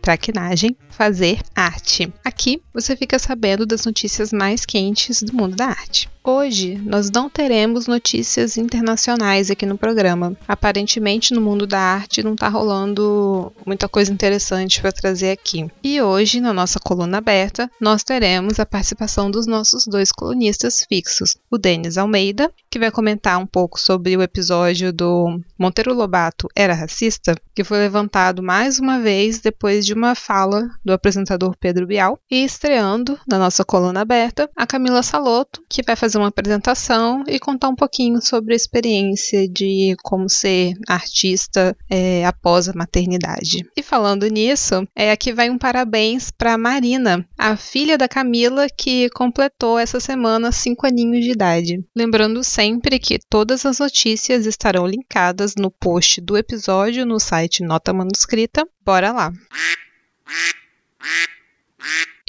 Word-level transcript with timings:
traquinagem, 0.00 0.76
fazer 0.90 1.40
arte. 1.54 2.12
Aqui 2.24 2.62
você 2.72 2.96
fica 2.96 3.18
sabendo 3.18 3.66
das 3.66 3.84
notícias 3.84 4.32
mais 4.32 4.64
quentes 4.64 5.22
do 5.22 5.34
mundo 5.34 5.56
da 5.56 5.66
arte. 5.66 6.08
Hoje 6.22 6.78
nós 6.84 7.10
não 7.10 7.30
teremos 7.30 7.86
notícias 7.86 8.58
internacionais 8.58 9.50
aqui 9.50 9.64
no 9.64 9.78
programa. 9.78 10.36
Aparentemente 10.46 11.32
no 11.32 11.40
mundo 11.40 11.66
da 11.66 11.80
arte 11.80 12.22
não 12.22 12.34
está 12.34 12.46
rolando 12.46 13.50
muita 13.64 13.88
coisa 13.88 14.12
interessante 14.12 14.82
para 14.82 14.92
trazer 14.92 15.30
aqui. 15.30 15.70
E 15.82 16.00
hoje 16.02 16.38
na 16.38 16.52
nossa 16.52 16.78
coluna 16.78 17.18
aberta 17.18 17.70
nós 17.80 18.04
teremos 18.04 18.60
a 18.60 18.66
participação 18.66 19.30
dos 19.30 19.46
nossos 19.46 19.86
dois 19.86 20.12
colunistas 20.12 20.84
fixos, 20.86 21.36
o 21.50 21.56
Denis 21.56 21.96
Almeida, 21.96 22.52
que 22.70 22.78
vai 22.78 22.90
comentar 22.90 23.38
um 23.38 23.46
pouco 23.46 23.80
sobre 23.80 24.14
o 24.14 24.22
episódio 24.22 24.92
do 24.92 25.40
Monteiro 25.58 25.94
Lobato 25.94 26.48
era 26.54 26.74
racista, 26.74 27.34
que 27.54 27.64
foi 27.64 27.78
levantado 27.78 28.42
mais 28.42 28.78
uma 28.78 29.00
vez 29.00 29.40
depois 29.40 29.86
de 29.86 29.94
uma 29.94 30.14
fala 30.14 30.68
do 30.84 30.92
apresentador 30.92 31.56
Pedro 31.58 31.86
Bial, 31.86 32.18
e 32.30 32.44
estreando 32.44 33.18
na 33.26 33.38
nossa 33.38 33.64
coluna 33.64 34.02
aberta 34.02 34.50
a 34.54 34.66
Camila 34.66 35.02
Saloto, 35.02 35.62
que 35.68 35.82
vai 35.82 35.96
fazer 35.96 36.09
uma 36.14 36.28
apresentação 36.28 37.24
e 37.26 37.38
contar 37.38 37.68
um 37.68 37.74
pouquinho 37.74 38.20
sobre 38.20 38.54
a 38.54 38.56
experiência 38.56 39.48
de 39.48 39.96
como 40.02 40.28
ser 40.28 40.74
artista 40.88 41.76
é, 41.88 42.24
após 42.24 42.68
a 42.68 42.72
maternidade. 42.72 43.64
E 43.76 43.82
falando 43.82 44.26
nisso, 44.26 44.86
é, 44.94 45.10
aqui 45.10 45.32
vai 45.32 45.50
um 45.50 45.58
parabéns 45.58 46.30
para 46.30 46.58
Marina, 46.58 47.26
a 47.38 47.56
filha 47.56 47.96
da 47.96 48.08
Camila, 48.08 48.66
que 48.68 49.08
completou 49.10 49.78
essa 49.78 50.00
semana 50.00 50.52
cinco 50.52 50.86
aninhos 50.86 51.24
de 51.24 51.32
idade. 51.32 51.84
Lembrando 51.94 52.42
sempre 52.44 52.98
que 52.98 53.18
todas 53.18 53.64
as 53.66 53.78
notícias 53.78 54.46
estarão 54.46 54.86
linkadas 54.86 55.54
no 55.56 55.70
post 55.70 56.20
do 56.20 56.36
episódio 56.36 57.06
no 57.06 57.18
site 57.18 57.62
Nota 57.62 57.92
Manuscrita. 57.92 58.66
Bora 58.84 59.12
lá! 59.12 59.32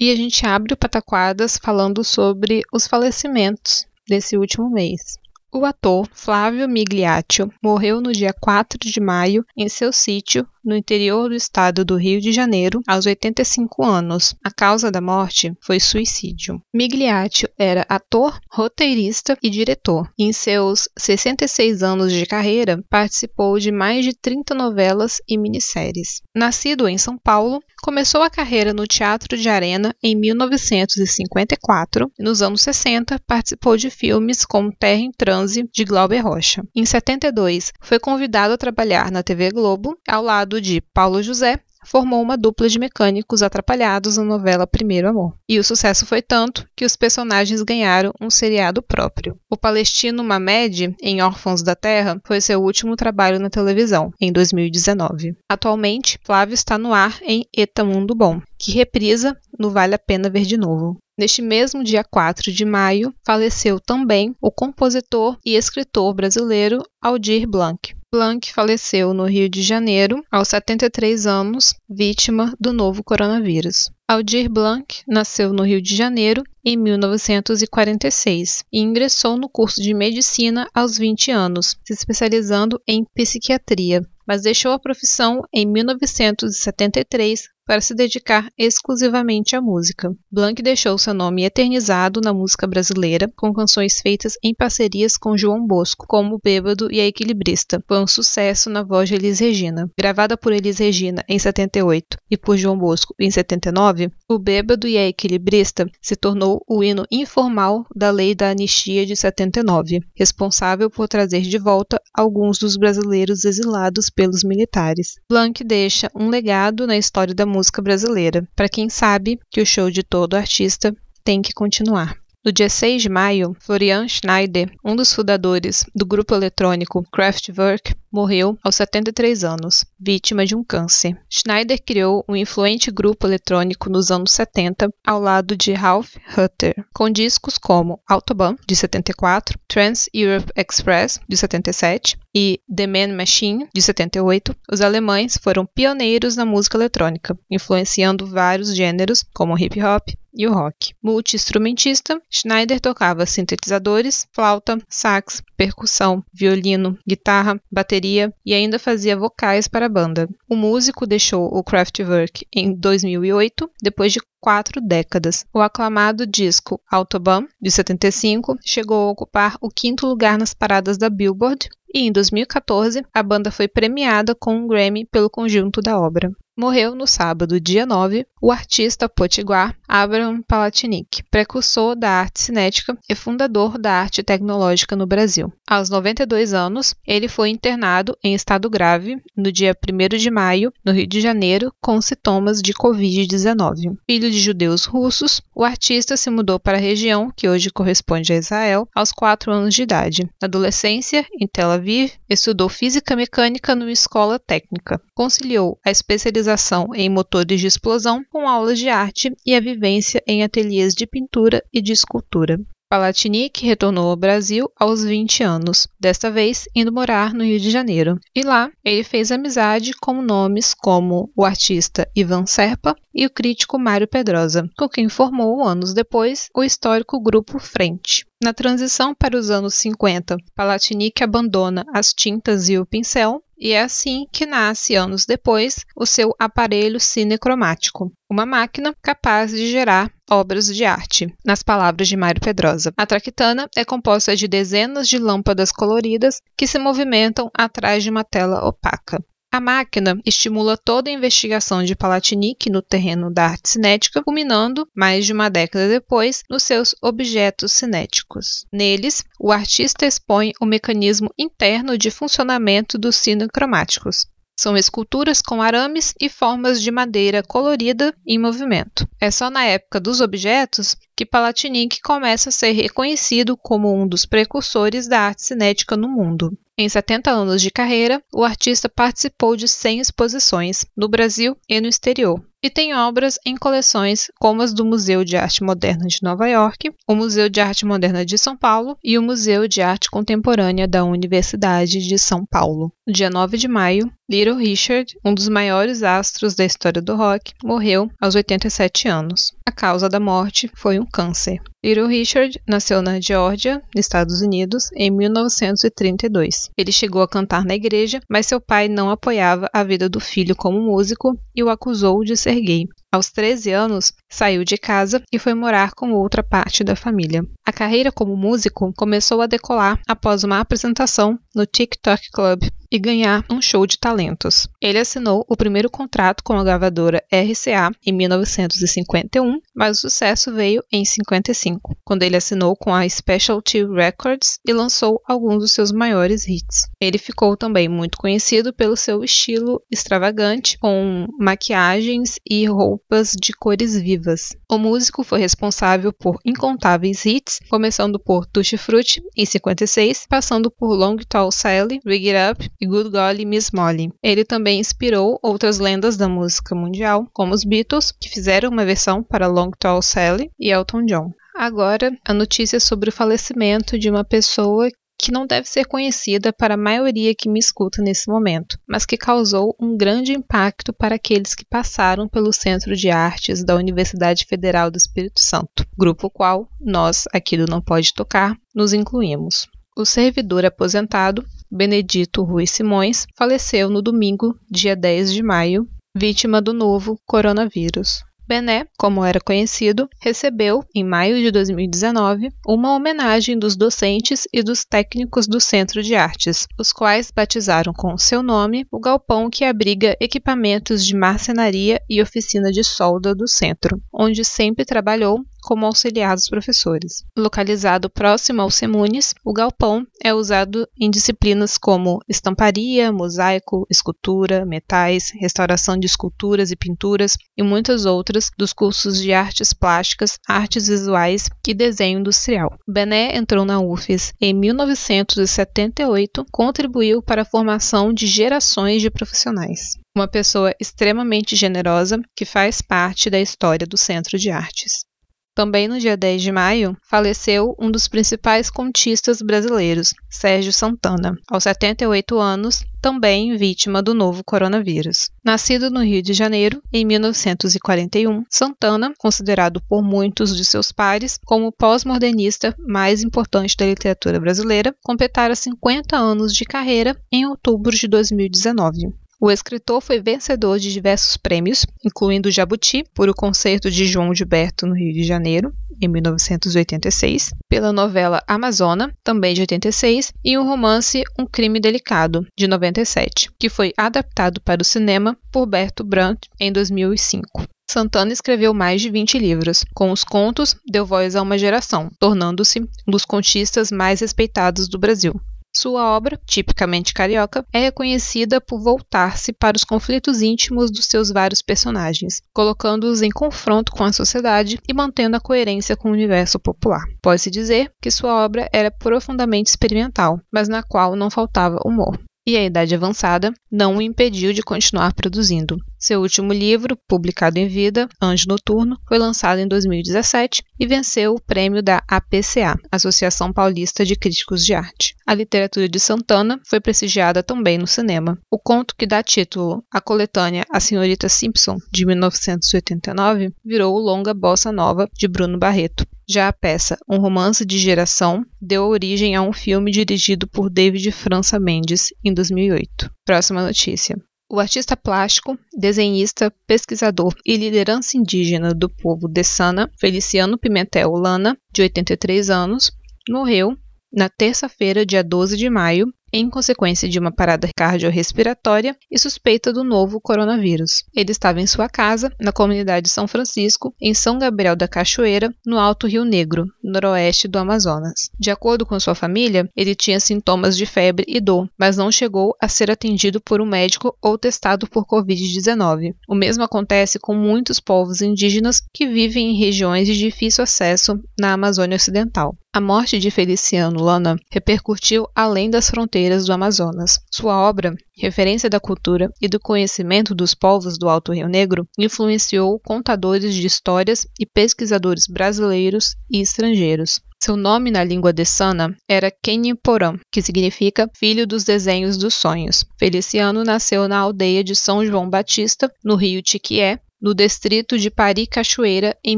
E 0.02 0.09
a 0.09 0.16
gente 0.16 0.44
abre 0.47 0.73
o 0.73 0.77
Pataquadas 0.77 1.59
falando 1.61 2.03
sobre 2.03 2.64
os 2.73 2.87
falecimentos 2.87 3.86
desse 4.08 4.36
último 4.36 4.67
mês. 4.67 5.20
O 5.53 5.64
ator 5.64 6.08
Flávio 6.11 6.67
Migliaccio 6.67 7.53
morreu 7.61 8.02
no 8.02 8.11
dia 8.11 8.33
4 8.33 8.80
de 8.80 8.99
maio 8.99 9.45
em 9.55 9.70
seu 9.70 9.93
sítio 9.93 10.48
no 10.64 10.76
interior 10.76 11.30
do 11.30 11.36
estado 11.36 11.83
do 11.83 11.95
Rio 11.95 12.22
de 12.22 12.32
Janeiro, 12.32 12.82
aos 12.88 13.05
85 13.05 13.83
anos. 13.83 14.36
A 14.44 14.52
causa 14.52 14.92
da 14.92 15.02
morte 15.02 15.54
foi 15.61 15.80
suicídio. 15.80 16.61
Migliaccio 16.73 17.49
era 17.58 17.86
ator, 17.89 18.39
roteirista 18.49 19.38
e 19.42 19.50
diretor. 19.50 20.10
Em 20.17 20.32
seus 20.32 20.88
66 20.98 21.83
anos 21.83 22.11
de 22.11 22.26
carreira, 22.26 22.83
participou 22.89 23.58
de 23.60 23.71
mais 23.71 24.05
de 24.05 24.14
30 24.14 24.54
novelas 24.54 25.21
e 25.27 25.38
minisséries. 25.38 26.21
Nascido 26.36 26.88
em 26.88 26.98
São 26.98 27.17
Paulo, 27.17 27.61
começou 27.82 28.21
a 28.21 28.30
carreira 28.30 28.73
no 28.73 28.86
Teatro 28.86 29.38
de 29.38 29.50
Arena 29.50 29.95
em 30.04 30.16
1954 30.16 32.11
e 32.20 32.23
nos 32.23 32.42
anos 32.42 32.61
60 32.61 33.20
participou 33.26 33.76
de 33.76 33.89
filmes 33.89 34.45
como 34.45 34.76
Terra 34.76 35.02
em 35.02 35.11
Transe 35.11 35.67
de 35.73 35.83
Glauber 35.83 36.21
Rocha. 36.21 36.64
Em 36.76 36.86
72, 36.86 37.71
foi 37.82 38.00
convidado 38.00 38.54
a 38.54 38.58
trabalhar 38.58 39.11
na 39.11 39.23
TV 39.23 39.50
Globo 39.52 39.98
ao 40.08 40.23
lado 40.23 40.51
de 40.60 40.82
Paulo 40.94 41.22
José, 41.22 41.60
formou 41.86 42.22
uma 42.22 42.38
dupla 42.38 42.70
de 42.70 42.80
mecânicos 42.80 43.42
atrapalhados 43.42 44.17
na 44.17 44.23
novela 44.23 44.67
Primeiro 44.67 45.10
Amor. 45.10 45.34
E 45.48 45.60
o 45.60 45.64
sucesso 45.64 46.06
foi 46.06 46.22
tanto 46.22 46.67
que 46.76 46.86
os 46.86 46.95
personagens 46.95 47.62
ganharam 47.62 48.14
um 48.20 48.30
seriado 48.30 48.82
próprio. 48.82 49.38
O 49.50 49.58
palestino 49.58 50.23
Mamed, 50.23 50.95
em 51.02 51.22
Órfãos 51.22 51.64
da 51.64 51.76
Terra, 51.76 52.20
foi 52.26 52.42
seu 52.42 52.62
último 52.62 52.95
trabalho 52.95 53.39
na 53.39 53.50
televisão, 53.50 54.12
em 54.20 54.32
2019. 54.32 55.36
Atualmente, 55.50 56.20
Flávio 56.23 56.54
está 56.54 56.78
no 56.78 56.94
ar 56.94 57.20
em 57.23 57.45
Eta 57.56 57.83
Mundo 57.83 58.16
Bom, 58.16 58.42
que 58.58 58.72
reprisa 58.72 59.36
no 59.58 59.70
Vale 59.72 59.95
a 59.95 60.00
Pena 60.00 60.30
Ver 60.30 60.45
de 60.45 60.58
Novo. 60.58 60.98
Neste 61.18 61.42
mesmo 61.42 61.83
dia 61.83 62.04
4 62.04 62.52
de 62.52 62.66
maio, 62.66 63.14
faleceu 63.26 63.80
também 63.80 64.36
o 64.42 64.50
compositor 64.50 65.38
e 65.45 65.56
escritor 65.56 66.14
brasileiro 66.14 66.82
Aldir 67.02 67.48
Blanc. 67.48 67.94
Blanc 68.14 68.52
faleceu 68.52 69.14
no 69.14 69.23
Rio 69.23 69.48
de 69.48 69.61
Janeiro, 69.61 70.22
aos 70.30 70.49
73 70.49 71.26
anos, 71.26 71.73
vítima 71.89 72.54
do 72.60 72.73
novo 72.73 73.02
coronavírus. 73.02 73.89
Aldir 74.05 74.49
Blanc 74.49 75.02
nasceu 75.08 75.54
no 75.54 75.64
Rio 75.64 75.82
de 75.82 75.95
Janeiro 75.95 76.44
em 76.66 76.76
1946 76.76 78.66
e 78.70 78.80
ingressou 78.82 79.38
no 79.38 79.48
curso 79.48 79.82
de 79.82 79.94
medicina 79.94 80.67
aos 80.73 80.98
20 80.98 81.32
anos, 81.32 81.77
se 81.86 81.94
especializando 81.94 82.82
em 82.86 83.05
psiquiatria, 83.16 84.05
mas 84.27 84.42
deixou 84.42 84.73
a 84.73 84.80
profissão 84.80 85.44
em 85.54 85.66
1973 85.66 87.48
para 87.71 87.80
se 87.80 87.95
dedicar 87.95 88.52
exclusivamente 88.58 89.55
à 89.55 89.61
música. 89.61 90.14
Blanc 90.30 90.61
deixou 90.61 90.98
seu 90.98 91.14
nome 91.14 91.45
eternizado 91.45 92.20
na 92.20 92.33
música 92.33 92.67
brasileira 92.67 93.32
com 93.33 93.54
canções 93.54 94.02
feitas 94.02 94.33
em 94.43 94.54
parcerias 94.54 95.15
com 95.15 95.37
João 95.37 95.65
Bosco, 95.65 96.05
como 96.05 96.37
Bêbado 96.43 96.92
e 96.92 96.99
A 96.99 97.08
Equilibrista. 97.08 97.82
Foi 97.87 98.04
um 98.04 98.08
sucesso 98.08 98.70
na 98.70 98.83
voz 98.83 99.08
de 99.08 99.15
Elis 99.15 99.39
Regina. 99.39 99.89
Gravada 99.98 100.36
por 100.36 100.52
Elis 100.52 100.80
Regina 100.80 101.23
em 101.30 101.39
78 101.39 102.17
e 102.30 102.36
por 102.36 102.58
João 102.58 102.77
Bosco 102.77 103.15
em 103.17 103.32
79, 103.32 104.11
O 104.30 104.38
Bêbado 104.38 104.86
e 104.86 104.98
A 104.98 105.08
Equilibrista 105.08 105.89
se 106.02 106.17
tornou 106.17 106.61
o 106.67 106.83
hino 106.83 107.05
informal 107.09 107.86
da 107.95 108.11
Lei 108.11 108.36
da 108.36 108.49
Anistia 108.49 109.05
de 109.05 109.15
79, 109.15 110.02
responsável 110.14 110.89
por 110.89 111.08
trazer 111.08 111.43
de 111.43 111.58
volta 111.58 112.02
alguns 112.14 112.59
dos 112.59 112.76
brasileiros 112.76 113.45
exilados 113.45 114.09
pelos 114.09 114.43
militares. 114.43 115.15
Blanc 115.30 115.64
deixa 115.64 116.11
um 116.14 116.27
legado 116.27 116.86
na 116.86 116.98
história 116.98 117.33
da 117.33 117.45
música 117.45 117.61
brasileira, 117.82 118.48
para 118.55 118.70
quem 118.70 118.89
sabe 118.89 119.38
que 119.52 119.61
o 119.61 119.66
show 119.66 119.92
de 119.92 120.02
todo 120.02 120.36
artista 120.36 120.95
tem 121.23 121.42
que 121.42 121.54
continuar. 121.54 122.16
No 122.44 122.52
dia 122.52 122.67
6 122.67 123.04
de 123.04 123.10
maio, 123.10 123.55
Florian 123.60 124.08
Schneider, 124.08 124.72
um 124.83 124.95
dos 124.95 125.14
fundadores 125.14 125.86
do 125.94 126.04
grupo 126.04 126.33
eletrônico 126.33 127.05
Kraftwerk, 127.11 127.94
morreu 128.12 128.57
aos 128.63 128.77
73 128.77 129.44
anos, 129.44 129.85
vítima 130.00 130.44
de 130.44 130.56
um 130.56 130.63
câncer. 130.63 131.15
Schneider 131.30 131.80
criou 131.85 132.25
um 132.27 132.35
influente 132.35 132.89
grupo 132.89 133.27
eletrônico 133.27 133.91
nos 133.91 134.09
anos 134.09 134.31
70 134.31 134.89
ao 135.06 135.21
lado 135.21 135.56
de 135.56 135.74
Ralph 135.74 136.15
Hutter, 136.35 136.83
com 136.91 137.12
discos 137.12 137.59
como 137.59 138.01
Autobahn, 138.09 138.56
de 138.68 138.75
74, 138.75 139.59
Trans 139.68 140.09
Europe 140.12 140.51
Express, 140.56 141.19
de 141.30 141.38
77 141.38 142.18
e 142.33 142.60
The 142.74 142.88
Man 142.88 143.16
Machine, 143.16 143.68
de 143.74 143.81
78. 143.81 144.56
Os 144.72 144.81
alemães 144.81 145.38
foram 145.38 145.66
pioneiros 145.66 146.36
na 146.36 146.45
música 146.45 146.78
eletrônica, 146.78 147.38
influenciando 147.50 148.25
vários 148.25 148.75
gêneros 148.75 149.24
como 149.33 149.57
hip 149.57 149.81
hop, 149.81 150.10
e 150.33 150.48
o 150.48 150.54
rock. 150.54 150.94
Multi-instrumentista, 151.04 152.22
Schneider 152.30 152.80
tocava 152.80 153.25
sintetizadores, 153.25 154.28
flauta, 154.31 154.78
sax, 154.88 155.42
percussão, 155.57 156.24
violino, 156.33 156.98
guitarra, 157.07 157.62
bateria 157.72 158.33
e 158.45 158.54
ainda 158.54 158.80
fazia 158.80 159.18
vocais 159.18 159.68
para 159.68 159.86
a 159.86 159.89
banda. 159.89 160.30
O 160.50 160.56
músico 160.56 161.06
deixou 161.06 161.45
o 161.45 161.63
Kraftwerk 161.63 162.45
em 162.54 162.74
2008, 162.74 163.69
depois 163.81 164.13
de 164.13 164.22
quatro 164.39 164.81
décadas. 164.81 165.45
O 165.54 165.60
aclamado 165.60 166.25
disco 166.25 166.81
Autobahn, 166.89 167.45
de 167.62 167.69
75, 167.69 168.57
chegou 168.66 169.07
a 169.07 169.12
ocupar 169.12 169.57
o 169.62 169.69
quinto 169.69 170.07
lugar 170.07 170.38
nas 170.38 170.54
paradas 170.54 170.98
da 170.98 171.10
Billboard 171.10 171.69
e 171.93 172.07
em 172.07 172.11
2014 172.11 173.03
a 173.13 173.23
banda 173.23 173.51
foi 173.51 173.67
premiada 173.67 174.33
com 174.33 174.55
um 174.55 174.67
Grammy 174.67 175.05
pelo 175.05 175.29
conjunto 175.29 175.81
da 175.81 175.99
obra. 175.99 176.31
morreu 176.57 176.95
no 176.95 177.07
sábado, 177.07 177.59
dia 177.59 177.85
9, 177.85 178.25
o 178.41 178.51
artista 178.51 179.07
potiguar 179.07 179.77
Abraham 179.88 180.41
Palatinic, 180.41 181.21
precursor 181.29 181.95
da 181.95 182.09
arte 182.09 182.41
cinética 182.41 182.97
e 183.07 183.13
fundador 183.13 183.77
da 183.77 183.91
arte 183.91 184.23
tecnológica 184.23 184.95
no 184.95 185.05
Brasil. 185.05 185.53
Aos 185.67 185.89
92 185.89 186.53
anos, 186.53 186.95
ele 187.05 187.27
foi 187.27 187.49
internado 187.49 188.17
em 188.23 188.33
estado 188.33 188.69
grave 188.69 189.21
no 189.38 189.51
dia 189.51 189.75
1 189.88 190.17
de 190.17 190.31
maio, 190.31 190.73
no 190.83 190.91
Rio 190.91 191.05
de 191.05 191.21
Janeiro, 191.21 191.71
com 191.79 192.01
sintomas 192.01 192.61
de 192.61 192.73
Covid-19. 192.73 193.95
Filho 194.09 194.31
de 194.31 194.39
judeus 194.39 194.85
russos, 194.85 195.41
o 195.53 195.63
artista 195.63 196.17
se 196.17 196.29
mudou 196.31 196.59
para 196.59 196.77
a 196.77 196.81
região, 196.81 197.31
que 197.35 197.47
hoje 197.47 197.69
corresponde 197.69 198.33
a 198.33 198.37
Israel, 198.37 198.87
aos 198.95 199.11
4 199.11 199.51
anos 199.51 199.75
de 199.75 199.83
idade. 199.83 200.23
Na 200.41 200.47
adolescência, 200.47 201.25
em 201.39 201.45
Tel 201.47 201.69
Aviv, 201.69 202.13
estudou 202.27 202.69
física 202.69 203.15
mecânica 203.15 203.75
numa 203.75 203.91
escola 203.91 204.39
técnica. 204.39 204.99
Conciliou 205.13 205.77
a 205.85 205.91
especialização 205.91 206.89
em 206.95 207.09
motores 207.09 207.59
de 207.59 207.67
explosão 207.67 208.23
com 208.31 208.48
aulas 208.48 208.80
de 208.80 208.88
arte 208.88 209.36
e 209.45 209.54
a 209.54 209.60
vivência 209.60 210.24
em 210.25 210.42
ateliês 210.42 210.95
de 210.95 211.06
pintura 211.06 211.62
e 211.72 211.81
de 211.81 211.92
escultura. 211.92 212.57
Palatinic 212.92 213.66
retornou 213.66 214.10
ao 214.10 214.18
Brasil 214.18 214.69
aos 214.78 215.01
20 215.01 215.44
anos, 215.44 215.88
desta 215.98 216.30
vez 216.30 216.66
indo 216.75 216.92
morar 216.92 217.33
no 217.33 217.42
Rio 217.42 217.57
de 217.57 217.72
Janeiro. 217.72 218.19
E 218.36 218.44
lá, 218.44 218.69
ele 218.83 219.01
fez 219.01 219.31
amizade 219.31 219.94
com 219.94 220.22
nomes 220.22 220.74
como 220.74 221.31
o 221.33 221.45
artista 221.45 222.06
Ivan 222.13 222.45
Serpa 222.45 222.94
e 223.16 223.25
o 223.25 223.30
crítico 223.30 223.80
Mário 223.80 224.10
Pedrosa, 224.10 224.69
com 224.78 224.89
quem 224.89 225.07
formou, 225.07 225.63
anos 225.63 225.94
depois, 225.94 226.50
o 226.54 226.66
histórico 226.66 227.18
grupo 227.22 227.60
Frente. 227.60 228.25
Na 228.44 228.54
transição 228.54 229.16
para 229.16 229.38
os 229.38 229.50
anos 229.50 229.75
50, 229.75 230.36
Palatinic 230.54 231.24
abandona 231.24 231.86
as 231.94 232.13
tintas 232.13 232.68
e 232.68 232.78
o 232.78 232.86
pincel 232.86 233.42
e 233.61 233.73
é 233.73 233.81
assim 233.81 234.25
que 234.33 234.47
nasce, 234.47 234.95
anos 234.95 235.23
depois, 235.27 235.85
o 235.95 236.03
seu 236.03 236.35
aparelho 236.39 236.99
cinecromático, 236.99 238.11
uma 238.27 238.43
máquina 238.43 238.95
capaz 239.03 239.51
de 239.51 239.69
gerar 239.69 240.11
obras 240.29 240.65
de 240.65 240.83
arte, 240.83 241.31
nas 241.45 241.61
palavras 241.61 242.07
de 242.07 242.17
Mário 242.17 242.41
Pedrosa. 242.41 242.91
A 242.97 243.05
traquitana 243.05 243.69
é 243.75 243.85
composta 243.85 244.35
de 244.35 244.47
dezenas 244.47 245.07
de 245.07 245.19
lâmpadas 245.19 245.71
coloridas 245.71 246.41
que 246.57 246.65
se 246.65 246.79
movimentam 246.79 247.51
atrás 247.53 248.01
de 248.01 248.09
uma 248.09 248.23
tela 248.23 248.65
opaca. 248.65 249.23
A 249.53 249.59
máquina 249.59 250.18
estimula 250.25 250.77
toda 250.77 251.09
a 251.09 251.13
investigação 251.13 251.83
de 251.83 251.94
Palatinic 251.94 252.69
no 252.69 252.81
terreno 252.81 253.30
da 253.30 253.48
arte 253.48 253.68
cinética, 253.68 254.24
culminando, 254.24 254.88
mais 254.95 255.25
de 255.25 255.33
uma 255.33 255.50
década 255.50 255.89
depois, 255.89 256.42
nos 256.50 256.63
seus 256.63 256.95
objetos 257.01 257.74
cinéticos. 257.74 258.65
Neles, 258.71 259.25
o 259.38 259.51
artista 259.51 260.06
expõe 260.06 260.53
o 260.62 260.65
mecanismo 260.65 261.30
interno 261.38 261.98
de 261.98 262.09
funcionamento 262.09 262.98
dos 262.98 263.18
cinecromáticos, 263.18 264.25
são 264.62 264.77
esculturas 264.77 265.42
com 265.42 265.59
arames 265.59 266.13
e 266.21 266.30
formas 266.30 266.80
de 266.80 266.92
madeira 266.92 267.42
colorida 267.42 268.13
em 268.27 268.38
movimento. 268.38 269.07
É 269.19 269.31
só 269.31 269.50
na 269.50 269.65
época 269.65 270.00
dos 270.00 270.21
objetos 270.21 270.95
que 271.18 271.25
Palatinic 271.25 272.00
começa 272.01 272.50
a 272.50 272.51
ser 272.51 272.71
reconhecido 272.74 273.57
como 273.57 273.92
um 273.92 274.07
dos 274.07 274.24
precursores 274.24 275.07
da 275.07 275.19
arte 275.19 275.42
cinética 275.42 275.97
no 275.97 276.07
mundo. 276.07 276.56
Em 276.77 276.89
70 276.89 277.29
anos 277.29 277.62
de 277.62 277.69
carreira, 277.69 278.23
o 278.33 278.44
artista 278.44 278.89
participou 278.89 279.56
de 279.56 279.68
100 279.68 280.00
exposições 280.00 280.85
no 280.97 281.07
Brasil 281.07 281.56
e 281.69 281.79
no 281.79 281.88
exterior, 281.88 282.41
e 282.63 282.69
tem 282.69 282.94
obras 282.94 283.39
em 283.44 283.57
coleções 283.57 284.31
como 284.39 284.62
as 284.62 284.71
do 284.71 284.85
Museu 284.85 285.25
de 285.25 285.35
Arte 285.35 285.63
Moderna 285.63 286.06
de 286.06 286.19
Nova 286.21 286.47
York, 286.47 286.91
o 287.07 287.15
Museu 287.15 287.50
de 287.50 287.59
Arte 287.59 287.85
Moderna 287.85 288.23
de 288.23 288.38
São 288.38 288.56
Paulo 288.56 288.95
e 289.03 289.18
o 289.18 289.21
Museu 289.21 289.68
de 289.68 289.81
Arte 289.81 290.12
Contemporânea 290.12 290.88
da 290.88 291.03
Universidade 291.03 292.00
de 292.00 292.19
São 292.19 292.45
Paulo. 292.45 292.91
No 293.07 293.12
dia 293.12 293.31
9 293.31 293.57
de 293.57 293.68
maio, 293.68 294.12
Little 294.29 294.57
Richard, 294.57 295.18
um 295.25 295.33
dos 295.33 295.50
maiores 295.50 296.03
astros 296.03 296.53
da 296.53 296.63
história 296.63 297.01
do 297.01 297.15
rock, 297.15 297.51
morreu 297.63 298.09
aos 298.21 298.35
87 298.35 299.07
anos. 299.07 299.51
A 299.65 299.71
causa 299.71 300.07
da 300.07 300.19
morte 300.19 300.69
foi 300.75 301.00
um 301.00 301.06
câncer. 301.06 301.59
Little 301.83 302.07
Richard 302.07 302.62
nasceu 302.68 303.01
na 303.01 303.19
Geórgia, 303.19 303.81
Estados 303.95 304.41
Unidos, 304.41 304.91
em 304.95 305.09
1932. 305.09 306.60
Ele 306.77 306.91
chegou 306.91 307.21
a 307.21 307.27
cantar 307.27 307.65
na 307.65 307.75
igreja, 307.75 308.19
mas 308.29 308.47
seu 308.47 308.59
pai 308.59 308.87
não 308.87 309.09
apoiava 309.09 309.69
a 309.73 309.83
vida 309.83 310.09
do 310.09 310.19
filho 310.19 310.55
como 310.55 310.81
músico 310.81 311.37
e 311.55 311.63
o 311.63 311.69
acusou 311.69 312.23
de 312.23 312.35
ser 312.35 312.59
gay. 312.61 312.87
Aos 313.11 313.29
13 313.29 313.71
anos, 313.71 314.13
saiu 314.29 314.63
de 314.63 314.77
casa 314.77 315.21
e 315.33 315.37
foi 315.37 315.53
morar 315.53 315.91
com 315.91 316.13
outra 316.13 316.41
parte 316.41 316.81
da 316.81 316.95
família. 316.95 317.45
A 317.65 317.73
carreira 317.73 318.09
como 318.09 318.37
músico 318.37 318.93
começou 318.95 319.41
a 319.41 319.47
decolar 319.47 319.99
após 320.07 320.45
uma 320.45 320.61
apresentação 320.61 321.37
no 321.53 321.65
TikTok 321.65 322.31
Club 322.31 322.63
e 322.91 322.99
ganhar 322.99 323.45
um 323.49 323.61
show 323.61 323.87
de 323.87 323.97
talentos. 323.97 324.67
Ele 324.81 324.99
assinou 324.99 325.45
o 325.47 325.55
primeiro 325.55 325.89
contrato 325.89 326.43
com 326.43 326.53
a 326.53 326.63
gravadora 326.63 327.23
RCA 327.31 327.91
em 328.05 328.11
1951, 328.11 329.59
mas 329.73 329.97
o 329.97 330.01
sucesso 330.01 330.53
veio 330.53 330.83
em 330.91 331.05
55, 331.05 331.95
quando 332.03 332.23
ele 332.23 332.35
assinou 332.35 332.75
com 332.75 332.93
a 332.93 333.07
Specialty 333.07 333.85
Records 333.85 334.59
e 334.67 334.73
lançou 334.73 335.21
alguns 335.25 335.59
dos 335.59 335.71
seus 335.71 335.91
maiores 335.91 336.47
hits. 336.47 336.89
Ele 336.99 337.17
ficou 337.17 337.55
também 337.55 337.87
muito 337.87 338.17
conhecido 338.17 338.73
pelo 338.73 338.97
seu 338.97 339.23
estilo 339.23 339.81
extravagante, 339.89 340.77
com 340.77 341.27
maquiagens 341.39 342.39
e 342.49 342.65
roupas 342.65 343.00
de 343.39 343.53
cores 343.53 344.00
vivas. 344.00 344.56
O 344.69 344.77
músico 344.77 345.24
foi 345.24 345.39
responsável 345.39 346.13
por 346.13 346.39
incontáveis 346.45 347.25
hits, 347.25 347.59
começando 347.69 348.19
por 348.19 348.45
Tutti 348.45 348.77
Frutti 348.77 349.21
em 349.36 349.45
56, 349.45 350.25
passando 350.30 350.71
por 350.71 350.95
Long 350.95 351.18
Tall 351.18 351.51
Sally, 351.51 352.00
Rig 352.06 352.30
It 352.30 352.51
Up 352.51 352.71
e 352.80 352.86
Good 352.86 353.09
Golly 353.09 353.45
Miss 353.45 353.71
Molly. 353.71 354.12
Ele 354.24 354.45
também 354.45 354.80
inspirou 354.80 355.39
outras 355.44 355.80
lendas 355.80 356.15
da 356.15 356.30
música 356.30 356.74
mundial, 356.74 357.27
como 357.33 357.53
os 357.53 357.63
Beatles, 357.63 358.12
que 358.12 358.30
fizeram 358.30 358.69
uma 358.69 358.86
versão 358.86 359.21
para 359.21 359.47
Long 359.47 359.71
Tall 359.77 360.01
Sally 360.01 360.50
e 360.59 360.71
Elton 360.71 361.06
John. 361.06 361.31
Agora, 361.56 362.18
a 362.25 362.33
notícia 362.33 362.80
sobre 362.80 363.09
o 363.09 363.13
falecimento 363.13 364.00
de 364.00 364.09
uma 364.09 364.24
pessoa 364.24 364.89
que 365.21 365.31
não 365.31 365.45
deve 365.45 365.69
ser 365.69 365.85
conhecida 365.85 366.51
para 366.51 366.73
a 366.73 366.77
maioria 366.77 367.35
que 367.35 367.47
me 367.47 367.59
escuta 367.59 368.01
nesse 368.01 368.27
momento, 368.27 368.79
mas 368.88 369.06
que 369.06 369.15
causou 369.15 369.75
um 369.79 369.95
grande 369.95 370.33
impacto 370.33 370.91
para 370.91 371.15
aqueles 371.15 371.53
que 371.53 371.63
passaram 371.63 372.27
pelo 372.27 372.51
Centro 372.51 372.95
de 372.95 373.12
Artes 373.12 373.63
da 373.63 373.75
Universidade 373.75 374.45
Federal 374.45 374.89
do 374.89 374.97
Espírito 374.97 375.39
Santo, 375.39 375.85
grupo 375.95 376.27
qual 376.27 376.68
nós, 376.79 377.25
aqui 377.31 377.56
do 377.56 377.68
Não 377.68 377.81
Pode 377.81 378.13
Tocar, 378.15 378.57
nos 378.73 378.94
incluímos. 378.94 379.68
O 379.95 380.06
servidor 380.06 380.65
aposentado, 380.65 381.45
Benedito 381.69 382.44
Rui 382.44 382.65
Simões, 382.65 383.27
faleceu 383.38 383.89
no 383.89 384.01
domingo, 384.01 384.57
dia 384.69 384.95
10 384.95 385.33
de 385.33 385.44
maio, 385.44 385.87
vítima 386.16 386.59
do 386.59 386.73
novo 386.73 387.19
coronavírus. 387.28 388.23
Bené, 388.51 388.85
como 388.97 389.23
era 389.23 389.39
conhecido, 389.39 390.09
recebeu, 390.19 390.83
em 390.93 391.05
maio 391.05 391.37
de 391.37 391.51
2019, 391.51 392.49
uma 392.67 392.93
homenagem 392.93 393.57
dos 393.57 393.77
docentes 393.77 394.45
e 394.51 394.61
dos 394.61 394.83
técnicos 394.83 395.47
do 395.47 395.57
Centro 395.57 396.03
de 396.03 396.15
Artes, 396.15 396.67
os 396.77 396.91
quais 396.91 397.31
batizaram 397.31 397.93
com 397.93 398.17
seu 398.17 398.43
nome 398.43 398.85
o 398.91 398.99
galpão 398.99 399.49
que 399.49 399.63
abriga 399.63 400.17
equipamentos 400.19 401.05
de 401.05 401.15
marcenaria 401.15 402.01
e 402.09 402.21
oficina 402.21 402.73
de 402.73 402.83
solda 402.83 403.33
do 403.33 403.47
centro, 403.47 404.01
onde 404.13 404.43
sempre 404.43 404.83
trabalhou 404.83 405.39
como 405.61 405.85
auxiliar 405.85 406.35
dos 406.35 406.49
professores. 406.49 407.23
Localizado 407.37 408.09
próximo 408.09 408.61
ao 408.61 408.71
Semunes, 408.71 409.33
o 409.45 409.53
galpão 409.53 410.06
é 410.23 410.33
usado 410.33 410.87
em 410.99 411.09
disciplinas 411.09 411.77
como 411.77 412.19
estamparia, 412.27 413.11
mosaico, 413.11 413.85
escultura, 413.89 414.65
metais, 414.65 415.31
restauração 415.39 415.97
de 415.97 416.07
esculturas 416.07 416.71
e 416.71 416.75
pinturas 416.75 417.37
e 417.57 417.63
muitas 417.63 418.06
outras 418.06 418.49
dos 418.57 418.73
cursos 418.73 419.21
de 419.21 419.31
artes 419.33 419.73
plásticas, 419.73 420.37
artes 420.47 420.87
visuais 420.87 421.49
e 421.68 421.73
desenho 421.73 422.19
industrial. 422.19 422.77
Bené 422.87 423.37
entrou 423.37 423.63
na 423.63 423.80
UFES 423.80 424.33
em 424.41 424.53
1978, 424.53 426.45
contribuiu 426.51 427.21
para 427.21 427.44
a 427.44 427.45
formação 427.45 428.13
de 428.13 428.25
gerações 428.25 429.01
de 429.01 429.09
profissionais 429.09 430.01
uma 430.15 430.27
pessoa 430.27 430.73
extremamente 430.80 431.56
generosa 431.56 432.19
que 432.35 432.45
faz 432.45 432.81
parte 432.81 433.30
da 433.30 433.39
história 433.39 433.87
do 433.87 433.97
Centro 433.97 434.37
de 434.37 434.49
Artes. 434.49 435.06
Também 435.53 435.87
no 435.87 435.99
dia 435.99 436.15
10 436.15 436.41
de 436.41 436.51
maio, 436.51 436.95
faleceu 437.03 437.75
um 437.77 437.91
dos 437.91 438.07
principais 438.07 438.69
contistas 438.69 439.41
brasileiros, 439.41 440.13
Sérgio 440.29 440.71
Santana, 440.71 441.37
aos 441.49 441.63
78 441.63 442.39
anos, 442.39 442.85
também 443.01 443.57
vítima 443.57 444.01
do 444.01 444.13
novo 444.13 444.43
coronavírus. 444.45 445.29
Nascido 445.43 445.89
no 445.89 446.03
Rio 446.03 446.21
de 446.21 446.33
Janeiro 446.33 446.81
em 446.93 447.03
1941, 447.03 448.45
Santana, 448.49 449.13
considerado 449.17 449.81
por 449.81 450.01
muitos 450.01 450.55
de 450.55 450.63
seus 450.63 450.91
pares 450.91 451.37
como 451.43 451.67
o 451.67 451.71
pós-modernista 451.71 452.73
mais 452.79 453.21
importante 453.21 453.75
da 453.75 453.85
literatura 453.85 454.39
brasileira, 454.39 454.95
completara 455.03 455.55
50 455.55 456.15
anos 456.15 456.53
de 456.53 456.63
carreira 456.63 457.19
em 457.31 457.45
outubro 457.45 457.91
de 457.91 458.07
2019. 458.07 459.13
O 459.44 459.50
escritor 459.50 460.02
foi 460.02 460.21
vencedor 460.21 460.78
de 460.78 460.94
diversos 460.94 461.36
prêmios, 461.36 461.83
incluindo 462.06 462.48
o 462.48 462.52
Jabuti 462.52 463.04
por 463.12 463.28
O 463.28 463.33
Concerto 463.33 463.90
de 463.90 464.06
João 464.06 464.36
Gilberto 464.36 464.86
no 464.86 464.94
Rio 464.94 465.12
de 465.12 465.24
Janeiro, 465.24 465.74
em 466.00 466.07
1986, 466.07 467.52
pela 467.68 467.92
novela 467.92 468.44
Amazona, 468.48 469.12
também 469.24 469.56
de 469.56 469.62
86, 469.62 470.31
e 470.45 470.60
o 470.60 470.64
romance 470.64 471.24
Um 471.40 471.48
Crime 471.48 471.80
Delicado, 471.80 472.45
de 472.56 472.68
97, 472.68 473.50
que 473.60 473.68
foi 473.68 473.92
adaptado 473.98 474.62
para 474.62 474.83
o 474.83 474.86
cinema 474.86 475.36
por 475.52 475.66
Berto 475.66 476.04
Brandt 476.04 476.48
em 476.60 476.71
2005. 476.71 477.64
Santana 477.90 478.31
escreveu 478.31 478.76
mais 478.76 479.02
de 479.02 479.10
20 479.10 479.40
livros. 479.40 479.83
Com 479.95 480.12
os 480.12 480.24
contos, 480.24 480.76
deu 480.88 481.04
voz 481.04 481.36
a 481.36 481.42
uma 481.42 481.57
geração, 481.57 482.12
tornando-se 482.19 482.80
um 482.80 483.12
dos 483.12 483.26
contistas 483.26 483.92
mais 483.92 484.21
respeitados 484.21 484.88
do 484.88 485.00
Brasil. 485.00 485.33
Sua 485.81 486.16
obra, 486.16 486.40
tipicamente 486.45 487.11
carioca, 487.11 487.66
é 487.73 487.80
reconhecida 487.80 488.61
por 488.61 488.80
voltar-se 488.80 489.52
para 489.52 489.76
os 489.76 489.83
conflitos 489.83 490.44
íntimos 490.44 490.92
dos 490.92 491.06
seus 491.06 491.31
vários 491.31 491.64
personagens, 491.64 492.40
colocando-os 492.54 493.23
em 493.23 493.31
confronto 493.31 493.92
com 493.92 494.04
a 494.04 494.14
sociedade 494.14 494.78
e 494.88 494.94
mantendo 494.94 495.38
a 495.38 495.40
coerência 495.40 495.97
com 495.97 496.09
o 496.09 496.14
universo 496.14 496.59
popular. 496.59 497.04
Pode-se 497.19 497.50
dizer 497.50 497.92
que 498.00 498.11
sua 498.11 498.45
obra 498.45 498.69
era 498.71 498.92
profundamente 498.92 499.71
experimental, 499.71 500.40
mas 500.54 500.69
na 500.69 500.83
qual 500.83 501.16
não 501.16 501.31
faltava 501.31 501.80
humor 501.83 502.16
e 502.47 502.56
a 502.57 502.64
idade 502.64 502.94
avançada 502.94 503.52
não 503.71 503.97
o 503.97 504.02
impediu 504.02 504.54
de 504.54 504.61
continuar 504.61 505.14
produzindo. 505.14 505.78
Seu 506.01 506.19
último 506.19 506.51
livro, 506.51 506.97
publicado 507.07 507.59
em 507.59 507.67
vida, 507.67 508.09
Anjo 508.19 508.47
Noturno, 508.47 508.99
foi 509.07 509.19
lançado 509.19 509.59
em 509.59 509.67
2017 509.67 510.63
e 510.79 510.87
venceu 510.87 511.35
o 511.35 511.39
prêmio 511.39 511.83
da 511.83 512.01
APCA, 512.08 512.75
Associação 512.91 513.53
Paulista 513.53 514.03
de 514.03 514.15
Críticos 514.15 514.65
de 514.65 514.74
Arte. 514.74 515.15
A 515.27 515.36
literatura 515.36 515.88
de 515.88 516.00
Santana 516.00 516.60
foi 516.65 516.79
prestigiada 516.79 517.43
também 517.43 517.77
no 517.77 517.86
cinema. 517.86 518.36
O 518.50 518.58
conto 518.58 518.96
que 518.98 519.05
dá 519.05 519.22
título 519.22 519.86
à 519.91 520.01
coletânea 520.01 520.65
A 520.72 520.79
Senhorita 520.79 521.29
Simpson, 521.29 521.77
de 521.91 522.03
1989, 522.03 523.53
virou 523.63 523.96
o 523.96 524.00
longa 524.00 524.34
Bossa 524.34 524.72
Nova 524.72 525.08
de 525.13 525.27
Bruno 525.27 525.60
Barreto, 525.60 526.03
já 526.27 526.48
a 526.48 526.53
peça 526.53 526.98
Um 527.10 527.17
Romance 527.17 527.65
de 527.65 527.77
Geração 527.77 528.46
deu 528.60 528.86
origem 528.86 529.36
a 529.36 529.41
um 529.41 529.51
filme 529.51 529.91
dirigido 529.91 530.48
por 530.48 530.70
David 530.70 531.12
França 531.12 531.60
Mendes 531.60 532.08
em 532.24 532.34
2008. 532.34 533.12
Próxima 533.25 533.62
notícia. 533.62 534.15
O 534.53 534.60
artista 534.60 534.98
plástico, 534.98 535.58
desenhista, 535.72 536.53
pesquisador 536.67 537.34
e 537.46 537.55
liderança 537.55 538.17
indígena 538.17 538.74
do 538.74 538.89
povo 538.89 539.29
Dessana, 539.29 539.89
Feliciano 539.98 540.58
Pimentel 540.58 541.12
Lana, 541.12 541.58
de 541.72 541.84
83 541.84 542.50
anos, 542.50 542.91
morreu 543.29 543.77
na 544.12 544.27
terça-feira, 544.27 545.05
dia 545.05 545.24
12 545.24 545.55
de 545.55 545.70
maio, 545.70 546.13
em 546.32 546.50
consequência 546.50 547.08
de 547.08 547.20
uma 547.20 547.32
parada 547.32 547.70
cardiorrespiratória 547.76 548.96
e 549.10 549.18
suspeita 549.18 549.74
do 549.74 549.84
novo 549.84 550.20
coronavírus. 550.22 551.04
Ele 551.16 551.32
estava 551.32 551.60
em 551.60 551.68
sua 551.68 551.90
casa, 551.90 552.32
na 552.40 552.52
comunidade 552.52 553.10
São 553.10 553.28
Francisco, 553.28 553.94
em 554.02 554.14
São 554.14 554.40
Gabriel 554.40 554.76
da 554.76 554.88
Cachoeira, 554.88 555.54
no 555.66 555.80
Alto 555.80 556.08
Rio 556.08 556.24
Negro, 556.24 556.66
noroeste 556.84 557.48
do 557.48 557.58
Amazonas. 557.60 558.30
De 558.40 558.50
acordo 558.52 558.86
com 558.86 559.00
sua 559.00 559.16
família, 559.16 559.70
ele 559.76 559.96
tinha 559.96 560.20
sintomas 560.20 560.78
de 560.78 560.86
febre 560.86 561.26
e 561.28 561.40
dor, 561.40 561.70
mas 561.78 561.98
não 561.98 562.12
chegou 562.12 562.56
a 562.62 562.68
ser 562.68 562.90
atendido 562.90 563.42
por 563.42 563.62
um 563.62 563.66
médico 563.66 564.16
ou 564.22 564.38
testado 564.38 564.88
por 564.88 565.06
Covid-19. 565.06 566.14
O 566.28 566.36
mesmo 566.36 566.64
acontece 566.64 567.20
com 567.20 567.36
muitos 567.36 567.80
povos 567.80 568.22
indígenas 568.22 568.82
que 568.94 569.08
vivem 569.08 569.52
em 569.52 569.58
regiões 569.58 570.08
de 570.08 570.18
difícil 570.18 570.64
acesso 570.64 571.20
na 571.40 571.54
Amazônia 571.54 571.96
Ocidental. 571.96 572.56
A 572.74 572.80
morte 572.80 573.20
de 573.20 573.30
Feliciano 573.30 574.02
Lana 574.02 574.38
repercutiu 574.50 575.28
além 575.36 575.70
das 575.70 575.90
fronteiras 575.90 576.21
do 576.30 576.54
Amazonas. 576.54 577.20
Sua 577.32 577.60
obra, 577.60 577.96
referência 578.16 578.70
da 578.70 578.80
cultura 578.80 579.30
e 579.42 579.48
do 579.48 579.60
conhecimento 579.60 580.36
dos 580.36 580.54
povos 580.54 580.98
do 580.98 581.10
Alto 581.10 581.34
Rio 581.34 581.48
Negro, 581.48 581.88
influenciou 581.98 582.80
contadores 582.80 583.56
de 583.56 583.66
histórias 583.66 584.28
e 584.40 584.46
pesquisadores 584.46 585.25
brasileiros 585.28 586.16
e 586.30 586.42
estrangeiros. 586.42 587.20
Seu 587.44 587.58
nome 587.58 587.90
na 587.90 588.04
língua 588.04 588.32
dessana 588.32 588.96
era 589.10 589.32
Kenyiporã, 589.32 590.16
que 590.32 590.44
significa 590.44 591.10
filho 591.18 591.48
dos 591.48 591.63
desenhos 591.63 592.16
dos 592.16 592.36
sonhos. 592.36 592.86
Feliciano 593.00 593.63
nasceu 593.63 594.08
na 594.08 594.20
aldeia 594.20 594.63
de 594.63 594.75
São 594.75 595.04
João 595.04 595.28
Batista, 595.28 595.92
no 596.04 596.16
rio 596.16 596.44
Tiquié, 596.44 597.00
no 597.22 597.36
distrito 597.36 597.98
de 597.98 598.10
Pari 598.10 598.48
Cachoeira 598.48 599.16
em 599.24 599.38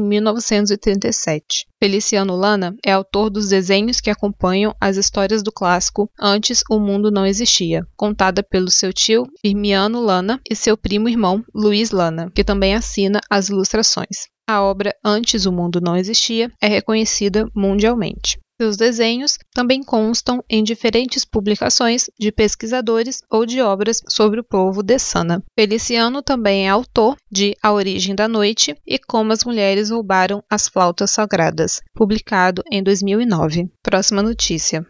1937. 0.00 1.66
Feliciano 1.78 2.34
Lana 2.34 2.74
é 2.84 2.92
autor 2.92 3.28
dos 3.28 3.48
desenhos 3.48 4.00
que 4.00 4.08
acompanham 4.08 4.74
as 4.80 4.96
histórias 4.96 5.42
do 5.42 5.52
clássico 5.52 6.08
Antes 6.18 6.62
o 6.70 6.80
Mundo 6.80 7.10
Não 7.10 7.26
Existia, 7.26 7.86
contada 7.96 8.42
pelo 8.42 8.70
seu 8.70 8.92
tio 8.92 9.26
Firmiano 9.40 10.00
Lana 10.00 10.40
e 10.48 10.56
seu 10.56 10.76
primo 10.76 11.08
irmão 11.08 11.44
Luiz 11.54 11.90
Lana, 11.90 12.30
que 12.34 12.42
também 12.42 12.74
assina 12.74 13.20
as 13.30 13.48
ilustrações. 13.48 14.28
A 14.46 14.62
obra 14.62 14.94
Antes 15.02 15.46
o 15.46 15.52
Mundo 15.52 15.80
Não 15.80 15.96
Existia 15.96 16.50
é 16.60 16.66
reconhecida 16.66 17.48
mundialmente. 17.54 18.38
Seus 18.60 18.76
desenhos 18.76 19.36
também 19.52 19.82
constam 19.82 20.44
em 20.48 20.62
diferentes 20.62 21.24
publicações 21.24 22.08
de 22.16 22.30
pesquisadores 22.30 23.20
ou 23.28 23.44
de 23.44 23.60
obras 23.60 24.00
sobre 24.08 24.38
o 24.38 24.44
povo 24.44 24.80
de 24.80 24.96
Sana. 24.96 25.42
Feliciano 25.58 26.22
também 26.22 26.66
é 26.66 26.70
autor 26.70 27.16
de 27.28 27.56
A 27.60 27.72
Origem 27.72 28.14
da 28.14 28.28
Noite 28.28 28.76
e 28.86 28.96
Como 28.96 29.32
as 29.32 29.44
Mulheres 29.44 29.90
Roubaram 29.90 30.42
as 30.48 30.68
Flautas 30.68 31.10
Sagradas, 31.10 31.82
publicado 31.92 32.62
em 32.70 32.80
2009. 32.80 33.68
Próxima 33.82 34.22
notícia. 34.22 34.86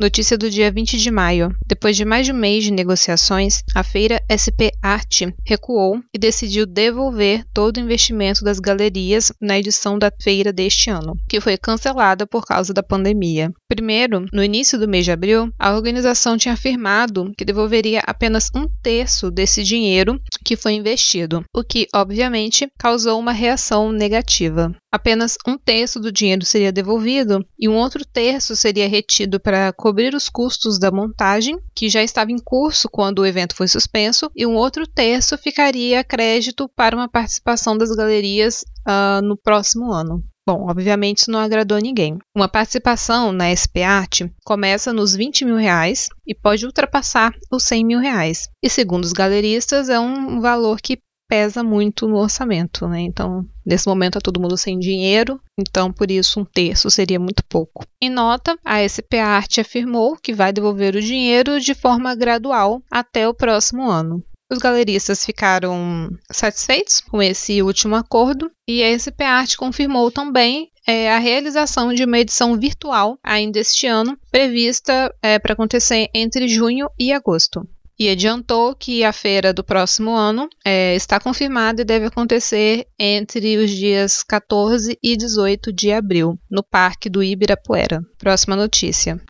Notícia 0.00 0.38
do 0.38 0.48
dia 0.48 0.70
20 0.70 0.96
de 0.96 1.10
maio. 1.10 1.50
Depois 1.66 1.96
de 1.96 2.04
mais 2.04 2.24
de 2.24 2.30
um 2.30 2.36
mês 2.36 2.62
de 2.62 2.70
negociações, 2.70 3.64
a 3.74 3.82
feira 3.82 4.22
SP 4.30 4.70
Arte 4.80 5.34
recuou 5.44 5.98
e 6.14 6.18
decidiu 6.18 6.66
devolver 6.66 7.42
todo 7.52 7.78
o 7.78 7.80
investimento 7.80 8.44
das 8.44 8.60
galerias 8.60 9.32
na 9.40 9.58
edição 9.58 9.98
da 9.98 10.08
feira 10.22 10.52
deste 10.52 10.88
ano, 10.88 11.16
que 11.28 11.40
foi 11.40 11.58
cancelada 11.58 12.28
por 12.28 12.46
causa 12.46 12.72
da 12.72 12.80
pandemia. 12.80 13.50
Primeiro, 13.68 14.24
no 14.32 14.44
início 14.44 14.78
do 14.78 14.86
mês 14.86 15.04
de 15.04 15.10
abril, 15.10 15.50
a 15.58 15.74
organização 15.74 16.38
tinha 16.38 16.54
afirmado 16.54 17.32
que 17.36 17.44
devolveria 17.44 18.00
apenas 18.06 18.50
um 18.54 18.68
terço 18.80 19.32
desse 19.32 19.64
dinheiro 19.64 20.20
que 20.44 20.54
foi 20.54 20.74
investido, 20.74 21.42
o 21.52 21.64
que, 21.64 21.88
obviamente, 21.92 22.68
causou 22.78 23.18
uma 23.18 23.32
reação 23.32 23.90
negativa. 23.90 24.72
Apenas 24.90 25.36
um 25.46 25.58
terço 25.58 26.00
do 26.00 26.10
dinheiro 26.10 26.44
seria 26.44 26.72
devolvido 26.72 27.44
e 27.58 27.68
um 27.68 27.76
outro 27.76 28.04
terço 28.06 28.56
seria 28.56 28.88
retido 28.88 29.38
para 29.38 29.72
cobrir 29.72 30.14
os 30.14 30.30
custos 30.30 30.78
da 30.78 30.90
montagem, 30.90 31.58
que 31.74 31.90
já 31.90 32.02
estava 32.02 32.32
em 32.32 32.38
curso 32.38 32.88
quando 32.90 33.18
o 33.18 33.26
evento 33.26 33.54
foi 33.54 33.68
suspenso, 33.68 34.30
e 34.34 34.46
um 34.46 34.54
outro 34.54 34.86
terço 34.86 35.36
ficaria 35.36 36.00
a 36.00 36.04
crédito 36.04 36.70
para 36.74 36.96
uma 36.96 37.08
participação 37.08 37.76
das 37.76 37.94
galerias 37.94 38.64
uh, 38.88 39.20
no 39.22 39.36
próximo 39.36 39.92
ano. 39.92 40.24
Bom, 40.48 40.66
obviamente 40.66 41.18
isso 41.18 41.30
não 41.30 41.40
agradou 41.40 41.76
ninguém. 41.76 42.16
Uma 42.34 42.48
participação 42.48 43.32
na 43.32 43.52
SP 43.52 43.84
Art 43.84 44.22
começa 44.42 44.94
nos 44.94 45.14
20 45.14 45.44
mil 45.44 45.56
reais 45.56 46.08
e 46.26 46.34
pode 46.34 46.64
ultrapassar 46.64 47.34
os 47.52 47.64
100 47.64 47.84
mil 47.84 47.98
reais. 47.98 48.48
E 48.62 48.70
segundo 48.70 49.04
os 49.04 49.12
galeristas, 49.12 49.90
é 49.90 50.00
um 50.00 50.40
valor 50.40 50.80
que 50.80 50.98
pesa 51.28 51.62
muito 51.62 52.08
no 52.08 52.16
orçamento, 52.16 52.88
né? 52.88 53.02
Então, 53.02 53.46
nesse 53.64 53.86
momento 53.86 54.14
tá 54.14 54.20
todo 54.20 54.40
mundo 54.40 54.56
sem 54.56 54.78
dinheiro, 54.78 55.40
então 55.58 55.92
por 55.92 56.10
isso 56.10 56.40
um 56.40 56.44
terço 56.44 56.90
seria 56.90 57.20
muito 57.20 57.44
pouco. 57.44 57.84
Em 58.02 58.08
nota, 58.08 58.58
a 58.64 58.80
SP 58.80 59.20
Art 59.20 59.58
afirmou 59.58 60.16
que 60.16 60.32
vai 60.32 60.52
devolver 60.52 60.96
o 60.96 61.02
dinheiro 61.02 61.60
de 61.60 61.74
forma 61.74 62.14
gradual 62.14 62.82
até 62.90 63.28
o 63.28 63.34
próximo 63.34 63.88
ano. 63.88 64.24
Os 64.50 64.58
galeristas 64.58 65.26
ficaram 65.26 66.08
satisfeitos 66.32 67.02
com 67.02 67.20
esse 67.20 67.60
último 67.62 67.94
acordo 67.94 68.50
e 68.66 68.82
a 68.82 68.96
SP 68.96 69.20
Art 69.22 69.56
confirmou 69.56 70.10
também 70.10 70.70
é, 70.86 71.12
a 71.12 71.18
realização 71.18 71.92
de 71.92 72.02
uma 72.04 72.18
edição 72.18 72.58
virtual 72.58 73.18
ainda 73.22 73.58
este 73.58 73.86
ano, 73.86 74.18
prevista 74.30 75.14
é, 75.22 75.38
para 75.38 75.52
acontecer 75.52 76.08
entre 76.14 76.48
junho 76.48 76.88
e 76.98 77.12
agosto 77.12 77.68
e 77.98 78.08
adiantou 78.08 78.74
que 78.74 79.02
a 79.02 79.12
feira 79.12 79.52
do 79.52 79.64
próximo 79.64 80.14
ano 80.14 80.48
é, 80.64 80.94
está 80.94 81.18
confirmada 81.18 81.82
e 81.82 81.84
deve 81.84 82.06
acontecer 82.06 82.86
entre 82.98 83.56
os 83.58 83.70
dias 83.70 84.22
14 84.22 84.96
e 85.02 85.16
18 85.16 85.72
de 85.72 85.90
abril, 85.90 86.38
no 86.48 86.62
Parque 86.62 87.10
do 87.10 87.22
Ibirapuera. 87.22 88.02
Próxima 88.18 88.54
notícia. 88.54 89.20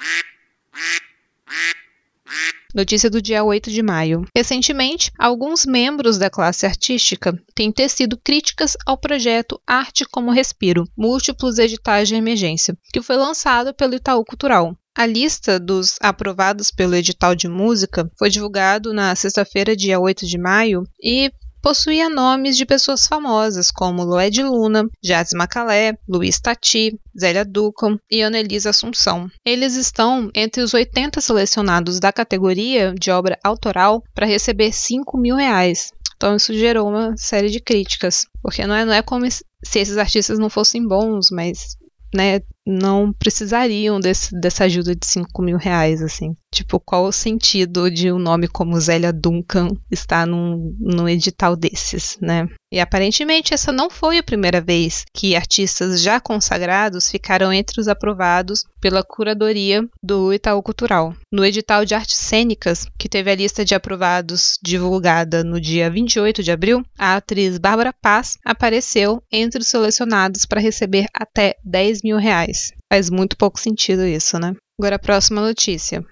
Notícia 2.74 3.08
do 3.08 3.22
dia 3.22 3.42
8 3.42 3.70
de 3.70 3.82
maio. 3.82 4.26
Recentemente, 4.36 5.10
alguns 5.18 5.64
membros 5.64 6.18
da 6.18 6.28
classe 6.28 6.66
artística 6.66 7.32
têm 7.54 7.72
tecido 7.72 8.18
críticas 8.22 8.76
ao 8.84 8.98
projeto 8.98 9.58
Arte 9.66 10.04
como 10.04 10.30
Respiro, 10.30 10.84
múltiplos 10.94 11.58
editais 11.58 12.08
de 12.08 12.14
emergência, 12.14 12.76
que 12.92 13.00
foi 13.00 13.16
lançado 13.16 13.72
pelo 13.72 13.94
Itaú 13.94 14.22
Cultural. 14.22 14.76
A 14.98 15.06
lista 15.06 15.60
dos 15.60 15.94
aprovados 16.00 16.72
pelo 16.72 16.96
edital 16.96 17.32
de 17.32 17.46
música 17.46 18.10
foi 18.18 18.28
divulgado 18.28 18.92
na 18.92 19.14
sexta-feira, 19.14 19.76
dia 19.76 20.00
8 20.00 20.26
de 20.26 20.36
maio, 20.36 20.82
e 21.00 21.30
possuía 21.62 22.08
nomes 22.08 22.56
de 22.56 22.66
pessoas 22.66 23.06
famosas 23.06 23.70
como 23.70 24.02
Loed 24.02 24.42
Luna, 24.42 24.88
Jazz 25.00 25.30
Macalé, 25.34 25.96
Luiz 26.08 26.40
Tati, 26.40 26.98
Zélia 27.16 27.44
Ducom 27.44 27.96
e 28.10 28.24
Annelise 28.24 28.68
Assunção. 28.68 29.30
Eles 29.46 29.76
estão 29.76 30.32
entre 30.34 30.62
os 30.62 30.74
80 30.74 31.20
selecionados 31.20 32.00
da 32.00 32.12
categoria 32.12 32.92
de 32.92 33.12
obra 33.12 33.38
autoral 33.44 34.02
para 34.12 34.26
receber 34.26 34.72
5 34.72 35.16
mil 35.16 35.36
reais. 35.36 35.92
Então 36.16 36.34
isso 36.34 36.52
gerou 36.52 36.88
uma 36.88 37.16
série 37.16 37.50
de 37.50 37.60
críticas, 37.60 38.26
porque 38.42 38.66
não 38.66 38.74
é, 38.74 38.84
não 38.84 38.92
é 38.92 39.00
como 39.00 39.30
se 39.30 39.44
esses 39.78 39.96
artistas 39.96 40.40
não 40.40 40.50
fossem 40.50 40.84
bons, 40.84 41.28
mas 41.30 41.78
né, 42.12 42.40
não 42.68 43.12
precisariam 43.12 43.98
desse, 43.98 44.38
dessa 44.38 44.64
ajuda 44.64 44.94
de 44.94 45.06
5 45.06 45.42
mil 45.42 45.56
reais, 45.56 46.02
assim. 46.02 46.36
Tipo, 46.52 46.78
qual 46.78 47.04
o 47.04 47.12
sentido 47.12 47.90
de 47.90 48.12
um 48.12 48.18
nome 48.18 48.46
como 48.46 48.78
Zélia 48.80 49.12
Duncan 49.12 49.68
estar 49.90 50.26
num, 50.26 50.74
num 50.78 51.08
edital 51.08 51.56
desses, 51.56 52.18
né? 52.20 52.48
E 52.70 52.78
aparentemente 52.78 53.54
essa 53.54 53.72
não 53.72 53.88
foi 53.88 54.18
a 54.18 54.22
primeira 54.22 54.60
vez 54.60 55.04
que 55.14 55.34
artistas 55.34 56.02
já 56.02 56.20
consagrados 56.20 57.10
ficaram 57.10 57.50
entre 57.50 57.80
os 57.80 57.88
aprovados 57.88 58.64
pela 58.78 59.02
curadoria 59.02 59.88
do 60.02 60.32
Itaú 60.32 60.62
Cultural. 60.62 61.14
No 61.32 61.44
edital 61.44 61.84
de 61.84 61.94
artes 61.94 62.16
cênicas, 62.16 62.86
que 62.98 63.08
teve 63.08 63.30
a 63.30 63.34
lista 63.34 63.64
de 63.64 63.74
aprovados 63.74 64.58
divulgada 64.62 65.42
no 65.42 65.58
dia 65.60 65.90
28 65.90 66.42
de 66.42 66.50
abril, 66.50 66.84
a 66.98 67.16
atriz 67.16 67.56
Bárbara 67.56 67.92
Paz 67.92 68.36
apareceu 68.44 69.22
entre 69.32 69.62
os 69.62 69.68
selecionados 69.68 70.44
para 70.44 70.60
receber 70.60 71.06
até 71.14 71.56
10 71.64 72.02
mil 72.02 72.18
reais. 72.18 72.57
Faz 72.92 73.10
muito 73.10 73.36
pouco 73.36 73.58
sentido 73.58 74.06
isso, 74.06 74.38
né? 74.38 74.54
Agora 74.78 74.96
a 74.96 74.98
próxima 74.98 75.40
notícia. 75.40 76.04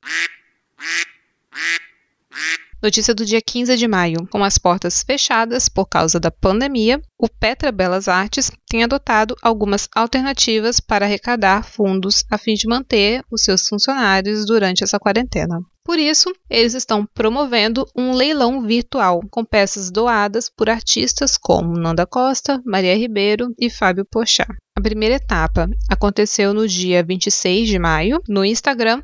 Notícia 2.82 3.14
do 3.14 3.24
dia 3.24 3.40
15 3.40 3.74
de 3.76 3.88
maio. 3.88 4.28
Com 4.30 4.44
as 4.44 4.58
portas 4.58 5.02
fechadas 5.02 5.68
por 5.68 5.86
causa 5.86 6.20
da 6.20 6.30
pandemia, 6.30 7.00
o 7.18 7.28
Petra 7.28 7.72
Belas 7.72 8.06
Artes 8.06 8.50
tem 8.68 8.84
adotado 8.84 9.34
algumas 9.42 9.88
alternativas 9.94 10.78
para 10.78 11.06
arrecadar 11.06 11.64
fundos 11.64 12.22
a 12.30 12.36
fim 12.36 12.54
de 12.54 12.68
manter 12.68 13.22
os 13.30 13.42
seus 13.42 13.66
funcionários 13.66 14.44
durante 14.44 14.84
essa 14.84 15.00
quarentena. 15.00 15.58
Por 15.84 15.98
isso, 15.98 16.32
eles 16.50 16.74
estão 16.74 17.06
promovendo 17.14 17.86
um 17.96 18.12
leilão 18.12 18.62
virtual 18.62 19.20
com 19.30 19.44
peças 19.44 19.90
doadas 19.90 20.50
por 20.50 20.68
artistas 20.68 21.38
como 21.38 21.78
Nanda 21.78 22.06
Costa, 22.06 22.60
Maria 22.64 22.96
Ribeiro 22.96 23.54
e 23.58 23.70
Fábio 23.70 24.04
Pochá. 24.04 24.46
A 24.78 24.80
primeira 24.82 25.14
etapa 25.14 25.70
aconteceu 25.88 26.52
no 26.52 26.68
dia 26.68 27.02
26 27.02 27.66
de 27.66 27.78
maio 27.78 28.22
no 28.28 28.44
Instagram 28.44 29.02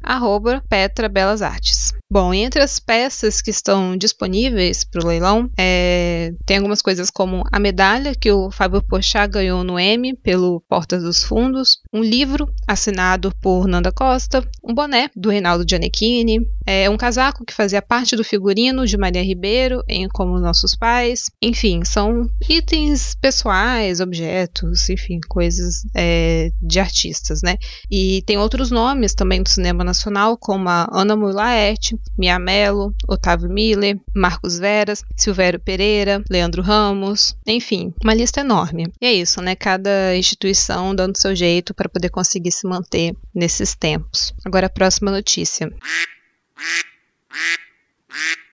Petra 0.69 1.09
Belas 1.09 1.41
Artes. 1.41 1.95
Bom, 2.13 2.35
entre 2.35 2.61
as 2.61 2.79
peças 2.79 3.41
que 3.41 3.49
estão 3.49 3.97
disponíveis 3.97 4.85
para 4.85 5.03
o 5.03 5.07
leilão, 5.09 5.51
é, 5.59 6.35
tem 6.45 6.59
algumas 6.59 6.83
coisas 6.83 7.09
como 7.09 7.43
a 7.51 7.59
medalha 7.59 8.15
que 8.15 8.31
o 8.31 8.51
Fábio 8.51 8.83
Pochá 8.83 9.27
ganhou 9.27 9.65
no 9.65 9.79
M 9.79 10.15
pelo 10.17 10.61
Portas 10.69 11.03
dos 11.03 11.23
Fundos, 11.23 11.79
um 11.91 12.03
livro 12.03 12.53
assinado 12.69 13.35
por 13.41 13.67
Nanda 13.67 13.91
Costa, 13.91 14.47
um 14.63 14.75
boné 14.75 15.09
do 15.17 15.31
Reinaldo 15.31 15.65
Gianecchini, 15.67 16.47
é, 16.67 16.91
um 16.91 16.99
casaco 16.99 17.47
que 17.47 17.55
fazia 17.55 17.81
parte 17.81 18.15
do 18.15 18.23
figurino 18.23 18.87
de 18.87 18.99
Maria 18.99 19.25
Ribeiro 19.25 19.83
em 19.89 20.07
Como 20.07 20.39
Nossos 20.39 20.77
Pais, 20.77 21.31
enfim, 21.41 21.83
são 21.83 22.29
itens 22.47 23.15
pessoais, 23.15 24.01
objetos, 24.01 24.91
enfim, 24.91 25.19
coisas 25.31 25.87
é, 25.95 26.53
de 26.61 26.79
artistas, 26.79 27.41
né? 27.41 27.57
E 27.91 28.23
tem 28.27 28.37
outros 28.37 28.71
nomes 28.71 29.15
também 29.15 29.43
do 29.43 29.49
cinema 29.49 29.83
nacional, 29.83 30.37
como 30.37 30.69
a 30.69 30.87
Ana 30.93 31.17
Mulaerte, 31.17 32.02
Mia 32.19 32.39
Mello, 32.39 32.95
Otávio 33.09 33.49
Miller, 33.49 33.99
Marcos 34.15 34.59
Veras, 34.59 35.03
Silvério 35.17 35.59
Pereira, 35.59 36.23
Leandro 36.31 36.63
Ramos, 36.63 37.37
enfim, 37.47 37.93
uma 38.03 38.15
lista 38.15 38.41
enorme. 38.41 38.93
E 39.01 39.07
é 39.07 39.13
isso, 39.13 39.41
né? 39.41 39.55
Cada 39.57 40.17
instituição 40.17 40.95
dando 40.95 41.19
seu 41.19 41.35
jeito 41.35 41.75
para 41.75 41.89
poder 41.89 42.11
conseguir 42.11 42.53
se 42.53 42.67
manter 42.67 43.17
nesses 43.35 43.75
tempos. 43.75 44.35
Agora 44.45 44.67
a 44.67 44.71
próxima 44.71 45.11
notícia. 45.11 45.73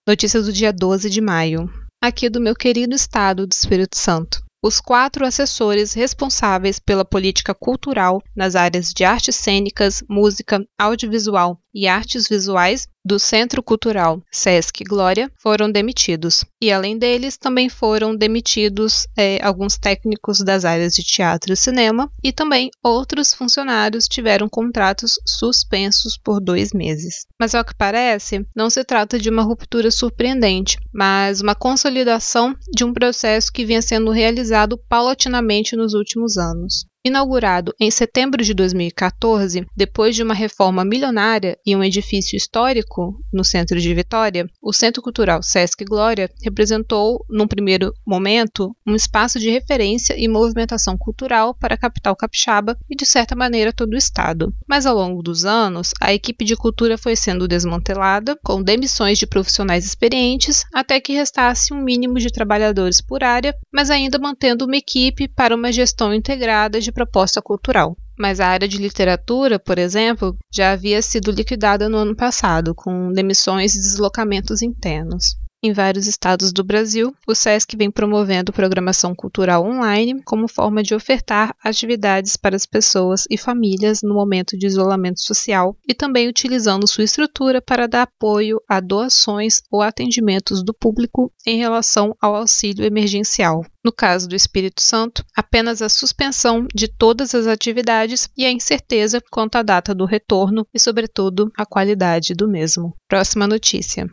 Notícia 0.07 0.41
do 0.41 0.51
dia 0.51 0.73
12 0.73 1.09
de 1.09 1.21
maio. 1.21 1.69
Aqui 2.01 2.29
do 2.29 2.39
meu 2.39 2.55
querido 2.55 2.95
estado 2.95 3.45
do 3.45 3.51
Espírito 3.51 3.97
Santo 3.97 4.41
os 4.61 4.81
quatro 4.81 5.25
assessores 5.25 5.93
responsáveis 5.93 6.79
pela 6.79 7.05
política 7.05 7.53
cultural 7.53 8.21
nas 8.35 8.55
áreas 8.55 8.93
de 8.93 9.05
artes 9.05 9.35
cênicas, 9.35 10.03
música, 10.07 10.65
audiovisual 10.77 11.61
e 11.73 11.87
artes 11.87 12.27
visuais 12.27 12.87
do 13.03 13.17
Centro 13.17 13.63
Cultural 13.63 14.21
Sesc 14.31 14.83
Glória 14.83 15.31
foram 15.41 15.71
demitidos. 15.71 16.43
E 16.61 16.71
além 16.71 16.97
deles, 16.97 17.37
também 17.37 17.69
foram 17.69 18.15
demitidos 18.15 19.07
é, 19.17 19.39
alguns 19.43 19.77
técnicos 19.77 20.39
das 20.43 20.65
áreas 20.65 20.93
de 20.93 21.03
teatro 21.03 21.53
e 21.53 21.55
cinema, 21.55 22.11
e 22.23 22.31
também 22.31 22.69
outros 22.83 23.33
funcionários 23.33 24.07
tiveram 24.07 24.49
contratos 24.49 25.13
suspensos 25.25 26.17
por 26.17 26.39
dois 26.39 26.73
meses. 26.73 27.25
Mas 27.39 27.55
ao 27.55 27.63
que 27.63 27.75
parece, 27.75 28.45
não 28.55 28.69
se 28.69 28.83
trata 28.83 29.17
de 29.17 29.29
uma 29.29 29.43
ruptura 29.43 29.89
surpreendente, 29.89 30.77
mas 30.93 31.41
uma 31.41 31.55
consolidação 31.55 32.55
de 32.73 32.83
um 32.83 32.93
processo 32.93 33.51
que 33.51 33.65
vinha 33.65 33.81
sendo 33.81 34.11
realizado 34.11 34.77
paulatinamente 34.89 35.75
nos 35.75 35.93
últimos 35.93 36.37
anos. 36.37 36.85
Inaugurado 37.01 37.73
em 37.79 37.89
setembro 37.89 38.43
de 38.43 38.53
2014, 38.53 39.65
depois 39.73 40.17
de 40.17 40.21
uma 40.21 40.33
reforma 40.33 40.83
milionária 40.83 41.57
e 41.65 41.73
um 41.73 41.81
edifício 41.81 42.35
histórico 42.35 43.17
no 43.31 43.45
centro 43.45 43.79
de 43.79 43.93
Vitória, 43.93 44.45
o 44.61 44.73
Centro 44.73 45.01
Cultural 45.01 45.41
Sesc 45.41 45.85
Glória 45.85 46.29
representou, 46.43 47.25
num 47.29 47.47
primeiro 47.47 47.93
momento, 48.05 48.75
um 48.85 48.95
espaço 48.95 49.39
de 49.39 49.49
referência 49.49 50.13
e 50.17 50.27
movimentação 50.27 50.97
cultural 50.97 51.55
para 51.55 51.75
a 51.75 51.77
capital 51.77 52.13
capixaba 52.17 52.77
e, 52.89 52.97
de 52.97 53.05
certa 53.05 53.33
maneira, 53.33 53.71
todo 53.71 53.93
o 53.93 53.97
estado. 53.97 54.53
Mas 54.67 54.85
ao 54.85 54.95
longo 54.95 55.23
dos 55.23 55.45
anos, 55.45 55.91
a 56.01 56.13
equipe 56.13 56.43
de 56.43 56.57
cultura 56.57 56.97
foi 56.97 57.15
sendo 57.15 57.47
desmantelada, 57.47 58.37
com 58.43 58.61
demissões 58.61 59.17
de 59.17 59.25
profissionais 59.25 59.85
experientes, 59.85 60.65
até 60.73 60.99
que 60.99 61.13
restasse 61.13 61.73
um 61.73 61.81
mínimo 61.81 62.19
de 62.19 62.29
trabalhadores 62.29 62.99
por 62.99 63.23
área, 63.23 63.55
mas 63.73 63.89
ainda 63.89 64.19
mantendo 64.19 64.65
uma 64.65 64.75
equipe 64.75 65.29
para 65.29 65.55
uma 65.55 65.71
gestão 65.71 66.13
integrada 66.13 66.81
de 66.81 66.88
de 66.89 66.93
proposta 66.93 67.41
cultural. 67.41 67.95
Mas 68.17 68.39
a 68.39 68.47
área 68.47 68.67
de 68.67 68.77
literatura, 68.77 69.57
por 69.57 69.77
exemplo, 69.77 70.35
já 70.53 70.71
havia 70.71 71.01
sido 71.01 71.31
liquidada 71.31 71.87
no 71.87 71.97
ano 71.97 72.15
passado, 72.15 72.73
com 72.75 73.13
demissões 73.13 73.75
e 73.75 73.79
deslocamentos 73.79 74.61
internos. 74.61 75.37
Em 75.61 75.73
vários 75.73 76.07
estados 76.07 76.53
do 76.53 76.63
Brasil, 76.63 77.13
o 77.27 77.35
SESC 77.35 77.75
vem 77.75 77.91
promovendo 77.91 78.53
programação 78.53 79.13
cultural 79.13 79.65
online 79.65 80.21
como 80.23 80.47
forma 80.47 80.81
de 80.81 80.95
ofertar 80.95 81.53
atividades 81.61 82.37
para 82.37 82.55
as 82.55 82.65
pessoas 82.65 83.25
e 83.29 83.37
famílias 83.37 84.01
no 84.01 84.13
momento 84.13 84.57
de 84.57 84.65
isolamento 84.65 85.19
social 85.19 85.75
e 85.85 85.93
também 85.93 86.29
utilizando 86.29 86.87
sua 86.87 87.03
estrutura 87.03 87.61
para 87.61 87.89
dar 87.89 88.03
apoio 88.03 88.61
a 88.69 88.79
doações 88.79 89.61
ou 89.69 89.81
atendimentos 89.81 90.63
do 90.63 90.73
público 90.73 91.29
em 91.45 91.57
relação 91.57 92.15
ao 92.21 92.35
auxílio 92.35 92.85
emergencial. 92.85 93.65
No 93.83 93.91
caso 93.91 94.29
do 94.29 94.35
Espírito 94.37 94.81
Santo, 94.81 95.25
apenas 95.35 95.81
a 95.81 95.89
suspensão 95.89 96.65
de 96.73 96.87
todas 96.87 97.35
as 97.35 97.47
atividades 97.47 98.29
e 98.37 98.45
a 98.45 98.51
incerteza 98.51 99.21
quanto 99.29 99.57
à 99.57 99.61
data 99.61 99.93
do 99.93 100.05
retorno 100.05 100.65
e, 100.73 100.79
sobretudo, 100.79 101.51
a 101.57 101.65
qualidade 101.65 102.33
do 102.33 102.47
mesmo. 102.47 102.95
Próxima 103.09 103.45
notícia. 103.45 104.09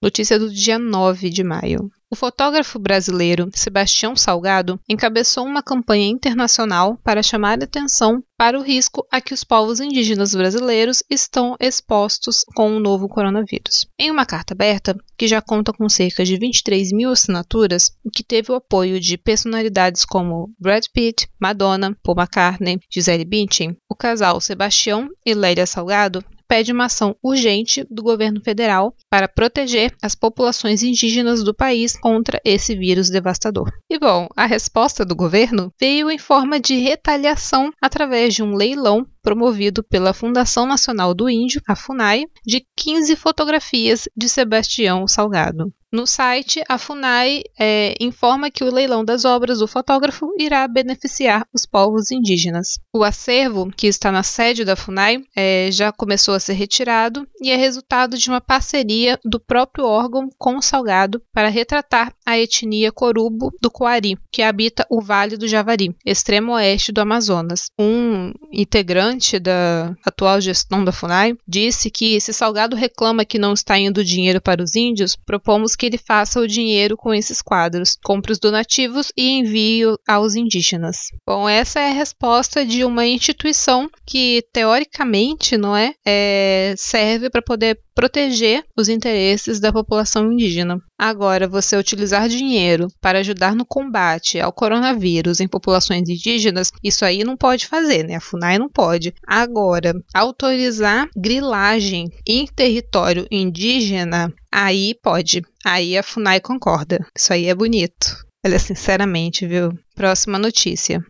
Notícia 0.00 0.38
do 0.38 0.52
dia 0.52 0.78
9 0.78 1.30
de 1.30 1.42
maio. 1.42 1.90
O 2.08 2.14
fotógrafo 2.14 2.78
brasileiro 2.78 3.50
Sebastião 3.52 4.14
Salgado 4.14 4.78
encabeçou 4.88 5.44
uma 5.44 5.62
campanha 5.62 6.06
internacional 6.06 6.96
para 7.02 7.22
chamar 7.22 7.60
atenção 7.60 8.22
para 8.36 8.58
o 8.58 8.62
risco 8.62 9.04
a 9.10 9.20
que 9.20 9.34
os 9.34 9.42
povos 9.42 9.80
indígenas 9.80 10.32
brasileiros 10.32 11.02
estão 11.10 11.56
expostos 11.58 12.44
com 12.54 12.76
o 12.76 12.78
novo 12.78 13.08
coronavírus. 13.08 13.88
Em 13.98 14.10
uma 14.10 14.24
carta 14.24 14.54
aberta, 14.54 14.96
que 15.16 15.26
já 15.26 15.42
conta 15.42 15.72
com 15.72 15.88
cerca 15.88 16.24
de 16.24 16.38
23 16.38 16.92
mil 16.92 17.10
assinaturas, 17.10 17.90
e 18.04 18.10
que 18.10 18.22
teve 18.22 18.52
o 18.52 18.56
apoio 18.56 19.00
de 19.00 19.18
personalidades 19.18 20.04
como 20.04 20.54
Brad 20.60 20.84
Pitt, 20.92 21.26
Madonna, 21.40 21.96
Paul 22.02 22.18
McCartney, 22.18 22.78
Gisele 22.88 23.24
Bündchen, 23.24 23.76
o 23.88 23.96
casal 23.96 24.40
Sebastião 24.40 25.08
e 25.24 25.34
Lélia 25.34 25.66
Salgado 25.66 26.22
pede 26.48 26.72
uma 26.72 26.86
ação 26.86 27.16
urgente 27.22 27.86
do 27.90 28.02
governo 28.02 28.40
federal 28.40 28.94
para 29.10 29.28
proteger 29.28 29.94
as 30.02 30.14
populações 30.14 30.82
indígenas 30.82 31.42
do 31.42 31.54
país 31.54 31.98
contra 31.98 32.40
esse 32.44 32.74
vírus 32.74 33.10
devastador. 33.10 33.70
E 33.90 33.98
bom, 33.98 34.28
a 34.36 34.46
resposta 34.46 35.04
do 35.04 35.16
governo 35.16 35.72
veio 35.78 36.10
em 36.10 36.18
forma 36.18 36.58
de 36.60 36.76
retaliação 36.76 37.70
através 37.80 38.34
de 38.34 38.42
um 38.42 38.54
leilão 38.54 39.06
promovido 39.26 39.82
pela 39.82 40.14
Fundação 40.14 40.64
Nacional 40.68 41.12
do 41.12 41.28
Índio, 41.28 41.60
a 41.66 41.74
FUNAI, 41.74 42.26
de 42.46 42.64
15 42.76 43.16
fotografias 43.16 44.08
de 44.16 44.28
Sebastião 44.28 45.08
Salgado. 45.08 45.74
No 45.92 46.06
site, 46.06 46.62
a 46.68 46.76
FUNAI 46.76 47.42
é, 47.58 47.94
informa 47.98 48.50
que 48.50 48.62
o 48.62 48.72
leilão 48.72 49.04
das 49.04 49.24
obras 49.24 49.60
do 49.60 49.66
fotógrafo 49.66 50.30
irá 50.38 50.68
beneficiar 50.68 51.46
os 51.54 51.64
povos 51.64 52.10
indígenas. 52.10 52.78
O 52.92 53.02
acervo, 53.02 53.70
que 53.74 53.86
está 53.86 54.12
na 54.12 54.22
sede 54.22 54.64
da 54.64 54.76
FUNAI, 54.76 55.22
é, 55.34 55.70
já 55.72 55.90
começou 55.90 56.34
a 56.34 56.40
ser 56.40 56.52
retirado 56.52 57.26
e 57.40 57.50
é 57.50 57.56
resultado 57.56 58.18
de 58.18 58.28
uma 58.28 58.42
parceria 58.42 59.18
do 59.24 59.40
próprio 59.40 59.86
órgão 59.86 60.28
com 60.36 60.56
o 60.56 60.62
Salgado 60.62 61.22
para 61.32 61.48
retratar 61.48 62.12
a 62.26 62.36
etnia 62.36 62.92
corubo 62.92 63.50
do 63.62 63.70
Coari, 63.70 64.18
que 64.30 64.42
habita 64.42 64.86
o 64.90 65.00
Vale 65.00 65.38
do 65.38 65.48
Javari, 65.48 65.96
extremo 66.04 66.52
oeste 66.52 66.92
do 66.92 67.00
Amazonas. 67.00 67.70
Um 67.78 68.32
integrante 68.52 69.15
da 69.40 69.94
atual 70.04 70.40
gestão 70.40 70.84
da 70.84 70.92
FUNAI 70.92 71.36
disse 71.46 71.90
que 71.90 72.20
se 72.20 72.32
Salgado 72.32 72.76
reclama 72.76 73.24
que 73.24 73.38
não 73.38 73.52
está 73.52 73.78
indo 73.78 74.04
dinheiro 74.04 74.40
para 74.40 74.62
os 74.62 74.74
índios, 74.74 75.16
propomos 75.16 75.74
que 75.74 75.86
ele 75.86 75.98
faça 75.98 76.40
o 76.40 76.46
dinheiro 76.46 76.96
com 76.96 77.14
esses 77.14 77.40
quadros, 77.40 77.96
compre 78.04 78.32
os 78.32 78.38
donativos 78.38 79.12
e 79.16 79.30
envie 79.30 79.82
aos 80.06 80.34
indígenas. 80.34 81.10
Bom, 81.26 81.48
essa 81.48 81.80
é 81.80 81.90
a 81.90 81.94
resposta 81.94 82.64
de 82.64 82.84
uma 82.84 83.06
instituição 83.06 83.90
que, 84.04 84.44
teoricamente, 84.52 85.56
não 85.56 85.76
é, 85.76 85.94
é 86.04 86.74
serve 86.76 87.30
para 87.30 87.42
poder 87.42 87.78
proteger 87.96 88.62
os 88.76 88.90
interesses 88.90 89.58
da 89.58 89.72
população 89.72 90.30
indígena. 90.30 90.78
Agora, 90.98 91.48
você 91.48 91.76
utilizar 91.78 92.28
dinheiro 92.28 92.88
para 93.00 93.20
ajudar 93.20 93.54
no 93.54 93.64
combate 93.64 94.38
ao 94.38 94.52
coronavírus 94.52 95.40
em 95.40 95.48
populações 95.48 96.06
indígenas, 96.06 96.70
isso 96.84 97.06
aí 97.06 97.24
não 97.24 97.38
pode 97.38 97.66
fazer, 97.66 98.04
né? 98.04 98.16
A 98.16 98.20
FUNAI 98.20 98.58
não 98.58 98.68
pode. 98.68 99.14
Agora, 99.26 99.94
autorizar 100.14 101.08
grilagem 101.16 102.12
em 102.28 102.46
território 102.46 103.26
indígena, 103.30 104.30
aí 104.52 104.94
pode. 105.02 105.42
Aí 105.64 105.96
a 105.96 106.02
FUNAI 106.02 106.38
concorda. 106.40 107.04
Isso 107.16 107.32
aí 107.32 107.46
é 107.46 107.54
bonito. 107.54 108.26
Olha, 108.44 108.58
sinceramente, 108.58 109.46
viu? 109.46 109.72
Próxima 109.94 110.38
notícia. 110.38 111.02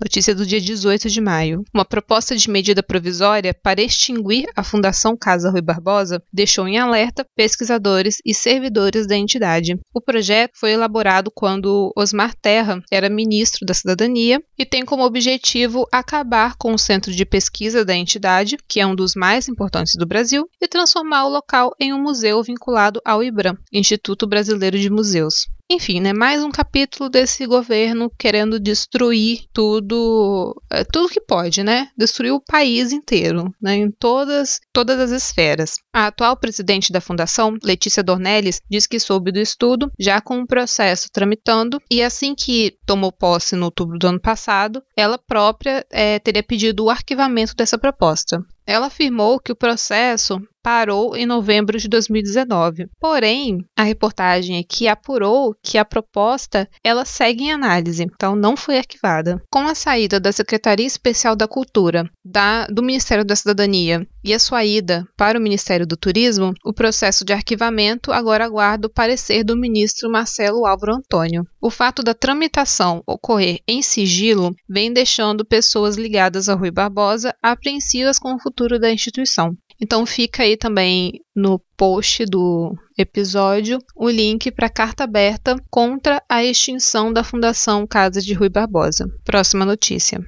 Notícia 0.00 0.32
do 0.32 0.46
dia 0.46 0.60
18 0.60 1.10
de 1.10 1.20
maio. 1.20 1.64
Uma 1.74 1.84
proposta 1.84 2.36
de 2.36 2.48
medida 2.48 2.84
provisória 2.84 3.52
para 3.52 3.82
extinguir 3.82 4.46
a 4.54 4.62
Fundação 4.62 5.16
Casa 5.16 5.50
Rui 5.50 5.60
Barbosa 5.60 6.22
deixou 6.32 6.68
em 6.68 6.78
alerta 6.78 7.26
pesquisadores 7.34 8.18
e 8.24 8.32
servidores 8.32 9.08
da 9.08 9.16
entidade. 9.16 9.76
O 9.92 10.00
projeto 10.00 10.52
foi 10.54 10.70
elaborado 10.70 11.32
quando 11.34 11.92
Osmar 11.96 12.32
Terra 12.40 12.80
era 12.92 13.10
ministro 13.10 13.66
da 13.66 13.74
Cidadania 13.74 14.40
e 14.56 14.64
tem 14.64 14.84
como 14.84 15.04
objetivo 15.04 15.84
acabar 15.90 16.54
com 16.56 16.72
o 16.72 16.78
centro 16.78 17.12
de 17.12 17.26
pesquisa 17.26 17.84
da 17.84 17.94
entidade, 17.94 18.56
que 18.68 18.78
é 18.78 18.86
um 18.86 18.94
dos 18.94 19.16
mais 19.16 19.48
importantes 19.48 19.94
do 19.96 20.06
Brasil, 20.06 20.48
e 20.60 20.68
transformar 20.68 21.26
o 21.26 21.30
local 21.30 21.74
em 21.80 21.92
um 21.92 22.00
museu 22.00 22.40
vinculado 22.40 23.00
ao 23.04 23.22
IBRAM, 23.22 23.58
Instituto 23.72 24.28
Brasileiro 24.28 24.78
de 24.78 24.90
Museus. 24.90 25.48
Enfim, 25.70 26.00
né, 26.00 26.14
mais 26.14 26.42
um 26.42 26.50
capítulo 26.50 27.10
desse 27.10 27.46
governo 27.46 28.10
querendo 28.18 28.58
destruir 28.58 29.44
tudo, 29.52 30.58
é, 30.70 30.82
tudo 30.82 31.10
que 31.10 31.20
pode, 31.20 31.62
né? 31.62 31.90
Destruir 31.94 32.32
o 32.32 32.40
país 32.40 32.90
inteiro, 32.90 33.52
né, 33.60 33.74
em 33.74 33.90
todas, 33.90 34.60
todas 34.72 34.98
as 34.98 35.10
esferas. 35.10 35.74
A 35.92 36.06
atual 36.06 36.38
presidente 36.38 36.90
da 36.90 37.02
fundação, 37.02 37.54
Letícia 37.62 38.02
Dornelles, 38.02 38.62
diz 38.70 38.86
que 38.86 38.98
soube 38.98 39.30
do 39.30 39.38
estudo, 39.38 39.92
já 39.98 40.22
com 40.22 40.40
o 40.40 40.46
processo 40.46 41.10
tramitando, 41.12 41.78
e 41.90 42.02
assim 42.02 42.34
que 42.34 42.74
tomou 42.86 43.12
posse 43.12 43.54
no 43.54 43.66
outubro 43.66 43.98
do 43.98 44.06
ano 44.06 44.20
passado, 44.20 44.82
ela 44.96 45.18
própria 45.18 45.84
é, 45.90 46.18
teria 46.18 46.42
pedido 46.42 46.84
o 46.84 46.90
arquivamento 46.90 47.54
dessa 47.54 47.76
proposta. 47.76 48.42
Ela 48.66 48.86
afirmou 48.86 49.38
que 49.38 49.52
o 49.52 49.56
processo 49.56 50.40
parou 50.68 51.16
em 51.16 51.24
novembro 51.24 51.78
de 51.78 51.88
2019. 51.88 52.88
Porém, 53.00 53.64
a 53.74 53.82
reportagem 53.82 54.58
aqui 54.58 54.86
apurou 54.86 55.56
que 55.62 55.78
a 55.78 55.84
proposta 55.84 56.68
ela 56.84 57.06
segue 57.06 57.44
em 57.44 57.52
análise, 57.52 58.02
então 58.02 58.36
não 58.36 58.54
foi 58.54 58.76
arquivada. 58.76 59.42
Com 59.50 59.60
a 59.60 59.74
saída 59.74 60.20
da 60.20 60.30
Secretaria 60.30 60.86
Especial 60.86 61.34
da 61.34 61.48
Cultura, 61.48 62.04
da, 62.22 62.66
do 62.66 62.82
Ministério 62.82 63.24
da 63.24 63.34
Cidadania 63.34 64.06
e 64.22 64.34
a 64.34 64.38
sua 64.38 64.62
ida 64.62 65.08
para 65.16 65.38
o 65.38 65.42
Ministério 65.42 65.86
do 65.86 65.96
Turismo, 65.96 66.52
o 66.62 66.74
processo 66.74 67.24
de 67.24 67.32
arquivamento 67.32 68.12
agora 68.12 68.44
aguarda 68.44 68.88
o 68.88 68.92
parecer 68.92 69.42
do 69.44 69.56
ministro 69.56 70.10
Marcelo 70.10 70.66
Álvaro 70.66 70.96
Antônio. 70.96 71.46
O 71.62 71.70
fato 71.70 72.02
da 72.02 72.12
tramitação 72.12 73.02
ocorrer 73.06 73.60
em 73.66 73.80
sigilo 73.80 74.54
vem 74.68 74.92
deixando 74.92 75.46
pessoas 75.46 75.96
ligadas 75.96 76.46
a 76.46 76.54
Rui 76.54 76.70
Barbosa 76.70 77.34
apreensivas 77.42 78.18
com 78.18 78.34
o 78.34 78.38
futuro 78.38 78.78
da 78.78 78.92
instituição. 78.92 79.56
Então 79.80 80.04
fica 80.04 80.42
aí 80.42 80.56
também 80.58 81.24
no 81.34 81.58
post 81.76 82.26
do 82.26 82.76
episódio 82.98 83.78
o 83.96 84.10
link 84.10 84.50
para 84.50 84.66
a 84.66 84.70
carta 84.70 85.04
aberta 85.04 85.56
contra 85.70 86.22
a 86.28 86.44
extinção 86.44 87.12
da 87.12 87.24
Fundação 87.24 87.86
Casa 87.86 88.20
de 88.20 88.34
Rui 88.34 88.48
Barbosa. 88.50 89.08
Próxima 89.24 89.64
notícia. 89.64 90.20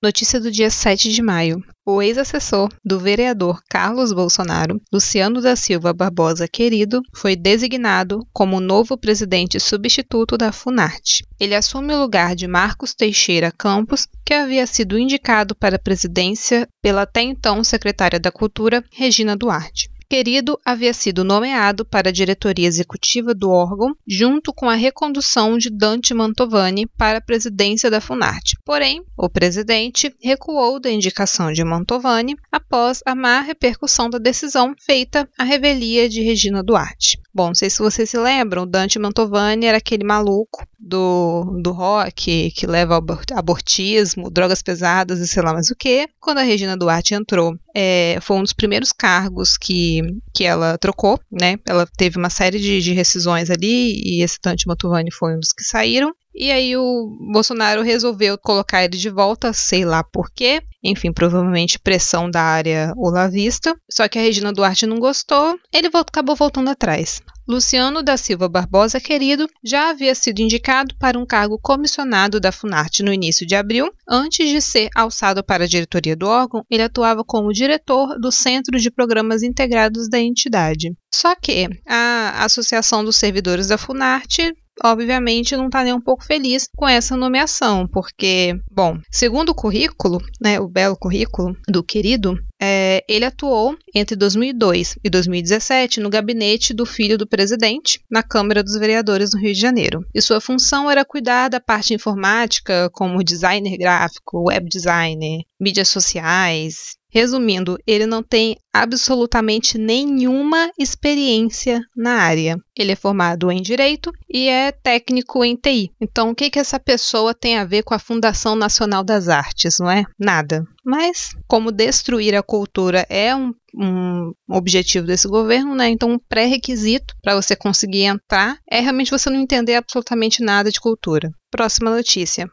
Notícia 0.00 0.38
do 0.38 0.50
dia 0.50 0.70
7 0.70 1.10
de 1.10 1.22
maio. 1.22 1.60
O 1.90 2.02
ex-assessor 2.02 2.68
do 2.84 3.00
vereador 3.00 3.62
Carlos 3.66 4.12
Bolsonaro, 4.12 4.78
Luciano 4.92 5.40
da 5.40 5.56
Silva 5.56 5.90
Barbosa 5.90 6.46
Querido, 6.46 7.00
foi 7.14 7.34
designado 7.34 8.28
como 8.30 8.60
novo 8.60 8.94
presidente 8.94 9.58
substituto 9.58 10.36
da 10.36 10.52
Funarte. 10.52 11.24
Ele 11.40 11.54
assume 11.54 11.94
o 11.94 11.98
lugar 11.98 12.36
de 12.36 12.46
Marcos 12.46 12.92
Teixeira 12.92 13.50
Campos, 13.50 14.06
que 14.22 14.34
havia 14.34 14.66
sido 14.66 14.98
indicado 14.98 15.56
para 15.56 15.76
a 15.76 15.82
presidência 15.82 16.68
pela 16.82 17.02
até 17.02 17.22
então 17.22 17.64
secretária 17.64 18.20
da 18.20 18.30
Cultura, 18.30 18.84
Regina 18.92 19.34
Duarte. 19.34 19.88
Querido 20.10 20.58
havia 20.64 20.94
sido 20.94 21.22
nomeado 21.22 21.84
para 21.84 22.08
a 22.08 22.12
diretoria 22.12 22.66
executiva 22.66 23.34
do 23.34 23.50
órgão, 23.50 23.94
junto 24.06 24.54
com 24.54 24.66
a 24.66 24.74
recondução 24.74 25.58
de 25.58 25.68
Dante 25.68 26.14
Mantovani 26.14 26.86
para 26.86 27.18
a 27.18 27.20
presidência 27.20 27.90
da 27.90 28.00
Funarte. 28.00 28.56
Porém, 28.64 29.04
o 29.14 29.28
presidente 29.28 30.10
recuou 30.18 30.80
da 30.80 30.90
indicação 30.90 31.52
de 31.52 31.62
Mantovani 31.62 32.36
após 32.50 33.02
a 33.04 33.14
má 33.14 33.42
repercussão 33.42 34.08
da 34.08 34.16
decisão 34.16 34.74
feita 34.80 35.28
à 35.38 35.44
revelia 35.44 36.08
de 36.08 36.22
Regina 36.22 36.62
Duarte. 36.62 37.20
Bom, 37.38 37.46
não 37.46 37.54
sei 37.54 37.70
se 37.70 37.78
vocês 37.78 38.10
se 38.10 38.18
lembram, 38.18 38.66
Dante 38.66 38.98
Mantovani 38.98 39.64
era 39.64 39.78
aquele 39.78 40.02
maluco 40.02 40.66
do, 40.76 41.44
do 41.62 41.70
rock 41.70 42.50
que 42.50 42.66
leva 42.66 43.00
abortismo, 43.32 44.28
drogas 44.28 44.60
pesadas 44.60 45.20
e 45.20 45.28
sei 45.28 45.44
lá 45.44 45.52
mais 45.52 45.70
o 45.70 45.76
que. 45.76 46.08
Quando 46.18 46.38
a 46.38 46.42
Regina 46.42 46.76
Duarte 46.76 47.14
entrou, 47.14 47.56
é, 47.72 48.18
foi 48.20 48.38
um 48.38 48.42
dos 48.42 48.52
primeiros 48.52 48.90
cargos 48.90 49.56
que, 49.56 50.00
que 50.34 50.42
ela 50.42 50.76
trocou, 50.78 51.20
né? 51.30 51.60
Ela 51.64 51.86
teve 51.96 52.18
uma 52.18 52.28
série 52.28 52.58
de, 52.58 52.80
de 52.80 52.92
rescisões 52.92 53.50
ali 53.50 54.02
e 54.04 54.20
esse 54.20 54.38
Dante 54.42 54.66
Mantovani 54.66 55.12
foi 55.12 55.36
um 55.36 55.38
dos 55.38 55.52
que 55.52 55.62
saíram. 55.62 56.12
E 56.34 56.52
aí 56.52 56.76
o 56.76 57.16
Bolsonaro 57.32 57.82
resolveu 57.82 58.38
colocar 58.38 58.84
ele 58.84 58.96
de 58.96 59.10
volta, 59.10 59.52
sei 59.52 59.84
lá 59.84 60.04
por 60.04 60.30
quê. 60.30 60.62
Enfim, 60.82 61.12
provavelmente 61.12 61.78
pressão 61.78 62.30
da 62.30 62.40
área 62.40 62.92
olavista. 62.96 63.76
Só 63.90 64.06
que 64.08 64.18
a 64.18 64.22
Regina 64.22 64.52
Duarte 64.52 64.86
não 64.86 64.98
gostou, 64.98 65.58
ele 65.72 65.90
voltou, 65.90 66.10
acabou 66.12 66.36
voltando 66.36 66.70
atrás. 66.70 67.20
Luciano 67.48 68.02
da 68.02 68.18
Silva 68.18 68.46
Barbosa 68.46 69.00
Querido 69.00 69.48
já 69.64 69.88
havia 69.88 70.14
sido 70.14 70.40
indicado 70.40 70.94
para 70.98 71.18
um 71.18 71.24
cargo 71.24 71.58
comissionado 71.58 72.38
da 72.38 72.52
Funarte 72.52 73.02
no 73.02 73.10
início 73.10 73.46
de 73.46 73.54
abril. 73.54 73.90
Antes 74.06 74.50
de 74.50 74.60
ser 74.60 74.90
alçado 74.94 75.42
para 75.42 75.64
a 75.64 75.66
diretoria 75.66 76.14
do 76.14 76.28
órgão, 76.28 76.62
ele 76.70 76.82
atuava 76.82 77.24
como 77.24 77.50
diretor 77.50 78.18
do 78.20 78.30
Centro 78.30 78.78
de 78.78 78.90
Programas 78.90 79.42
Integrados 79.42 80.10
da 80.10 80.18
entidade. 80.18 80.92
Só 81.12 81.34
que 81.34 81.70
a 81.88 82.44
Associação 82.44 83.02
dos 83.02 83.16
Servidores 83.16 83.68
da 83.68 83.78
Funarte 83.78 84.54
obviamente 84.84 85.56
não 85.56 85.66
está 85.66 85.84
nem 85.84 85.92
um 85.92 86.00
pouco 86.00 86.24
feliz 86.24 86.68
com 86.76 86.86
essa 86.86 87.16
nomeação, 87.16 87.86
porque, 87.86 88.58
bom, 88.70 88.98
segundo 89.10 89.50
o 89.50 89.54
currículo, 89.54 90.20
né, 90.40 90.60
o 90.60 90.68
belo 90.68 90.96
currículo 90.96 91.56
do 91.68 91.82
querido, 91.82 92.38
é, 92.60 93.04
ele 93.08 93.24
atuou 93.24 93.76
entre 93.94 94.16
2002 94.16 94.96
e 95.02 95.08
2017 95.08 96.00
no 96.00 96.10
gabinete 96.10 96.74
do 96.74 96.84
filho 96.84 97.16
do 97.16 97.26
presidente, 97.26 98.00
na 98.10 98.22
Câmara 98.22 98.62
dos 98.62 98.76
Vereadores 98.76 99.32
no 99.32 99.40
Rio 99.40 99.54
de 99.54 99.60
Janeiro. 99.60 100.04
E 100.14 100.20
sua 100.20 100.40
função 100.40 100.90
era 100.90 101.04
cuidar 101.04 101.48
da 101.48 101.60
parte 101.60 101.94
informática, 101.94 102.90
como 102.92 103.22
designer 103.22 103.76
gráfico, 103.78 104.48
web 104.48 104.68
designer, 104.68 105.42
mídias 105.60 105.88
sociais, 105.88 106.97
Resumindo, 107.10 107.78
ele 107.86 108.04
não 108.04 108.22
tem 108.22 108.56
absolutamente 108.72 109.78
nenhuma 109.78 110.70
experiência 110.78 111.80
na 111.96 112.20
área. 112.20 112.58
Ele 112.76 112.92
é 112.92 112.96
formado 112.96 113.50
em 113.50 113.62
Direito 113.62 114.12
e 114.28 114.46
é 114.46 114.70
técnico 114.70 115.42
em 115.42 115.56
TI. 115.56 115.90
Então, 116.00 116.30
o 116.30 116.34
que, 116.34 116.50
que 116.50 116.58
essa 116.58 116.78
pessoa 116.78 117.34
tem 117.34 117.56
a 117.56 117.64
ver 117.64 117.82
com 117.82 117.94
a 117.94 117.98
Fundação 117.98 118.54
Nacional 118.54 119.02
das 119.02 119.28
Artes, 119.28 119.78
não 119.78 119.90
é? 119.90 120.04
Nada. 120.18 120.64
Mas, 120.84 121.34
como 121.46 121.72
destruir 121.72 122.34
a 122.34 122.42
cultura 122.42 123.06
é 123.08 123.34
um, 123.34 123.54
um 123.74 124.32
objetivo 124.48 125.06
desse 125.06 125.26
governo, 125.26 125.74
né? 125.74 125.88
Então, 125.88 126.10
um 126.10 126.18
pré-requisito 126.18 127.14
para 127.22 127.34
você 127.34 127.56
conseguir 127.56 128.02
entrar 128.02 128.58
é 128.70 128.80
realmente 128.80 129.10
você 129.10 129.30
não 129.30 129.40
entender 129.40 129.76
absolutamente 129.76 130.42
nada 130.42 130.70
de 130.70 130.80
cultura. 130.80 131.30
Próxima 131.50 131.90
notícia. 131.90 132.50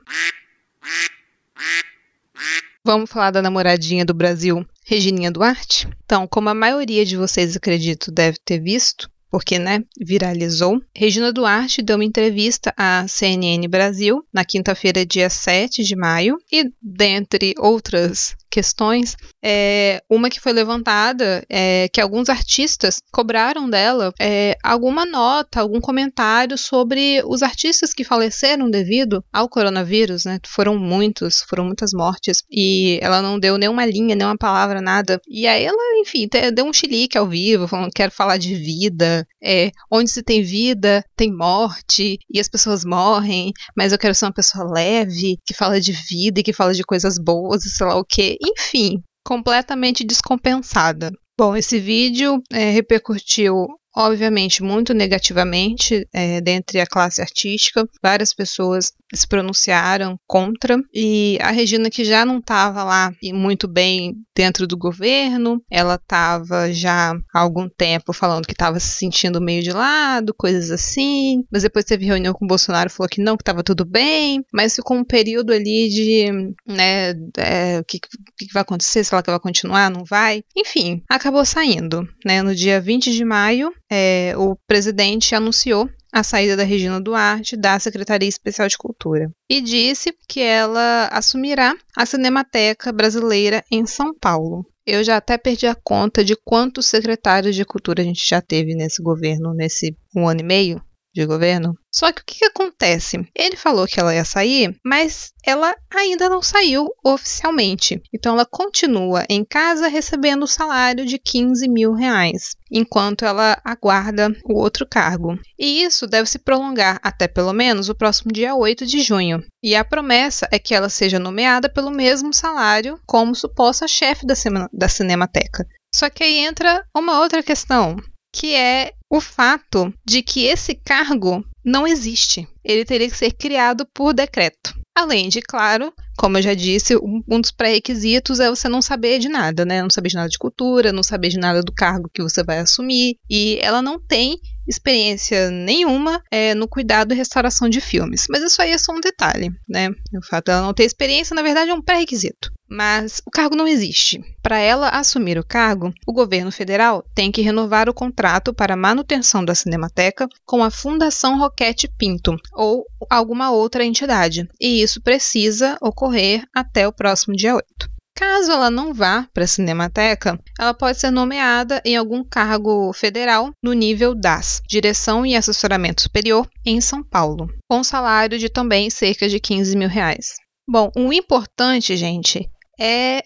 Vamos 2.85 3.09
falar 3.09 3.31
da 3.31 3.41
namoradinha 3.41 4.05
do 4.05 4.13
Brasil, 4.13 4.63
Regininha 4.85 5.31
Duarte? 5.31 5.87
Então, 6.03 6.27
como 6.27 6.49
a 6.49 6.53
maioria 6.53 7.03
de 7.03 7.17
vocês, 7.17 7.55
acredito, 7.55 8.11
deve 8.11 8.37
ter 8.45 8.59
visto, 8.59 9.09
porque, 9.31 9.57
né, 9.57 9.83
viralizou. 9.99 10.79
Regina 10.95 11.33
Duarte 11.33 11.81
deu 11.81 11.97
uma 11.97 12.05
entrevista 12.05 12.71
à 12.77 13.07
CNN 13.07 13.67
Brasil 13.67 14.23
na 14.31 14.45
quinta-feira, 14.45 15.03
dia 15.03 15.31
7 15.31 15.83
de 15.83 15.95
maio, 15.95 16.37
e 16.51 16.71
dentre 16.79 17.55
outras 17.57 18.35
questões, 18.55 19.17
é, 19.43 20.01
uma 20.09 20.29
que 20.29 20.39
foi 20.39 20.53
levantada 20.53 21.45
é 21.49 21.89
que 21.91 21.99
alguns 21.99 22.29
artistas 22.29 23.01
cobraram 23.11 23.69
dela 23.69 24.13
é, 24.17 24.55
alguma 24.63 25.05
nota, 25.05 25.59
algum 25.59 25.81
comentário 25.81 26.57
sobre 26.57 27.21
os 27.25 27.43
artistas 27.43 27.93
que 27.93 28.05
faleceram 28.05 28.69
devido 28.69 29.21
ao 29.33 29.49
coronavírus, 29.49 30.23
né? 30.23 30.39
Foram 30.47 30.79
muitos, 30.79 31.43
foram 31.49 31.65
muitas 31.65 31.91
mortes, 31.91 32.43
e 32.49 32.97
ela 33.01 33.21
não 33.21 33.37
deu 33.37 33.57
nenhuma 33.57 33.85
linha, 33.85 34.15
nenhuma 34.15 34.37
palavra, 34.37 34.79
nada. 34.79 35.19
E 35.27 35.45
aí 35.45 35.65
ela, 35.65 35.99
enfim, 35.99 36.25
deu 36.53 36.65
um 36.65 36.71
chilique 36.71 37.17
ao 37.17 37.27
vivo, 37.27 37.67
falando 37.67 37.91
quero 37.93 38.11
falar 38.13 38.37
de 38.37 38.55
vida, 38.55 39.27
é, 39.43 39.69
onde 39.91 40.09
se 40.09 40.23
tem 40.23 40.41
vida, 40.41 41.03
tem 41.17 41.29
morte, 41.29 42.17
e 42.31 42.39
as 42.39 42.47
pessoas 42.47 42.85
morrem, 42.85 43.51
mas 43.75 43.91
eu 43.91 43.99
quero 43.99 44.15
ser 44.15 44.25
uma 44.25 44.33
pessoa 44.33 44.71
leve, 44.71 45.37
que 45.45 45.53
fala 45.53 45.81
de 45.81 45.91
vida 45.91 46.39
e 46.39 46.43
que 46.43 46.53
fala 46.53 46.73
de 46.73 46.83
coisas 46.83 47.17
boas 47.17 47.65
e 47.65 47.69
sei 47.69 47.85
lá 47.85 47.97
o 47.97 48.05
quê. 48.05 48.37
Enfim, 48.45 49.01
completamente 49.25 50.03
descompensada. 50.03 51.11
Bom, 51.37 51.55
esse 51.55 51.79
vídeo 51.79 52.41
é, 52.51 52.69
repercutiu 52.69 53.67
obviamente 53.95 54.61
muito 54.61 54.93
negativamente 54.93 56.07
é, 56.13 56.41
dentre 56.41 56.79
a 56.79 56.87
classe 56.87 57.21
artística. 57.21 57.87
Várias 58.01 58.33
pessoas 58.33 58.91
se 59.13 59.27
pronunciaram 59.27 60.19
contra 60.27 60.77
e 60.93 61.37
a 61.41 61.51
Regina 61.51 61.89
que 61.89 62.03
já 62.03 62.25
não 62.25 62.39
estava 62.39 62.83
lá 62.83 63.11
muito 63.33 63.67
bem 63.67 64.15
dentro 64.35 64.67
do 64.67 64.77
governo, 64.77 65.61
ela 65.69 65.95
estava 65.95 66.71
já 66.71 67.13
há 67.33 67.39
algum 67.39 67.69
tempo 67.69 68.11
falando 68.11 68.45
que 68.45 68.51
estava 68.51 68.79
se 68.79 68.89
sentindo 68.89 69.39
meio 69.39 69.63
de 69.63 69.71
lado, 69.71 70.33
coisas 70.37 70.71
assim, 70.71 71.43
mas 71.51 71.63
depois 71.63 71.85
teve 71.85 72.05
reunião 72.05 72.33
com 72.33 72.43
o 72.43 72.47
Bolsonaro 72.47 72.89
falou 72.89 73.09
que 73.09 73.21
não, 73.21 73.37
que 73.37 73.43
estava 73.43 73.63
tudo 73.63 73.85
bem, 73.85 74.43
mas 74.53 74.75
ficou 74.75 74.97
um 74.97 75.05
período 75.05 75.53
ali 75.53 75.89
de, 75.89 76.53
né, 76.67 77.11
é, 77.37 77.79
o 77.79 77.85
que, 77.85 77.99
que 77.99 78.53
vai 78.53 78.61
acontecer, 78.61 79.03
se 79.03 79.13
ela 79.13 79.23
vai 79.25 79.39
continuar, 79.39 79.89
não 79.89 80.03
vai, 80.03 80.43
enfim, 80.55 81.01
acabou 81.09 81.45
saindo, 81.45 82.07
né, 82.25 82.41
no 82.41 82.53
dia 82.53 82.81
20 82.81 83.13
de 83.13 83.23
maio, 83.23 83.71
é, 83.91 84.33
o 84.37 84.55
presidente 84.67 85.35
anunciou 85.35 85.89
a 86.11 86.23
saída 86.23 86.55
da 86.55 86.63
Regina 86.63 87.01
Duarte 87.01 87.57
da 87.57 87.77
Secretaria 87.79 88.29
Especial 88.29 88.67
de 88.67 88.77
Cultura 88.77 89.29
e 89.49 89.59
disse 89.59 90.15
que 90.27 90.39
ela 90.39 91.09
assumirá 91.11 91.75
a 91.95 92.05
Cinemateca 92.05 92.91
Brasileira 92.91 93.63
em 93.69 93.85
São 93.85 94.13
Paulo. 94.17 94.65
Eu 94.85 95.03
já 95.03 95.17
até 95.17 95.37
perdi 95.37 95.67
a 95.67 95.75
conta 95.75 96.23
de 96.23 96.35
quantos 96.35 96.85
secretários 96.85 97.55
de 97.55 97.65
cultura 97.65 98.01
a 98.01 98.05
gente 98.05 98.25
já 98.25 98.41
teve 98.41 98.75
nesse 98.75 99.01
governo, 99.01 99.53
nesse 99.53 99.95
um 100.15 100.27
ano 100.27 100.41
e 100.41 100.43
meio 100.43 100.81
de 101.15 101.25
governo. 101.25 101.73
Só 101.89 102.11
que 102.11 102.21
o 102.21 102.25
que, 102.25 102.39
que, 102.39 102.45
acontece? 102.45 103.25
Ele 103.33 103.55
falou 103.55 103.87
que 103.87 103.97
ela 103.97 104.13
ia 104.13 104.25
sair, 104.25 104.75
mas 104.83 105.31
ela 105.45 105.73
ainda 105.89 106.27
não 106.27 106.41
saiu 106.41 106.89
oficialmente. 107.03 108.01
Então 108.13 108.33
ela 108.33 108.45
continua 108.45 109.25
em 109.29 109.45
casa 109.45 109.87
recebendo 109.87 110.43
o 110.43 110.47
salário 110.47 111.05
de 111.05 111.17
15 111.17 111.69
mil 111.69 111.93
reais, 111.93 112.57
enquanto 112.69 113.23
ela 113.23 113.57
aguarda 113.63 114.29
o 114.43 114.59
outro 114.59 114.85
cargo. 114.85 115.39
E 115.57 115.83
isso 115.83 116.05
deve 116.05 116.29
se 116.29 116.37
prolongar 116.37 116.99
até 117.01 117.29
pelo 117.29 117.53
menos 117.53 117.87
o 117.87 117.95
próximo 117.95 118.33
dia 118.33 118.53
8 118.53 118.85
de 118.85 119.01
junho. 119.01 119.41
E 119.63 119.73
a 119.73 119.85
promessa 119.85 120.49
é 120.51 120.59
que 120.59 120.75
ela 120.75 120.89
seja 120.89 121.17
nomeada 121.17 121.69
pelo 121.69 121.91
mesmo 121.91 122.33
salário 122.33 122.99
como 123.07 123.33
suposta 123.33 123.87
chefe 123.87 124.25
da, 124.25 124.33
da 124.73 124.89
Cinemateca. 124.89 125.65
Só 125.95 126.09
que 126.09 126.25
aí 126.25 126.39
entra 126.39 126.83
uma 126.93 127.21
outra 127.21 127.41
questão 127.41 127.95
que 128.35 128.53
é 128.53 128.91
o 129.15 129.21
fato 129.21 129.93
de 130.05 130.21
que 130.21 130.45
esse 130.45 130.75
cargo 130.75 131.45
não 131.63 131.87
existe. 131.87 132.47
Ele 132.63 132.83
teria 132.83 133.09
que 133.09 133.17
ser 133.17 133.31
criado 133.31 133.87
por 133.93 134.13
decreto. 134.13 134.73
Além 134.93 135.29
de, 135.29 135.41
claro, 135.41 135.93
como 136.17 136.37
eu 136.37 136.41
já 136.41 136.53
disse, 136.53 136.95
um 136.97 137.41
dos 137.41 137.51
pré-requisitos 137.51 138.39
é 138.39 138.49
você 138.49 138.69
não 138.69 138.81
saber 138.81 139.19
de 139.19 139.27
nada, 139.27 139.65
né? 139.65 139.81
Não 139.81 139.89
saber 139.89 140.09
de 140.09 140.15
nada 140.15 140.29
de 140.29 140.37
cultura, 140.37 140.93
não 140.93 141.03
saber 141.03 141.29
de 141.29 141.37
nada 141.37 141.61
do 141.61 141.73
cargo 141.73 142.09
que 142.13 142.23
você 142.23 142.43
vai 142.43 142.59
assumir. 142.59 143.17
E 143.29 143.59
ela 143.61 143.81
não 143.81 143.99
tem 143.99 144.37
experiência 144.67 145.49
nenhuma 145.49 146.21
é, 146.31 146.53
no 146.53 146.67
cuidado 146.67 147.13
e 147.13 147.17
restauração 147.17 147.67
de 147.69 147.81
filmes. 147.81 148.25
Mas 148.29 148.41
isso 148.41 148.61
aí 148.61 148.71
é 148.71 148.77
só 148.77 148.93
um 148.93 149.01
detalhe, 149.01 149.49
né? 149.67 149.89
O 149.89 150.25
fato 150.25 150.45
dela 150.45 150.61
não 150.61 150.73
ter 150.73 150.85
experiência, 150.85 151.35
na 151.35 151.41
verdade, 151.41 151.71
é 151.71 151.73
um 151.73 151.81
pré-requisito. 151.81 152.51
Mas 152.69 153.21
o 153.25 153.31
cargo 153.31 153.55
não 153.55 153.67
existe. 153.67 154.19
Para 154.41 154.57
ela 154.57 154.89
assumir 154.89 155.37
o 155.37 155.45
cargo, 155.45 155.93
o 156.05 156.13
governo 156.13 156.51
federal 156.51 157.03
tem 157.13 157.31
que 157.31 157.41
renovar 157.41 157.89
o 157.89 157.93
contrato 157.93 158.53
para 158.53 158.75
manutenção 158.75 159.45
da 159.45 159.53
Cinemateca 159.55 160.27
com 160.45 160.63
a 160.63 160.71
Fundação 160.71 161.37
Roquete 161.37 161.87
Pinto 161.87 162.35
ou 162.53 162.85
alguma 163.09 163.51
outra 163.51 163.85
entidade. 163.85 164.47
E 164.59 164.81
isso 164.81 165.01
precisa 165.01 165.77
ocorrer 165.81 166.43
até 166.53 166.87
o 166.87 166.93
próximo 166.93 167.35
dia 167.35 167.55
8. 167.55 167.95
Caso 168.17 168.49
ela 168.49 168.71
não 168.71 168.93
vá 168.93 169.27
para 169.33 169.43
a 169.43 169.47
Cinemateca, 169.47 170.39
ela 170.57 170.73
pode 170.73 170.97
ser 170.97 171.11
nomeada 171.11 171.81
em 171.83 171.97
algum 171.97 172.23
cargo 172.23 172.93
federal 172.93 173.51
no 173.61 173.73
nível 173.73 174.15
DAS, 174.15 174.61
Direção 174.65 175.25
e 175.25 175.35
Assessoramento 175.35 176.01
Superior, 176.01 176.47
em 176.65 176.79
São 176.79 177.03
Paulo, 177.03 177.49
com 177.69 177.83
salário 177.83 178.39
de 178.39 178.47
também 178.47 178.89
cerca 178.89 179.27
de 179.27 179.37
15 179.37 179.75
mil 179.75 179.89
reais. 179.89 180.35
Bom, 180.67 180.89
o 180.95 181.11
importante, 181.11 181.97
gente, 181.97 182.49
é 182.79 183.23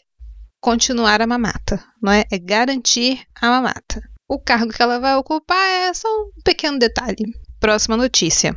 continuar 0.59 1.21
a 1.21 1.27
mamata, 1.27 1.83
não 2.01 2.11
é? 2.11 2.25
É 2.31 2.37
garantir 2.37 3.25
a 3.39 3.49
mamata. 3.49 4.01
O 4.27 4.39
cargo 4.39 4.71
que 4.71 4.81
ela 4.81 4.99
vai 4.99 5.15
ocupar 5.15 5.57
é 5.57 5.93
só 5.93 6.07
um 6.07 6.31
pequeno 6.43 6.77
detalhe. 6.77 7.33
Próxima 7.59 7.97
notícia. 7.97 8.55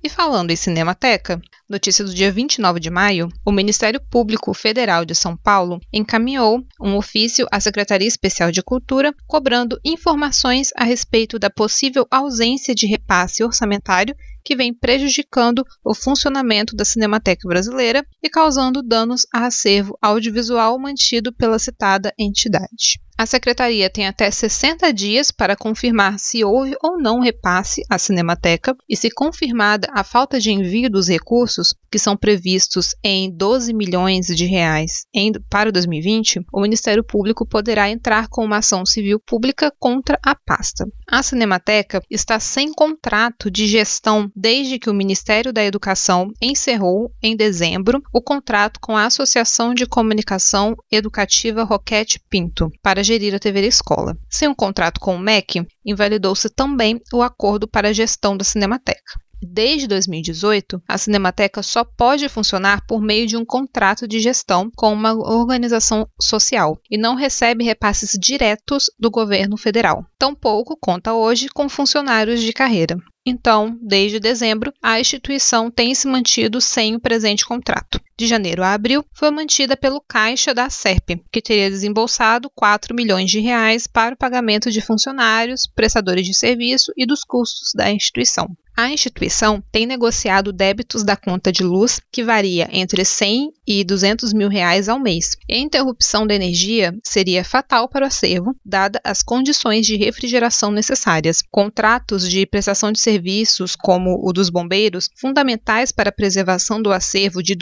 E 0.00 0.08
falando 0.08 0.52
em 0.52 0.56
Cinemateca, 0.56 1.40
notícia 1.68 2.04
do 2.04 2.14
dia 2.14 2.30
29 2.30 2.78
de 2.78 2.88
maio, 2.88 3.28
o 3.44 3.50
Ministério 3.50 4.00
Público 4.00 4.54
Federal 4.54 5.04
de 5.04 5.12
São 5.12 5.36
Paulo 5.36 5.80
encaminhou 5.92 6.64
um 6.80 6.94
ofício 6.96 7.48
à 7.50 7.58
Secretaria 7.58 8.06
Especial 8.06 8.52
de 8.52 8.62
Cultura 8.62 9.12
cobrando 9.26 9.78
informações 9.84 10.70
a 10.76 10.84
respeito 10.84 11.36
da 11.36 11.50
possível 11.50 12.06
ausência 12.10 12.74
de 12.74 12.86
repasse 12.86 13.42
orçamentário 13.42 14.14
que 14.48 14.56
vem 14.56 14.72
prejudicando 14.72 15.62
o 15.84 15.94
funcionamento 15.94 16.74
da 16.74 16.82
Cinemateca 16.82 17.46
Brasileira 17.46 18.02
e 18.22 18.30
causando 18.30 18.82
danos 18.82 19.26
a 19.30 19.44
acervo 19.44 19.94
audiovisual 20.00 20.78
mantido 20.78 21.30
pela 21.34 21.58
citada 21.58 22.14
entidade. 22.18 22.98
A 23.18 23.26
secretaria 23.26 23.90
tem 23.90 24.06
até 24.06 24.30
60 24.30 24.92
dias 24.92 25.32
para 25.32 25.56
confirmar 25.56 26.20
se 26.20 26.44
houve 26.44 26.76
ou 26.80 26.96
não 26.96 27.18
repasse 27.18 27.82
à 27.90 27.98
Cinemateca 27.98 28.76
e, 28.88 28.96
se 28.96 29.10
confirmada 29.10 29.88
a 29.90 30.04
falta 30.04 30.38
de 30.38 30.52
envio 30.52 30.88
dos 30.88 31.08
recursos, 31.08 31.74
que 31.90 31.98
são 31.98 32.16
previstos 32.16 32.94
em 33.02 33.28
12 33.28 33.74
milhões 33.74 34.26
de 34.28 34.44
reais 34.44 35.04
em, 35.12 35.32
para 35.50 35.72
2020, 35.72 36.42
o 36.52 36.60
Ministério 36.60 37.02
Público 37.02 37.44
poderá 37.44 37.90
entrar 37.90 38.28
com 38.28 38.44
uma 38.44 38.58
ação 38.58 38.86
civil 38.86 39.18
pública 39.18 39.72
contra 39.80 40.16
a 40.24 40.36
pasta. 40.36 40.86
A 41.10 41.20
Cinemateca 41.20 42.00
está 42.08 42.38
sem 42.38 42.72
contrato 42.72 43.50
de 43.50 43.66
gestão 43.66 44.30
desde 44.36 44.78
que 44.78 44.90
o 44.90 44.94
Ministério 44.94 45.52
da 45.52 45.64
Educação 45.64 46.28
encerrou, 46.40 47.10
em 47.20 47.34
dezembro, 47.34 48.00
o 48.12 48.22
contrato 48.22 48.78
com 48.80 48.96
a 48.96 49.06
Associação 49.06 49.74
de 49.74 49.86
Comunicação 49.86 50.76
Educativa 50.92 51.64
Roquete 51.64 52.20
Pinto 52.30 52.70
para 52.80 53.07
gerir 53.08 53.34
a 53.34 53.38
TV 53.38 53.66
Escola. 53.66 54.16
Sem 54.28 54.48
um 54.48 54.54
contrato 54.54 55.00
com 55.00 55.16
o 55.16 55.18
MEC, 55.18 55.66
invalidou-se 55.84 56.48
também 56.50 57.00
o 57.12 57.22
acordo 57.22 57.66
para 57.66 57.88
a 57.88 57.92
gestão 57.92 58.36
da 58.36 58.44
Cinemateca. 58.44 59.18
Desde 59.40 59.86
2018, 59.86 60.82
a 60.86 60.98
Cinemateca 60.98 61.62
só 61.62 61.84
pode 61.84 62.28
funcionar 62.28 62.84
por 62.86 63.00
meio 63.00 63.26
de 63.26 63.36
um 63.36 63.44
contrato 63.44 64.06
de 64.06 64.18
gestão 64.18 64.68
com 64.76 64.92
uma 64.92 65.12
organização 65.14 66.08
social 66.20 66.76
e 66.90 66.98
não 66.98 67.14
recebe 67.14 67.64
repasses 67.64 68.18
diretos 68.20 68.86
do 68.98 69.10
governo 69.10 69.56
federal. 69.56 70.04
Tampouco 70.18 70.76
conta 70.76 71.14
hoje 71.14 71.48
com 71.48 71.68
funcionários 71.68 72.42
de 72.42 72.52
carreira. 72.52 72.98
Então, 73.24 73.78
desde 73.80 74.18
dezembro, 74.18 74.72
a 74.82 74.98
instituição 74.98 75.70
tem 75.70 75.94
se 75.94 76.08
mantido 76.08 76.60
sem 76.60 76.96
o 76.96 77.00
presente 77.00 77.46
contrato. 77.46 78.00
De 78.18 78.26
janeiro 78.26 78.64
a 78.64 78.74
abril, 78.74 79.04
foi 79.14 79.30
mantida 79.30 79.76
pelo 79.76 80.00
caixa 80.00 80.52
da 80.52 80.68
SERP, 80.68 81.22
que 81.30 81.40
teria 81.40 81.70
desembolsado 81.70 82.50
4 82.50 82.92
milhões 82.92 83.30
de 83.30 83.38
reais 83.38 83.86
para 83.86 84.16
o 84.16 84.18
pagamento 84.18 84.72
de 84.72 84.80
funcionários, 84.80 85.68
prestadores 85.68 86.26
de 86.26 86.34
serviço 86.34 86.92
e 86.96 87.06
dos 87.06 87.22
custos 87.22 87.70
da 87.76 87.92
instituição. 87.92 88.48
A 88.78 88.92
instituição 88.92 89.60
tem 89.72 89.86
negociado 89.86 90.52
débitos 90.52 91.02
da 91.02 91.16
conta 91.16 91.50
de 91.50 91.64
luz 91.64 92.00
que 92.12 92.22
varia 92.22 92.68
entre 92.70 93.04
100 93.04 93.52
e 93.66 93.82
200 93.82 94.32
mil 94.32 94.48
reais 94.48 94.88
ao 94.88 95.00
mês. 95.00 95.36
A 95.50 95.56
interrupção 95.56 96.24
da 96.24 96.32
energia 96.32 96.96
seria 97.02 97.42
fatal 97.42 97.88
para 97.88 98.04
o 98.04 98.06
acervo, 98.06 98.54
dada 98.64 99.00
as 99.02 99.20
condições 99.20 99.84
de 99.84 99.96
refrigeração 99.96 100.70
necessárias. 100.70 101.42
Contratos 101.50 102.28
de 102.28 102.46
prestação 102.46 102.92
de 102.92 103.00
serviços, 103.00 103.74
como 103.74 104.16
o 104.22 104.32
dos 104.32 104.48
bombeiros, 104.48 105.10
fundamentais 105.16 105.90
para 105.90 106.10
a 106.10 106.12
preservação 106.12 106.80
do 106.80 106.92
acervo 106.92 107.42
de 107.42 107.56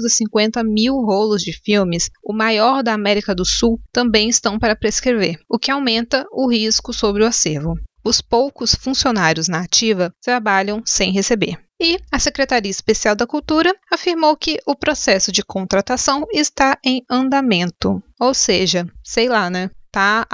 250 0.00 0.62
mil 0.64 0.94
rolos 0.96 1.42
de 1.42 1.52
filmes, 1.52 2.10
o 2.24 2.32
maior 2.32 2.82
da 2.82 2.92
América 2.92 3.34
do 3.34 3.44
Sul, 3.44 3.80
também 3.92 4.28
estão 4.28 4.58
para 4.58 4.76
prescrever, 4.76 5.38
o 5.48 5.58
que 5.58 5.70
aumenta 5.70 6.26
o 6.32 6.50
risco 6.50 6.92
sobre 6.92 7.22
o 7.22 7.26
acervo. 7.26 7.74
Os 8.02 8.20
poucos 8.20 8.74
funcionários 8.74 9.46
na 9.46 9.60
ativa 9.60 10.12
trabalham 10.22 10.82
sem 10.86 11.12
receber. 11.12 11.58
E 11.78 11.98
a 12.10 12.18
Secretaria 12.18 12.70
Especial 12.70 13.14
da 13.14 13.26
Cultura 13.26 13.74
afirmou 13.90 14.36
que 14.36 14.58
o 14.66 14.74
processo 14.74 15.30
de 15.32 15.42
contratação 15.42 16.26
está 16.32 16.78
em 16.84 17.02
andamento. 17.10 18.02
Ou 18.18 18.34
seja, 18.34 18.86
sei 19.02 19.28
lá, 19.28 19.48
né? 19.48 19.70
Tá 19.90 20.26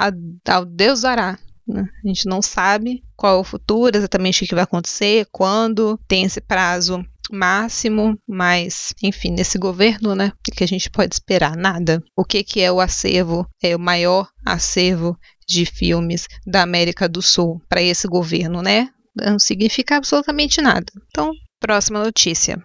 ao 0.49 0.65
Deus 0.65 1.03
dará. 1.03 1.39
Né? 1.67 1.89
A 2.05 2.09
gente 2.09 2.29
não 2.29 2.41
sabe 2.41 3.03
qual 3.17 3.39
é 3.39 3.41
o 3.41 3.45
futuro, 3.45 3.97
exatamente 3.97 4.45
o 4.45 4.47
que 4.47 4.55
vai 4.55 4.65
acontecer, 4.65 5.27
quando, 5.33 5.99
tem 6.07 6.25
esse 6.25 6.41
prazo 6.41 7.05
máximo, 7.31 8.19
mas 8.27 8.93
enfim, 9.03 9.31
nesse 9.33 9.59
governo, 9.59 10.15
né, 10.15 10.33
o 10.37 10.53
que 10.53 10.65
a 10.65 10.69
gente 10.69 10.91
pode 10.91 11.15
esperar? 11.15 11.57
Nada. 11.57 12.03
O 12.17 12.25
que 12.25 12.43
que 12.43 12.61
é 12.61 12.71
o 12.71 12.81
acervo? 12.81 13.47
É 13.63 13.75
o 13.75 13.81
maior 13.81 14.29
acervo 14.45 15.19
de 15.47 15.65
filmes 15.65 16.27
da 16.47 16.63
América 16.63 17.09
do 17.09 17.23
Sul 17.23 17.61
para 17.69 17.83
esse 17.83 18.09
governo, 18.09 18.63
né? 18.63 18.91
Não 19.15 19.39
significa 19.39 19.97
absolutamente 19.97 20.61
nada. 20.61 20.87
Então, 21.09 21.33
próxima 21.61 22.03
notícia. 22.03 22.63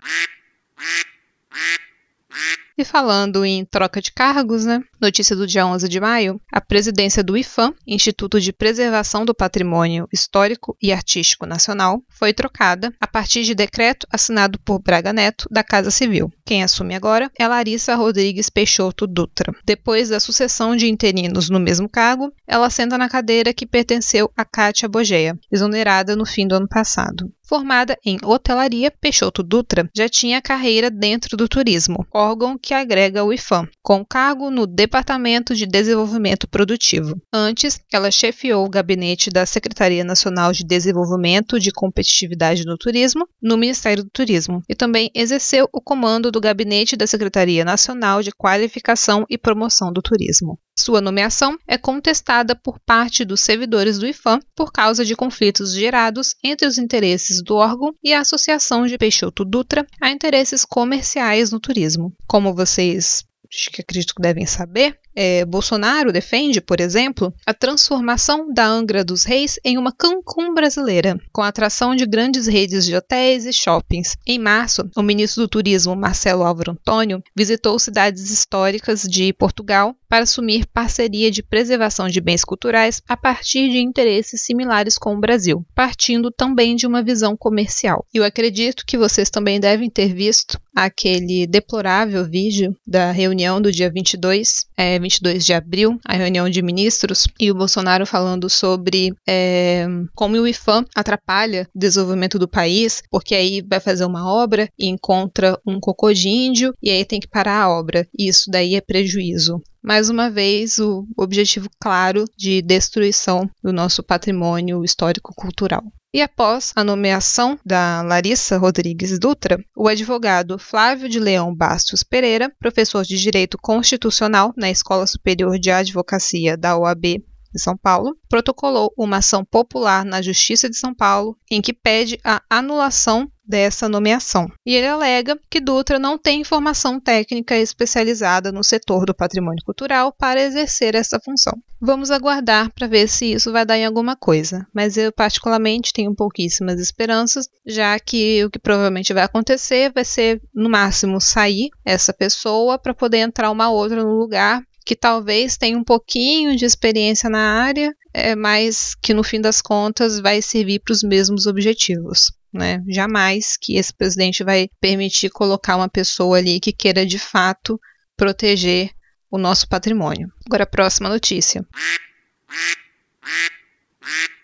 E 2.77 2.85
falando 2.85 3.45
em 3.45 3.65
troca 3.65 4.01
de 4.01 4.11
cargos, 4.11 4.65
né? 4.65 4.81
Notícia 4.99 5.35
do 5.35 5.45
dia 5.45 5.65
11 5.65 5.89
de 5.89 5.99
maio: 5.99 6.39
a 6.51 6.61
presidência 6.61 7.23
do 7.23 7.35
IFAM, 7.35 7.73
Instituto 7.85 8.39
de 8.39 8.53
Preservação 8.53 9.25
do 9.25 9.35
Patrimônio 9.35 10.07
Histórico 10.11 10.77
e 10.81 10.91
Artístico 10.91 11.45
Nacional, 11.45 12.01
foi 12.09 12.33
trocada 12.33 12.93
a 12.99 13.07
partir 13.07 13.43
de 13.43 13.53
decreto 13.53 14.07
assinado 14.11 14.59
por 14.59 14.79
Braga 14.79 15.11
Neto, 15.11 15.47
da 15.51 15.63
Casa 15.63 15.91
Civil. 15.91 16.31
Quem 16.45 16.63
assume 16.63 16.95
agora 16.95 17.31
é 17.37 17.47
Larissa 17.47 17.95
Rodrigues 17.95 18.49
Peixoto 18.49 19.05
Dutra. 19.05 19.53
Depois 19.65 20.09
da 20.09 20.19
sucessão 20.19 20.75
de 20.75 20.87
interinos 20.87 21.49
no 21.49 21.59
mesmo 21.59 21.89
cargo, 21.89 22.31
ela 22.47 22.69
senta 22.69 22.97
na 22.97 23.09
cadeira 23.09 23.53
que 23.53 23.65
pertenceu 23.65 24.31
a 24.35 24.45
Kátia 24.45 24.87
Bogeia, 24.87 25.37
exonerada 25.51 26.15
no 26.15 26.25
fim 26.25 26.47
do 26.47 26.55
ano 26.55 26.67
passado. 26.67 27.31
Formada 27.51 27.99
em 28.05 28.17
hotelaria, 28.23 28.89
Peixoto 28.89 29.43
Dutra 29.43 29.89
já 29.93 30.07
tinha 30.07 30.41
carreira 30.41 30.89
dentro 30.89 31.35
do 31.35 31.49
turismo, 31.49 32.07
órgão 32.09 32.57
que 32.57 32.73
agrega 32.73 33.25
o 33.25 33.33
IFAM, 33.33 33.67
com 33.83 34.05
cargo 34.05 34.49
no 34.49 34.65
Departamento 34.65 35.53
de 35.53 35.65
Desenvolvimento 35.65 36.47
Produtivo. 36.47 37.21
Antes, 37.33 37.77
ela 37.91 38.09
chefiou 38.09 38.65
o 38.65 38.69
gabinete 38.69 39.29
da 39.29 39.45
Secretaria 39.45 40.01
Nacional 40.05 40.53
de 40.53 40.63
Desenvolvimento 40.63 41.59
de 41.59 41.71
Competitividade 41.71 42.63
no 42.63 42.77
Turismo, 42.77 43.27
no 43.41 43.57
Ministério 43.57 44.05
do 44.05 44.09
Turismo, 44.09 44.63
e 44.69 44.73
também 44.73 45.11
exerceu 45.13 45.67
o 45.73 45.81
comando 45.81 46.31
do 46.31 46.39
gabinete 46.39 46.95
da 46.95 47.05
Secretaria 47.05 47.65
Nacional 47.65 48.23
de 48.23 48.31
Qualificação 48.31 49.25
e 49.29 49.37
Promoção 49.37 49.91
do 49.91 50.01
Turismo. 50.01 50.57
Sua 50.79 51.01
nomeação 51.01 51.57
é 51.67 51.77
contestada 51.77 52.55
por 52.55 52.79
parte 52.79 53.25
dos 53.25 53.41
servidores 53.41 53.99
do 53.99 54.07
IFAM 54.07 54.39
por 54.55 54.71
causa 54.71 55.03
de 55.03 55.15
conflitos 55.17 55.73
gerados 55.75 56.33
entre 56.41 56.65
os 56.65 56.77
interesses 56.77 57.40
do 57.41 57.55
órgão 57.55 57.93
e 58.03 58.13
a 58.13 58.21
Associação 58.21 58.85
de 58.85 58.97
Peixoto 58.97 59.43
Dutra 59.43 59.85
a 59.99 60.11
interesses 60.11 60.65
comerciais 60.65 61.51
no 61.51 61.59
turismo. 61.59 62.13
Como 62.27 62.53
vocês 62.53 63.25
que 63.71 63.81
acredito 63.81 64.15
que 64.15 64.21
devem 64.21 64.45
saber, 64.45 64.97
é, 65.13 65.43
Bolsonaro 65.43 66.11
defende, 66.11 66.61
por 66.61 66.79
exemplo, 66.79 67.33
a 67.45 67.53
transformação 67.53 68.51
da 68.51 68.65
Angra 68.65 69.03
dos 69.03 69.25
Reis 69.25 69.59
em 69.63 69.77
uma 69.77 69.91
Cancún 69.91 70.53
brasileira, 70.53 71.19
com 71.33 71.41
a 71.41 71.49
atração 71.49 71.95
de 71.95 72.05
grandes 72.05 72.47
redes 72.47 72.85
de 72.85 72.95
hotéis 72.95 73.45
e 73.45 73.51
shoppings. 73.51 74.15
Em 74.25 74.39
março, 74.39 74.89
o 74.95 75.01
ministro 75.01 75.43
do 75.43 75.49
Turismo, 75.49 75.95
Marcelo 75.95 76.43
Álvaro 76.43 76.71
Antônio, 76.71 77.21
visitou 77.35 77.77
cidades 77.77 78.29
históricas 78.31 79.01
de 79.01 79.33
Portugal 79.33 79.95
para 80.11 80.23
assumir 80.23 80.65
parceria 80.73 81.31
de 81.31 81.41
preservação 81.41 82.09
de 82.09 82.19
bens 82.19 82.43
culturais 82.43 83.01
a 83.07 83.15
partir 83.15 83.69
de 83.69 83.77
interesses 83.77 84.41
similares 84.41 84.97
com 84.97 85.15
o 85.15 85.19
Brasil, 85.21 85.65
partindo 85.73 86.29
também 86.29 86.75
de 86.75 86.85
uma 86.85 87.01
visão 87.01 87.37
comercial. 87.37 88.05
Eu 88.13 88.25
acredito 88.25 88.85
que 88.85 88.97
vocês 88.97 89.29
também 89.29 89.57
devem 89.57 89.89
ter 89.89 90.13
visto 90.13 90.59
aquele 90.75 91.47
deplorável 91.47 92.25
vídeo 92.25 92.75
da 92.85 93.11
reunião 93.11 93.61
do 93.61 93.71
dia 93.71 93.89
22, 93.89 94.65
é, 94.75 94.99
22 94.99 95.45
de 95.45 95.53
abril, 95.53 95.97
a 96.05 96.15
reunião 96.15 96.49
de 96.49 96.61
ministros, 96.61 97.25
e 97.39 97.49
o 97.49 97.55
Bolsonaro 97.55 98.05
falando 98.05 98.49
sobre 98.49 99.13
é, 99.25 99.87
como 100.13 100.35
o 100.35 100.47
IFAM 100.47 100.83
atrapalha 100.93 101.69
o 101.73 101.79
desenvolvimento 101.79 102.37
do 102.37 102.49
país, 102.49 103.01
porque 103.09 103.33
aí 103.33 103.61
vai 103.61 103.79
fazer 103.79 104.03
uma 104.03 104.29
obra 104.29 104.67
e 104.77 104.89
encontra 104.89 105.57
um 105.65 105.79
cocô 105.79 106.11
de 106.11 106.27
índio 106.27 106.73
e 106.83 106.89
aí 106.89 107.05
tem 107.05 107.19
que 107.21 107.29
parar 107.29 107.61
a 107.61 107.69
obra. 107.69 108.05
E 108.17 108.27
isso 108.27 108.51
daí 108.51 108.75
é 108.75 108.81
prejuízo 108.81 109.61
mais 109.83 110.09
uma 110.09 110.29
vez 110.29 110.77
o 110.77 111.05
objetivo 111.17 111.69
claro 111.79 112.25
de 112.37 112.61
destruição 112.61 113.49
do 113.63 113.73
nosso 113.73 114.03
patrimônio 114.03 114.83
histórico-cultural. 114.83 115.83
E 116.13 116.21
após 116.21 116.73
a 116.75 116.83
nomeação 116.83 117.57
da 117.65 118.01
Larissa 118.01 118.57
Rodrigues 118.57 119.17
Dutra, 119.17 119.57
o 119.75 119.87
advogado 119.87 120.59
Flávio 120.59 121.07
de 121.07 121.19
Leão 121.19 121.55
Bastos 121.55 122.03
Pereira, 122.03 122.53
professor 122.59 123.03
de 123.03 123.17
Direito 123.17 123.57
Constitucional 123.57 124.53
na 124.57 124.69
Escola 124.69 125.07
Superior 125.07 125.57
de 125.57 125.71
Advocacia 125.71 126.57
da 126.57 126.77
OAB 126.77 127.23
de 127.53 127.61
São 127.61 127.77
Paulo, 127.77 128.15
protocolou 128.29 128.93
uma 128.97 129.17
ação 129.17 129.45
popular 129.45 130.03
na 130.03 130.21
Justiça 130.21 130.69
de 130.69 130.77
São 130.77 130.93
Paulo 130.93 131.37
em 131.49 131.61
que 131.61 131.73
pede 131.73 132.19
a 132.23 132.41
anulação 132.49 133.31
dessa 133.51 133.89
nomeação. 133.89 134.49
E 134.65 134.73
ele 134.73 134.87
alega 134.87 135.37
que 135.49 135.59
Dutra 135.59 135.99
não 135.99 136.17
tem 136.17 136.41
formação 136.41 137.01
técnica 137.01 137.57
especializada 137.57 138.49
no 138.49 138.63
setor 138.63 139.05
do 139.05 139.13
patrimônio 139.13 139.61
cultural 139.65 140.13
para 140.17 140.41
exercer 140.41 140.95
essa 140.95 141.19
função. 141.19 141.53
Vamos 141.79 142.11
aguardar 142.11 142.71
para 142.73 142.87
ver 142.87 143.09
se 143.09 143.33
isso 143.33 143.51
vai 143.51 143.65
dar 143.65 143.77
em 143.77 143.85
alguma 143.85 144.15
coisa, 144.15 144.65
mas 144.73 144.95
eu 144.95 145.11
particularmente 145.11 145.91
tenho 145.91 146.15
pouquíssimas 146.15 146.79
esperanças, 146.79 147.49
já 147.65 147.99
que 147.99 148.45
o 148.45 148.49
que 148.49 148.59
provavelmente 148.59 149.13
vai 149.13 149.23
acontecer 149.23 149.91
vai 149.91 150.05
ser 150.05 150.41
no 150.55 150.69
máximo 150.69 151.19
sair 151.19 151.69
essa 151.83 152.13
pessoa 152.13 152.79
para 152.79 152.93
poder 152.93 153.17
entrar 153.17 153.51
uma 153.51 153.69
outra 153.69 154.01
no 154.01 154.17
lugar 154.17 154.63
que 154.85 154.95
talvez 154.95 155.57
tenha 155.57 155.77
um 155.77 155.83
pouquinho 155.83 156.55
de 156.55 156.65
experiência 156.65 157.29
na 157.29 157.63
área, 157.63 157.95
é, 158.13 158.35
mas 158.35 158.95
que 158.95 159.13
no 159.13 159.23
fim 159.23 159.39
das 159.39 159.61
contas 159.61 160.19
vai 160.19 160.41
servir 160.41 160.79
para 160.79 160.93
os 160.93 161.03
mesmos 161.03 161.45
objetivos. 161.45 162.31
Né? 162.51 162.83
Jamais 162.87 163.55
que 163.57 163.77
esse 163.77 163.93
presidente 163.93 164.43
vai 164.43 164.69
permitir 164.79 165.29
colocar 165.29 165.77
uma 165.77 165.87
pessoa 165.87 166.37
ali 166.37 166.59
que 166.59 166.73
queira 166.73 167.05
de 167.05 167.17
fato 167.17 167.79
proteger 168.17 168.91
o 169.29 169.37
nosso 169.37 169.67
patrimônio. 169.67 170.31
Agora, 170.45 170.63
a 170.63 170.67
próxima 170.67 171.07
notícia. 171.07 171.65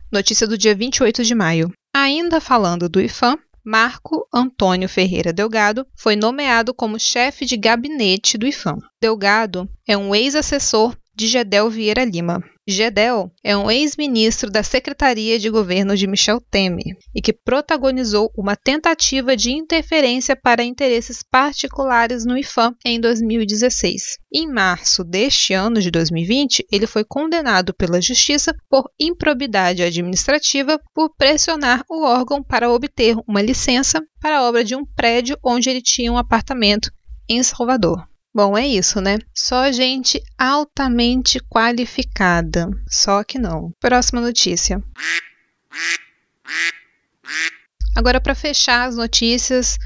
Notícia 0.10 0.47
do 0.47 0.58
dia 0.58 0.73
28 0.73 1.23
de 1.23 1.36
maio. 1.36 1.71
Ainda 1.93 2.39
falando 2.39 2.88
do 2.88 3.02
IFAM, 3.02 3.38
Marco 3.69 4.25
Antônio 4.34 4.88
Ferreira 4.88 5.34
Delgado 5.34 5.86
foi 5.93 6.15
nomeado 6.15 6.73
como 6.73 6.97
chefe 6.97 7.43
de 7.43 7.58
gabinete 7.58 8.38
do 8.38 8.47
IFAM. 8.47 8.77
Delgado 9.01 9.69
é 9.86 9.97
um 9.97 10.15
ex-assessor 10.15 10.95
de 11.13 11.27
Gedel 11.27 11.69
Vieira 11.69 12.06
Lima. 12.06 12.41
Gedel 12.69 13.32
é 13.41 13.56
um 13.56 13.71
ex-ministro 13.71 14.51
da 14.51 14.62
Secretaria 14.62 15.39
de 15.39 15.49
Governo 15.49 15.95
de 15.95 16.06
Michel 16.06 16.41
Temer 16.41 16.97
e 17.15 17.21
que 17.21 17.32
protagonizou 17.32 18.30
uma 18.38 18.58
tentativa 18.58 19.38
de 19.38 19.51
interferência 19.53 20.36
para 20.36 20.65
interesses 20.65 21.23
particulares 21.23 22.25
no 22.25 22.38
IFAM 22.38 22.75
em 22.84 22.99
2016. 22.99 24.17
Em 24.34 24.51
março 24.51 25.06
deste 25.06 25.53
ano 25.53 25.80
de 25.80 25.89
2020, 25.89 26.67
ele 26.69 26.86
foi 26.86 27.06
condenado 27.06 27.73
pela 27.73 28.01
Justiça 28.01 28.53
por 28.69 28.91
improbidade 28.99 29.82
administrativa 29.82 30.77
por 30.93 31.15
pressionar 31.15 31.86
o 31.89 32.03
órgão 32.03 32.43
para 32.43 32.69
obter 32.69 33.15
uma 33.25 33.41
licença 33.41 34.03
para 34.19 34.39
a 34.39 34.43
obra 34.43 34.65
de 34.65 34.75
um 34.75 34.86
prédio 34.86 35.38
onde 35.41 35.69
ele 35.69 35.82
tinha 35.82 36.12
um 36.12 36.17
apartamento 36.17 36.91
em 37.30 37.41
Salvador. 37.41 38.06
Bom, 38.38 38.56
é 38.56 38.67
isso, 38.67 39.02
né? 39.02 39.17
Só 39.34 39.71
gente 39.71 40.21
altamente 40.38 41.39
qualificada. 41.39 42.69
Só 42.88 43.23
que 43.23 43.39
não. 43.39 43.71
Próxima 43.80 44.21
notícia. 44.21 44.80
Agora, 47.95 48.21
para 48.21 48.36
fechar 48.36 48.88
as 48.88 48.95
notícias, 48.95 49.80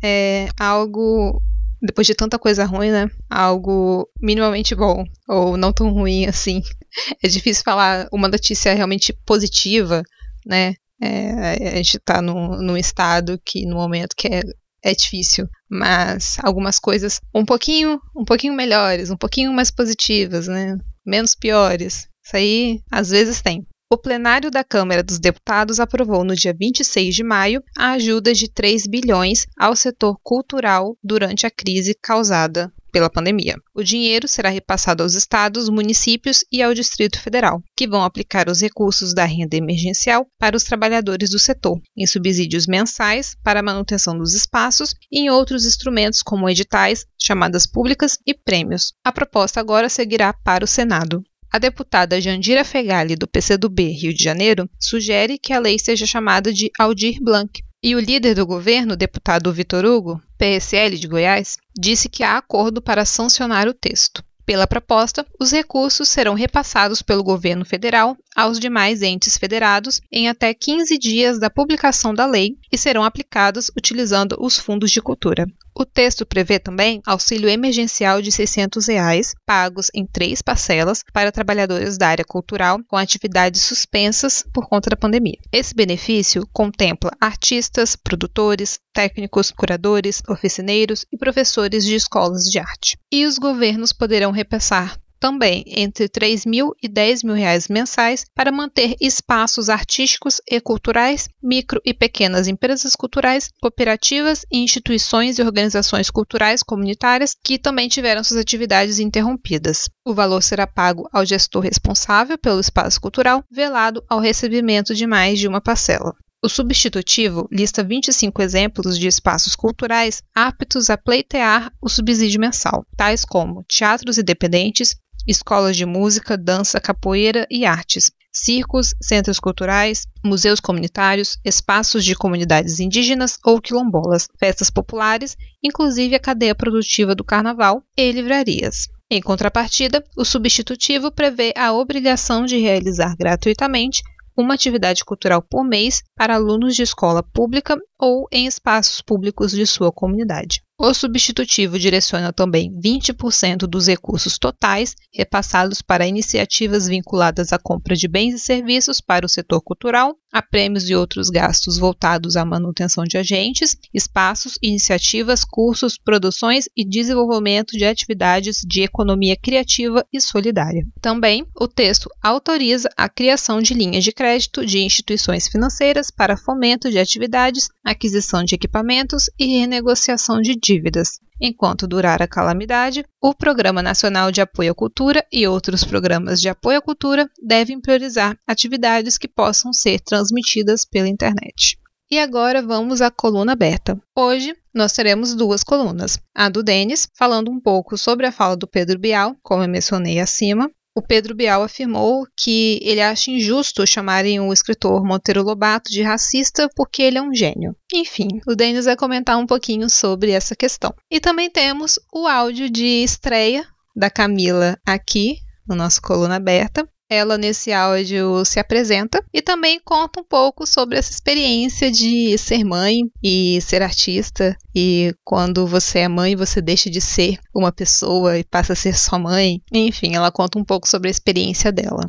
é 0.00 0.46
algo. 0.56 1.42
Depois 1.82 2.06
de 2.06 2.14
tanta 2.14 2.38
coisa 2.38 2.64
ruim, 2.64 2.92
né? 2.92 3.10
Algo 3.28 4.08
minimamente 4.22 4.72
bom, 4.72 5.04
ou 5.26 5.56
não 5.56 5.72
tão 5.72 5.90
ruim 5.90 6.26
assim. 6.26 6.62
É 7.20 7.28
difícil 7.28 7.64
falar 7.64 8.08
uma 8.12 8.28
notícia 8.28 8.72
realmente 8.72 9.12
positiva, 9.26 10.02
né? 10.46 10.76
É, 11.02 11.70
a 11.72 11.76
gente 11.76 11.96
está 11.96 12.22
num, 12.22 12.62
num 12.62 12.76
estado 12.76 13.38
que, 13.44 13.66
no 13.66 13.74
momento, 13.74 14.14
que 14.16 14.28
é, 14.28 14.42
é 14.82 14.94
difícil. 14.94 15.48
Mas 15.68 16.38
algumas 16.42 16.78
coisas 16.78 17.20
um 17.34 17.44
pouquinho, 17.44 18.00
um 18.14 18.24
pouquinho 18.24 18.54
melhores, 18.54 19.10
um 19.10 19.16
pouquinho 19.16 19.52
mais 19.52 19.70
positivas, 19.70 20.46
né? 20.46 20.78
Menos 21.04 21.34
piores. 21.34 22.08
Isso 22.24 22.36
aí, 22.36 22.80
às 22.90 23.10
vezes, 23.10 23.42
tem. 23.42 23.66
O 23.88 23.96
plenário 23.96 24.50
da 24.50 24.64
Câmara 24.64 25.02
dos 25.02 25.20
Deputados 25.20 25.78
aprovou 25.78 26.24
no 26.24 26.34
dia 26.34 26.52
26 26.52 27.14
de 27.14 27.22
maio 27.22 27.62
a 27.76 27.92
ajuda 27.92 28.32
de 28.32 28.50
3 28.50 28.84
bilhões 28.84 29.46
ao 29.56 29.76
setor 29.76 30.18
cultural 30.24 30.96
durante 31.04 31.46
a 31.46 31.50
crise 31.50 31.94
causada 31.94 32.72
pela 32.96 33.10
pandemia. 33.10 33.56
O 33.74 33.82
dinheiro 33.82 34.26
será 34.26 34.48
repassado 34.48 35.02
aos 35.02 35.12
estados, 35.12 35.68
municípios 35.68 36.42
e 36.50 36.62
ao 36.62 36.72
Distrito 36.72 37.20
Federal, 37.20 37.62
que 37.76 37.86
vão 37.86 38.02
aplicar 38.02 38.48
os 38.48 38.62
recursos 38.62 39.12
da 39.12 39.26
renda 39.26 39.54
emergencial 39.54 40.26
para 40.38 40.56
os 40.56 40.64
trabalhadores 40.64 41.28
do 41.28 41.38
setor, 41.38 41.78
em 41.94 42.06
subsídios 42.06 42.66
mensais 42.66 43.36
para 43.44 43.60
a 43.60 43.62
manutenção 43.62 44.16
dos 44.16 44.32
espaços 44.32 44.94
e 45.12 45.20
em 45.20 45.28
outros 45.28 45.66
instrumentos 45.66 46.22
como 46.22 46.48
editais, 46.48 47.04
chamadas 47.20 47.66
públicas 47.66 48.16
e 48.26 48.32
prêmios. 48.32 48.94
A 49.04 49.12
proposta 49.12 49.60
agora 49.60 49.90
seguirá 49.90 50.32
para 50.32 50.64
o 50.64 50.66
Senado. 50.66 51.22
A 51.52 51.58
deputada 51.58 52.18
Jandira 52.18 52.64
Fegali, 52.64 53.14
do 53.14 53.28
PCdoB 53.28 53.90
Rio 53.90 54.14
de 54.14 54.24
Janeiro, 54.24 54.66
sugere 54.80 55.38
que 55.38 55.52
a 55.52 55.58
lei 55.58 55.78
seja 55.78 56.06
chamada 56.06 56.50
de 56.50 56.70
Aldir 56.78 57.18
Blanc. 57.20 57.62
E 57.86 57.94
o 57.94 58.00
líder 58.00 58.34
do 58.34 58.44
governo, 58.44 58.96
deputado 58.96 59.52
Vitor 59.52 59.84
Hugo, 59.84 60.20
PSL 60.36 60.98
de 60.98 61.06
Goiás, 61.06 61.56
disse 61.72 62.08
que 62.08 62.24
há 62.24 62.36
acordo 62.36 62.82
para 62.82 63.04
sancionar 63.04 63.68
o 63.68 63.72
texto. 63.72 64.24
Pela 64.44 64.66
proposta, 64.66 65.24
os 65.38 65.52
recursos 65.52 66.08
serão 66.08 66.34
repassados 66.34 67.00
pelo 67.00 67.22
governo 67.22 67.64
federal 67.64 68.16
aos 68.34 68.58
demais 68.58 69.02
entes 69.02 69.38
federados 69.38 70.00
em 70.10 70.28
até 70.28 70.52
15 70.52 70.98
dias 70.98 71.38
da 71.38 71.48
publicação 71.48 72.12
da 72.12 72.26
lei 72.26 72.56
e 72.72 72.76
serão 72.76 73.04
aplicados 73.04 73.70
utilizando 73.76 74.36
os 74.40 74.58
fundos 74.58 74.90
de 74.90 75.00
cultura. 75.00 75.46
O 75.78 75.84
texto 75.84 76.24
prevê 76.24 76.58
também 76.58 77.02
auxílio 77.04 77.50
emergencial 77.50 78.22
de 78.22 78.32
600 78.32 78.86
reais, 78.86 79.34
pagos 79.44 79.90
em 79.92 80.06
três 80.06 80.40
parcelas 80.40 81.02
para 81.12 81.30
trabalhadores 81.30 81.98
da 81.98 82.08
área 82.08 82.24
cultural 82.24 82.80
com 82.88 82.96
atividades 82.96 83.60
suspensas 83.60 84.42
por 84.54 84.70
conta 84.70 84.88
da 84.88 84.96
pandemia. 84.96 85.36
Esse 85.52 85.74
benefício 85.74 86.48
contempla 86.50 87.10
artistas, 87.20 87.94
produtores, 87.94 88.78
técnicos, 88.94 89.50
curadores, 89.50 90.22
oficineiros 90.26 91.04
e 91.12 91.18
professores 91.18 91.84
de 91.84 91.94
escolas 91.94 92.44
de 92.44 92.58
arte. 92.58 92.96
E 93.12 93.26
os 93.26 93.36
governos 93.36 93.92
poderão 93.92 94.30
repassar 94.30 94.98
também 95.18 95.64
entre 95.66 96.08
3 96.08 96.46
mil 96.46 96.74
e 96.82 96.88
10 96.88 97.22
mil 97.22 97.34
reais 97.34 97.68
mensais 97.68 98.24
para 98.34 98.52
manter 98.52 98.96
espaços 99.00 99.68
artísticos 99.68 100.40
e 100.50 100.60
culturais, 100.60 101.28
micro 101.42 101.80
e 101.84 101.92
pequenas 101.92 102.48
empresas 102.48 102.94
culturais, 102.94 103.50
cooperativas 103.60 104.44
e 104.52 104.58
instituições 104.58 105.38
e 105.38 105.42
organizações 105.42 106.10
culturais 106.10 106.62
comunitárias 106.62 107.34
que 107.42 107.58
também 107.58 107.88
tiveram 107.88 108.22
suas 108.22 108.40
atividades 108.40 108.98
interrompidas. 108.98 109.88
O 110.04 110.14
valor 110.14 110.42
será 110.42 110.66
pago 110.66 111.08
ao 111.12 111.24
gestor 111.24 111.62
responsável 111.62 112.38
pelo 112.38 112.60
espaço 112.60 113.00
cultural, 113.00 113.42
velado 113.50 114.04
ao 114.08 114.20
recebimento 114.20 114.94
de 114.94 115.06
mais 115.06 115.38
de 115.38 115.48
uma 115.48 115.60
parcela. 115.60 116.14
O 116.42 116.48
substitutivo 116.48 117.48
lista 117.50 117.82
25 117.82 118.40
exemplos 118.42 118.98
de 118.98 119.08
espaços 119.08 119.56
culturais 119.56 120.22
aptos 120.34 120.90
a 120.90 120.96
pleitear 120.96 121.72
o 121.82 121.88
subsídio 121.88 122.38
mensal, 122.38 122.86
tais 122.96 123.24
como 123.24 123.64
teatros 123.64 124.18
independentes, 124.18 124.94
escolas 125.26 125.76
de 125.76 125.84
música, 125.84 126.36
dança, 126.36 126.80
capoeira 126.80 127.46
e 127.50 127.64
artes, 127.64 128.10
circos, 128.32 128.94
centros 129.02 129.40
culturais, 129.40 130.06
museus 130.24 130.60
comunitários, 130.60 131.38
espaços 131.44 132.04
de 132.04 132.14
comunidades 132.14 132.80
indígenas 132.80 133.38
ou 133.44 133.60
quilombolas, 133.60 134.28
festas 134.38 134.70
populares, 134.70 135.36
inclusive 135.62 136.14
a 136.14 136.20
cadeia 136.20 136.54
produtiva 136.54 137.14
do 137.14 137.24
carnaval 137.24 137.82
e 137.96 138.12
livrarias. 138.12 138.88
Em 139.10 139.22
contrapartida, 139.22 140.04
o 140.16 140.24
substitutivo 140.24 141.10
prevê 141.12 141.52
a 141.56 141.72
obrigação 141.72 142.44
de 142.44 142.58
realizar 142.58 143.16
gratuitamente 143.16 144.02
uma 144.36 144.54
atividade 144.54 145.04
cultural 145.04 145.40
por 145.40 145.64
mês 145.64 146.02
para 146.14 146.34
alunos 146.34 146.76
de 146.76 146.82
escola 146.82 147.22
pública 147.22 147.78
ou 147.98 148.26
em 148.30 148.46
espaços 148.46 149.00
públicos 149.00 149.52
de 149.52 149.66
sua 149.66 149.90
comunidade. 149.90 150.65
O 150.78 150.92
substitutivo 150.92 151.78
direciona 151.78 152.34
também 152.34 152.70
20% 152.70 153.66
dos 153.66 153.86
recursos 153.86 154.38
totais 154.38 154.94
repassados 155.10 155.80
para 155.80 156.06
iniciativas 156.06 156.86
vinculadas 156.86 157.50
à 157.50 157.58
compra 157.58 157.96
de 157.96 158.06
bens 158.06 158.34
e 158.34 158.38
serviços 158.38 159.00
para 159.00 159.24
o 159.24 159.28
setor 159.28 159.62
cultural, 159.62 160.14
a 160.36 160.42
prêmios 160.42 160.90
e 160.90 160.94
outros 160.94 161.30
gastos 161.30 161.78
voltados 161.78 162.36
à 162.36 162.44
manutenção 162.44 163.04
de 163.04 163.16
agentes, 163.16 163.74
espaços, 163.94 164.58
iniciativas, 164.62 165.46
cursos, 165.46 165.96
produções 165.96 166.66
e 166.76 166.86
desenvolvimento 166.86 167.70
de 167.70 167.86
atividades 167.86 168.60
de 168.62 168.82
economia 168.82 169.34
criativa 169.34 170.04
e 170.12 170.20
solidária. 170.20 170.86
Também, 171.00 171.46
o 171.58 171.66
texto 171.66 172.10
autoriza 172.22 172.90
a 172.98 173.08
criação 173.08 173.62
de 173.62 173.72
linhas 173.72 174.04
de 174.04 174.12
crédito 174.12 174.66
de 174.66 174.80
instituições 174.80 175.48
financeiras 175.48 176.10
para 176.10 176.36
fomento 176.36 176.90
de 176.90 176.98
atividades, 176.98 177.68
aquisição 177.82 178.44
de 178.44 178.54
equipamentos 178.54 179.30
e 179.38 179.46
renegociação 179.46 180.42
de 180.42 180.54
dívidas. 180.54 181.18
Enquanto 181.40 181.86
durar 181.86 182.22
a 182.22 182.28
calamidade, 182.28 183.04
o 183.22 183.34
Programa 183.34 183.82
Nacional 183.82 184.32
de 184.32 184.40
Apoio 184.40 184.72
à 184.72 184.74
Cultura 184.74 185.24
e 185.30 185.46
outros 185.46 185.84
programas 185.84 186.40
de 186.40 186.48
apoio 186.48 186.78
à 186.78 186.82
cultura 186.82 187.30
devem 187.42 187.80
priorizar 187.80 188.38
atividades 188.46 189.18
que 189.18 189.28
possam 189.28 189.72
ser 189.72 190.00
transmitidas 190.00 190.84
pela 190.84 191.08
internet. 191.08 191.78
E 192.10 192.18
agora 192.18 192.62
vamos 192.62 193.02
à 193.02 193.10
coluna 193.10 193.52
aberta. 193.52 194.00
Hoje 194.16 194.54
nós 194.72 194.92
teremos 194.92 195.34
duas 195.34 195.64
colunas. 195.64 196.18
A 196.34 196.48
do 196.48 196.62
Denis, 196.62 197.08
falando 197.18 197.50
um 197.50 197.60
pouco 197.60 197.98
sobre 197.98 198.26
a 198.26 198.32
fala 198.32 198.56
do 198.56 198.66
Pedro 198.66 198.98
Bial, 198.98 199.36
como 199.42 199.62
eu 199.62 199.68
mencionei 199.68 200.20
acima, 200.20 200.70
o 200.96 201.02
Pedro 201.02 201.34
Bial 201.34 201.62
afirmou 201.62 202.26
que 202.34 202.80
ele 202.82 203.02
acha 203.02 203.30
injusto 203.30 203.86
chamarem 203.86 204.40
o 204.40 204.50
escritor 204.50 205.04
Monteiro 205.04 205.42
Lobato 205.42 205.90
de 205.90 206.02
racista 206.02 206.70
porque 206.74 207.02
ele 207.02 207.18
é 207.18 207.22
um 207.22 207.34
gênio. 207.34 207.76
Enfim, 207.92 208.40
o 208.46 208.54
Denis 208.54 208.86
vai 208.86 208.96
comentar 208.96 209.36
um 209.36 209.46
pouquinho 209.46 209.90
sobre 209.90 210.30
essa 210.30 210.56
questão. 210.56 210.94
E 211.10 211.20
também 211.20 211.50
temos 211.50 211.98
o 212.10 212.26
áudio 212.26 212.70
de 212.70 213.04
estreia 213.04 213.66
da 213.94 214.08
Camila 214.08 214.78
aqui 214.86 215.36
no 215.68 215.76
nosso 215.76 216.00
coluna 216.00 216.36
aberta, 216.36 216.88
ela, 217.08 217.38
nesse 217.38 217.72
áudio, 217.72 218.44
se 218.44 218.58
apresenta 218.58 219.22
e 219.32 219.40
também 219.40 219.80
conta 219.84 220.20
um 220.20 220.24
pouco 220.24 220.66
sobre 220.66 220.98
essa 220.98 221.10
experiência 221.10 221.90
de 221.90 222.36
ser 222.36 222.64
mãe 222.64 223.02
e 223.22 223.60
ser 223.60 223.82
artista. 223.82 224.56
E 224.74 225.14
quando 225.24 225.66
você 225.66 226.00
é 226.00 226.08
mãe, 226.08 226.34
você 226.34 226.60
deixa 226.60 226.90
de 226.90 227.00
ser 227.00 227.38
uma 227.54 227.70
pessoa 227.70 228.38
e 228.38 228.44
passa 228.44 228.72
a 228.72 228.76
ser 228.76 228.96
sua 228.96 229.18
mãe. 229.18 229.60
Enfim, 229.72 230.14
ela 230.14 230.32
conta 230.32 230.58
um 230.58 230.64
pouco 230.64 230.88
sobre 230.88 231.08
a 231.08 231.10
experiência 231.10 231.70
dela. 231.70 232.02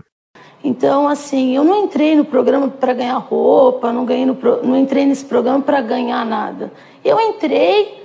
Então, 0.63 1.07
assim, 1.07 1.55
eu 1.55 1.63
não 1.63 1.85
entrei 1.85 2.15
no 2.15 2.25
programa 2.25 2.67
para 2.67 2.93
ganhar 2.93 3.17
roupa, 3.17 3.93
não, 3.93 4.03
ganhei 4.03 4.25
no 4.25 4.35
pro... 4.35 4.65
não 4.65 4.75
entrei 4.75 5.05
nesse 5.05 5.23
programa 5.23 5.61
para 5.61 5.79
ganhar 5.81 6.25
nada. 6.25 6.73
Eu 7.05 7.19
entrei 7.19 8.03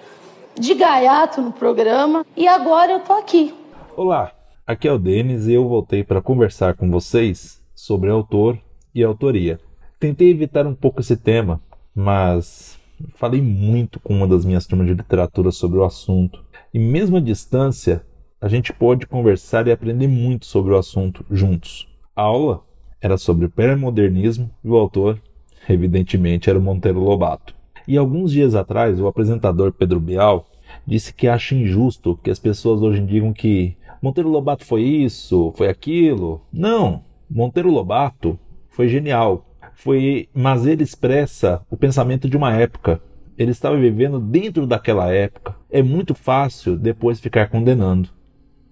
de 0.54 0.74
gaiato 0.74 1.40
no 1.40 1.50
programa 1.50 2.26
e 2.36 2.46
agora 2.46 2.92
eu 2.92 3.00
tô 3.00 3.14
aqui. 3.14 3.54
Olá, 3.96 4.30
Aqui 4.64 4.86
é 4.86 4.92
o 4.92 4.98
Denis 4.98 5.48
e 5.48 5.54
eu 5.54 5.68
voltei 5.68 6.04
para 6.04 6.22
conversar 6.22 6.74
com 6.74 6.88
vocês 6.88 7.60
sobre 7.74 8.08
autor 8.08 8.56
e 8.94 9.02
autoria. 9.02 9.58
Tentei 9.98 10.30
evitar 10.30 10.68
um 10.68 10.74
pouco 10.74 11.00
esse 11.00 11.16
tema, 11.16 11.60
mas 11.92 12.78
falei 13.16 13.42
muito 13.42 13.98
com 13.98 14.14
uma 14.14 14.26
das 14.26 14.44
minhas 14.44 14.64
turmas 14.64 14.86
de 14.86 14.94
literatura 14.94 15.50
sobre 15.50 15.80
o 15.80 15.84
assunto. 15.84 16.44
E 16.72 16.78
mesmo 16.78 17.16
à 17.16 17.20
distância, 17.20 18.06
a 18.40 18.46
gente 18.46 18.72
pode 18.72 19.04
conversar 19.04 19.66
e 19.66 19.72
aprender 19.72 20.06
muito 20.06 20.46
sobre 20.46 20.72
o 20.72 20.78
assunto 20.78 21.26
juntos. 21.28 21.88
A 22.14 22.22
aula 22.22 22.62
era 23.00 23.18
sobre 23.18 23.46
o 23.46 23.50
pré-modernismo 23.50 24.48
e 24.62 24.68
o 24.68 24.76
autor, 24.76 25.20
evidentemente, 25.68 26.48
era 26.48 26.58
o 26.58 26.62
Monteiro 26.62 27.00
Lobato. 27.00 27.52
E 27.88 27.98
alguns 27.98 28.30
dias 28.30 28.54
atrás, 28.54 29.00
o 29.00 29.08
apresentador 29.08 29.72
Pedro 29.72 29.98
Bial 29.98 30.46
disse 30.86 31.12
que 31.12 31.26
acha 31.26 31.56
injusto 31.56 32.16
que 32.22 32.30
as 32.30 32.38
pessoas 32.38 32.80
hoje 32.80 33.00
digam 33.00 33.32
que 33.32 33.76
Monteiro 34.02 34.28
Lobato 34.28 34.64
foi 34.64 34.82
isso, 34.82 35.52
foi 35.56 35.68
aquilo. 35.68 36.42
Não, 36.52 37.04
Monteiro 37.30 37.70
Lobato 37.70 38.36
foi 38.68 38.88
genial. 38.88 39.46
Foi, 39.74 40.28
mas 40.34 40.66
ele 40.66 40.82
expressa 40.82 41.64
o 41.70 41.76
pensamento 41.76 42.28
de 42.28 42.36
uma 42.36 42.52
época. 42.52 43.00
Ele 43.38 43.52
estava 43.52 43.76
vivendo 43.76 44.18
dentro 44.18 44.66
daquela 44.66 45.12
época. 45.12 45.54
É 45.70 45.82
muito 45.84 46.16
fácil 46.16 46.76
depois 46.76 47.20
ficar 47.20 47.48
condenando. 47.48 48.08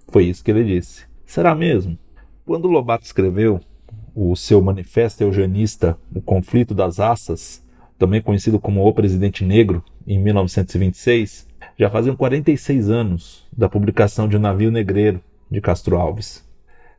Foi 0.09 0.24
isso 0.24 0.43
que 0.43 0.51
ele 0.51 0.64
disse. 0.64 1.07
Será 1.24 1.55
mesmo? 1.55 1.97
Quando 2.45 2.66
Lobato 2.66 3.05
escreveu 3.05 3.61
o 4.12 4.35
seu 4.35 4.61
manifesto 4.61 5.22
eugenista, 5.22 5.97
O 6.12 6.20
Conflito 6.20 6.74
das 6.74 6.99
Raças, 6.99 7.64
também 7.97 8.20
conhecido 8.20 8.59
como 8.59 8.85
O 8.85 8.93
Presidente 8.93 9.45
Negro, 9.45 9.85
em 10.05 10.18
1926, 10.18 11.47
já 11.81 11.89
faziam 11.89 12.14
46 12.14 12.91
anos 12.91 13.49
da 13.51 13.66
publicação 13.66 14.28
de 14.28 14.37
O 14.37 14.39
Navio 14.39 14.70
Negreiro, 14.70 15.18
de 15.51 15.62
Castro 15.62 15.97
Alves. 15.97 16.47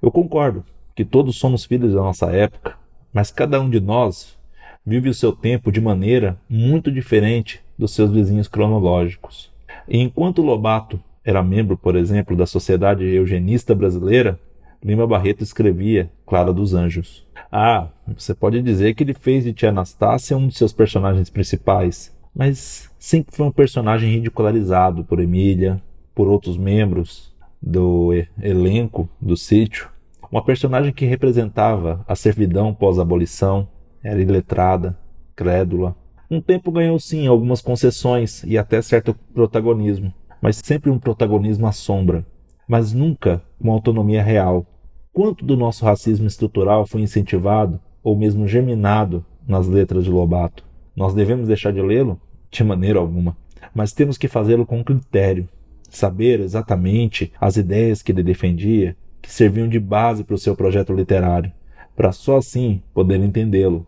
Eu 0.01 0.09
concordo 0.09 0.65
que 0.95 1.05
todos 1.05 1.37
somos 1.37 1.63
filhos 1.63 1.93
da 1.93 1.99
nossa 1.99 2.31
época, 2.31 2.73
mas 3.13 3.29
cada 3.29 3.61
um 3.61 3.69
de 3.69 3.79
nós 3.79 4.35
vive 4.83 5.07
o 5.07 5.13
seu 5.13 5.33
tempo 5.33 5.71
de 5.71 5.79
maneira 5.79 6.35
muito 6.49 6.91
diferente 6.91 7.61
dos 7.77 7.93
seus 7.93 8.09
vizinhos 8.09 8.47
cronológicos. 8.47 9.51
E 9.87 9.99
enquanto 9.99 10.41
Lobato 10.41 10.99
era 11.23 11.43
membro, 11.43 11.77
por 11.77 11.95
exemplo, 11.95 12.35
da 12.35 12.47
Sociedade 12.47 13.05
Eugenista 13.05 13.75
Brasileira, 13.75 14.39
Lima 14.83 15.05
Barreto 15.05 15.43
escrevia 15.43 16.09
Clara 16.25 16.51
dos 16.51 16.73
Anjos. 16.73 17.23
Ah, 17.51 17.89
você 18.07 18.33
pode 18.33 18.59
dizer 18.63 18.95
que 18.95 19.03
ele 19.03 19.13
fez 19.13 19.43
de 19.43 19.53
Tia 19.53 19.69
Anastácia 19.69 20.35
um 20.35 20.47
de 20.47 20.55
seus 20.55 20.73
personagens 20.73 21.29
principais, 21.29 22.11
mas 22.35 22.89
sempre 22.97 23.35
foi 23.35 23.45
um 23.45 23.51
personagem 23.51 24.09
ridicularizado 24.09 25.03
por 25.03 25.19
Emília, 25.19 25.81
por 26.15 26.27
outros 26.27 26.57
membros 26.57 27.31
do 27.61 28.11
elenco 28.41 29.09
do 29.19 29.37
sítio. 29.37 29.89
Uma 30.31 30.43
personagem 30.43 30.93
que 30.93 31.05
representava 31.05 32.03
a 32.07 32.15
servidão 32.15 32.73
pós-abolição, 32.73 33.67
era 34.03 34.21
iletrada, 34.21 34.97
crédula. 35.35 35.95
Um 36.29 36.41
tempo 36.41 36.71
ganhou 36.71 36.97
sim 36.99 37.27
algumas 37.27 37.61
concessões 37.61 38.43
e 38.43 38.57
até 38.57 38.81
certo 38.81 39.13
protagonismo, 39.33 40.13
mas 40.41 40.55
sempre 40.63 40.89
um 40.89 40.97
protagonismo 40.97 41.67
à 41.67 41.71
sombra, 41.71 42.25
mas 42.67 42.93
nunca 42.93 43.41
uma 43.59 43.73
autonomia 43.73 44.23
real. 44.23 44.65
Quanto 45.13 45.43
do 45.43 45.57
nosso 45.57 45.83
racismo 45.83 46.25
estrutural 46.25 46.87
foi 46.87 47.01
incentivado 47.01 47.79
ou 48.01 48.17
mesmo 48.17 48.47
germinado 48.47 49.25
nas 49.45 49.67
letras 49.67 50.05
de 50.05 50.09
Lobato? 50.09 50.70
Nós 50.95 51.13
devemos 51.13 51.47
deixar 51.47 51.71
de 51.71 51.81
lê-lo? 51.81 52.19
De 52.49 52.63
maneira 52.63 52.99
alguma. 52.99 53.37
Mas 53.73 53.93
temos 53.93 54.17
que 54.17 54.27
fazê-lo 54.27 54.65
com 54.65 54.83
critério, 54.83 55.47
saber 55.89 56.39
exatamente 56.39 57.31
as 57.39 57.57
ideias 57.57 58.01
que 58.01 58.11
ele 58.11 58.23
defendia, 58.23 58.95
que 59.21 59.31
serviam 59.31 59.67
de 59.67 59.79
base 59.79 60.23
para 60.23 60.35
o 60.35 60.37
seu 60.37 60.55
projeto 60.55 60.93
literário, 60.93 61.51
para 61.95 62.11
só 62.11 62.37
assim 62.37 62.81
poder 62.93 63.19
entendê-lo. 63.19 63.85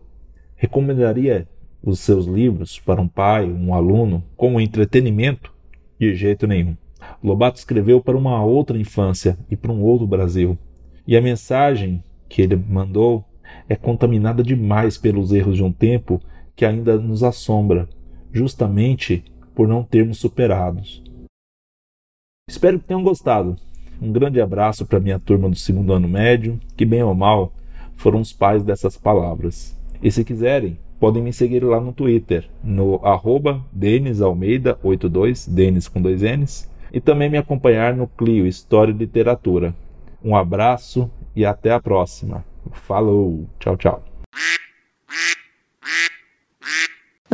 Recomendaria 0.56 1.46
os 1.82 2.00
seus 2.00 2.26
livros 2.26 2.78
para 2.78 3.00
um 3.00 3.08
pai, 3.08 3.44
um 3.44 3.74
aluno, 3.74 4.24
como 4.36 4.60
entretenimento? 4.60 5.52
De 5.98 6.14
jeito 6.14 6.46
nenhum. 6.46 6.76
Lobato 7.22 7.58
escreveu 7.58 8.00
para 8.00 8.16
uma 8.16 8.42
outra 8.42 8.78
infância 8.78 9.38
e 9.50 9.56
para 9.56 9.72
um 9.72 9.82
outro 9.82 10.06
Brasil. 10.06 10.56
E 11.06 11.16
a 11.16 11.20
mensagem 11.20 12.02
que 12.28 12.40
ele 12.40 12.56
mandou 12.56 13.24
é 13.68 13.76
contaminada 13.76 14.42
demais 14.42 14.96
pelos 14.96 15.32
erros 15.32 15.56
de 15.56 15.62
um 15.62 15.72
tempo 15.72 16.20
que 16.56 16.64
ainda 16.64 16.96
nos 16.96 17.22
assombra, 17.22 17.88
justamente 18.32 19.24
por 19.54 19.68
não 19.68 19.82
termos 19.82 20.18
superados. 20.18 21.02
Espero 22.48 22.78
que 22.78 22.86
tenham 22.86 23.02
gostado. 23.02 23.56
Um 24.00 24.12
grande 24.12 24.40
abraço 24.40 24.84
para 24.84 25.00
minha 25.00 25.18
turma 25.18 25.48
do 25.48 25.56
segundo 25.56 25.92
ano 25.92 26.08
médio, 26.08 26.58
que 26.76 26.84
bem 26.84 27.02
ou 27.02 27.14
mal 27.14 27.52
foram 27.96 28.20
os 28.20 28.32
pais 28.32 28.62
dessas 28.62 28.96
palavras. 28.96 29.76
E 30.02 30.10
se 30.10 30.24
quiserem, 30.24 30.78
podem 31.00 31.22
me 31.22 31.32
seguir 31.32 31.64
lá 31.64 31.80
no 31.80 31.92
Twitter, 31.92 32.48
no 32.62 32.96
arroba 33.04 33.64
denisalmeida82, 33.76 35.48
Denis 35.48 35.88
com 35.88 36.02
dois 36.02 36.22
N's, 36.22 36.70
e 36.92 37.00
também 37.00 37.30
me 37.30 37.38
acompanhar 37.38 37.94
no 37.94 38.06
Clio 38.06 38.46
História 38.46 38.92
e 38.92 38.96
Literatura. 38.96 39.74
Um 40.22 40.36
abraço 40.36 41.10
e 41.34 41.44
até 41.44 41.72
a 41.72 41.80
próxima. 41.80 42.44
Falou, 42.72 43.46
tchau, 43.58 43.76
tchau. 43.76 44.02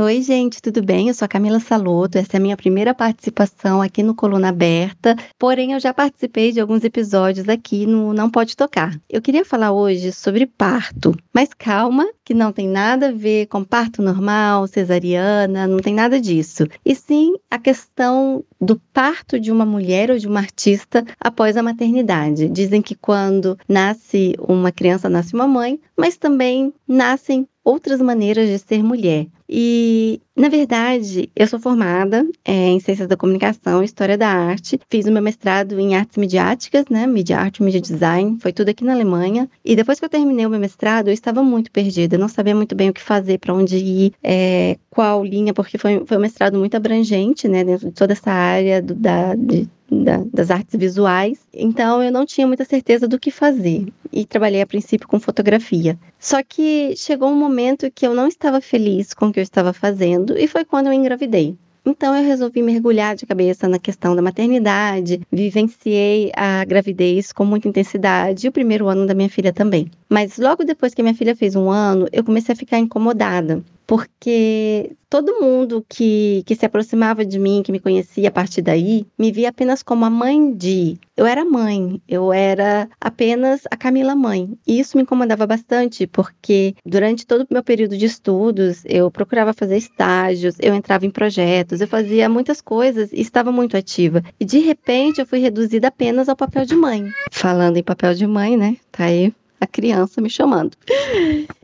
Oi, 0.03 0.22
gente, 0.22 0.62
tudo 0.62 0.82
bem? 0.82 1.09
Eu 1.09 1.14
sou 1.14 1.26
a 1.26 1.28
Camila 1.28 1.61
Saloto. 1.61 2.16
Essa 2.16 2.30
é 2.32 2.38
a 2.38 2.40
minha 2.40 2.57
primeira 2.57 2.94
participação 2.94 3.82
aqui 3.82 4.03
no 4.03 4.14
Coluna 4.14 4.48
Aberta. 4.48 5.14
Porém, 5.38 5.72
eu 5.74 5.78
já 5.78 5.92
participei 5.92 6.53
de 6.53 6.59
alguns 6.59 6.82
episódios 6.84 7.46
aqui 7.51 7.84
no 7.84 8.14
Não 8.14 8.30
Pode 8.30 8.57
Tocar. 8.57 8.98
Eu 9.11 9.20
queria 9.20 9.44
falar 9.44 9.72
hoje 9.72 10.11
sobre 10.11 10.46
parto, 10.46 11.14
mas 11.34 11.51
calma, 11.53 12.09
que 12.24 12.32
não 12.32 12.51
tem 12.51 12.66
nada 12.66 13.09
a 13.09 13.12
ver 13.12 13.44
com 13.48 13.62
parto 13.62 14.01
normal, 14.01 14.66
cesariana, 14.66 15.66
não 15.66 15.80
tem 15.80 15.92
nada 15.92 16.18
disso. 16.18 16.66
E 16.82 16.94
sim 16.94 17.34
a 17.51 17.59
questão 17.59 18.42
do 18.59 18.80
parto 18.94 19.38
de 19.38 19.53
uma 19.53 19.66
mulher 19.66 20.11
ou 20.11 20.16
de 20.16 20.26
uma 20.26 20.40
artista 20.40 21.05
após 21.20 21.59
a 21.59 21.62
maternidade. 21.62 22.48
Dizem 22.48 22.80
que 22.80 22.94
quando 22.94 23.59
nasce 23.68 24.34
uma 24.38 24.72
criança, 24.72 25.11
nasce 25.11 25.34
uma 25.34 25.46
mãe, 25.46 25.78
mas 25.94 26.16
também 26.16 26.72
nascem 26.88 27.46
outras 27.62 28.01
maneiras 28.01 28.48
de 28.48 28.59
ser 28.59 28.82
mulher. 28.82 29.26
E, 29.53 30.22
na 30.36 30.48
verdade, 30.48 31.28
eu 31.34 31.44
sou 31.48 31.59
formada 31.59 32.24
é, 32.44 32.68
em 32.68 32.78
Ciências 32.78 33.09
da 33.09 33.16
Comunicação 33.16 33.82
e 33.82 33.84
História 33.84 34.16
da 34.16 34.28
Arte. 34.28 34.78
Fiz 34.88 35.07
o 35.07 35.12
meu 35.12 35.20
mestrado 35.20 35.80
em 35.80 35.96
Artes 35.96 36.16
Midiáticas, 36.16 36.84
né? 36.88 37.05
Media 37.05 37.36
Art, 37.36 37.59
Media 37.59 37.80
Design. 37.80 38.38
Foi 38.40 38.53
tudo 38.53 38.68
aqui 38.68 38.84
na 38.84 38.92
Alemanha. 38.92 39.51
E 39.64 39.74
depois 39.74 39.98
que 39.98 40.05
eu 40.05 40.09
terminei 40.09 40.46
o 40.46 40.51
meu 40.51 40.61
mestrado, 40.61 41.09
eu 41.09 41.12
estava 41.12 41.42
muito 41.42 41.72
perdida. 41.72 42.16
Não 42.16 42.28
sabia 42.28 42.55
muito 42.55 42.76
bem 42.76 42.90
o 42.90 42.92
que 42.92 43.03
fazer, 43.03 43.38
para 43.38 43.53
onde 43.53 43.76
ir, 43.76 44.12
é, 44.22 44.78
qual 44.88 45.24
linha, 45.24 45.53
porque 45.53 45.76
foi, 45.76 46.05
foi 46.07 46.16
um 46.16 46.20
mestrado 46.20 46.57
muito 46.57 46.76
abrangente, 46.76 47.48
né? 47.48 47.64
Dentro 47.64 47.88
de 47.88 47.92
toda 47.92 48.12
essa 48.12 48.30
área 48.30 48.80
do, 48.80 48.94
da, 48.94 49.34
de 49.34 49.68
da, 49.91 50.22
das 50.32 50.51
artes 50.51 50.78
visuais, 50.78 51.38
então 51.53 52.03
eu 52.03 52.12
não 52.12 52.24
tinha 52.24 52.47
muita 52.47 52.64
certeza 52.64 53.09
do 53.09 53.18
que 53.18 53.30
fazer 53.30 53.86
e 54.12 54.24
trabalhei 54.24 54.62
a 54.62 54.66
princípio 54.66 55.09
com 55.09 55.18
fotografia. 55.18 55.99
Só 56.18 56.43
que 56.43 56.95
chegou 56.97 57.28
um 57.28 57.38
momento 57.38 57.91
que 57.91 58.07
eu 58.07 58.14
não 58.14 58.28
estava 58.28 58.61
feliz 58.61 59.12
com 59.12 59.26
o 59.26 59.32
que 59.32 59.41
eu 59.41 59.43
estava 59.43 59.72
fazendo 59.72 60.38
e 60.38 60.47
foi 60.47 60.64
quando 60.64 60.86
eu 60.86 60.93
engravidei. 60.93 61.57
Então 61.84 62.14
eu 62.14 62.22
resolvi 62.22 62.62
mergulhar 62.62 63.16
de 63.16 63.24
cabeça 63.24 63.66
na 63.66 63.78
questão 63.78 64.14
da 64.14 64.20
maternidade, 64.20 65.22
vivenciei 65.32 66.30
a 66.36 66.64
gravidez 66.64 67.32
com 67.32 67.45
muita 67.45 67.68
intensidade 67.68 68.47
e 68.47 68.49
o 68.49 68.53
primeiro 68.53 68.86
ano 68.86 69.07
da 69.07 69.14
minha 69.14 69.30
filha 69.30 69.53
também. 69.53 69.91
Mas 70.09 70.36
logo 70.36 70.62
depois 70.62 70.93
que 70.93 71.03
minha 71.03 71.14
filha 71.14 71.34
fez 71.34 71.57
um 71.57 71.70
ano, 71.70 72.07
eu 72.12 72.22
comecei 72.22 72.53
a 72.53 72.57
ficar 72.57 72.78
incomodada, 72.78 73.62
porque 73.91 74.93
todo 75.09 75.41
mundo 75.41 75.84
que, 75.88 76.45
que 76.47 76.55
se 76.55 76.64
aproximava 76.64 77.24
de 77.24 77.41
mim, 77.41 77.61
que 77.61 77.72
me 77.72 77.80
conhecia 77.80 78.28
a 78.28 78.30
partir 78.30 78.62
daí, 78.62 79.05
me 79.18 79.32
via 79.32 79.49
apenas 79.49 79.82
como 79.82 80.05
a 80.05 80.11
mãe 80.11 80.55
de. 80.55 80.97
Eu 81.16 81.26
era 81.26 81.45
mãe, 81.45 82.01
eu 82.07 82.32
era 82.32 82.88
apenas 83.01 83.62
a 83.68 83.76
Camila 83.76 84.14
mãe. 84.14 84.57
E 84.64 84.78
isso 84.78 84.97
me 84.97 85.03
incomodava 85.03 85.45
bastante, 85.45 86.07
porque 86.07 86.76
durante 86.86 87.26
todo 87.26 87.41
o 87.41 87.47
meu 87.51 87.64
período 87.64 87.99
de 87.99 88.07
estudos, 88.07 88.84
eu 88.84 89.11
procurava 89.11 89.53
fazer 89.53 89.76
estágios, 89.76 90.55
eu 90.61 90.72
entrava 90.72 91.05
em 91.05 91.11
projetos, 91.11 91.80
eu 91.80 91.88
fazia 91.88 92.28
muitas 92.28 92.61
coisas 92.61 93.12
e 93.12 93.20
estava 93.20 93.51
muito 93.51 93.76
ativa. 93.76 94.22
E 94.38 94.45
de 94.45 94.61
repente 94.61 95.20
eu 95.20 95.26
fui 95.26 95.41
reduzida 95.41 95.88
apenas 95.88 96.28
ao 96.28 96.36
papel 96.36 96.64
de 96.64 96.76
mãe. 96.76 97.11
Falando 97.32 97.76
em 97.76 97.82
papel 97.82 98.14
de 98.14 98.24
mãe, 98.24 98.57
né? 98.57 98.76
Tá 98.93 99.07
aí 99.07 99.34
a 99.61 99.66
criança 99.66 100.20
me 100.20 100.30
chamando. 100.30 100.76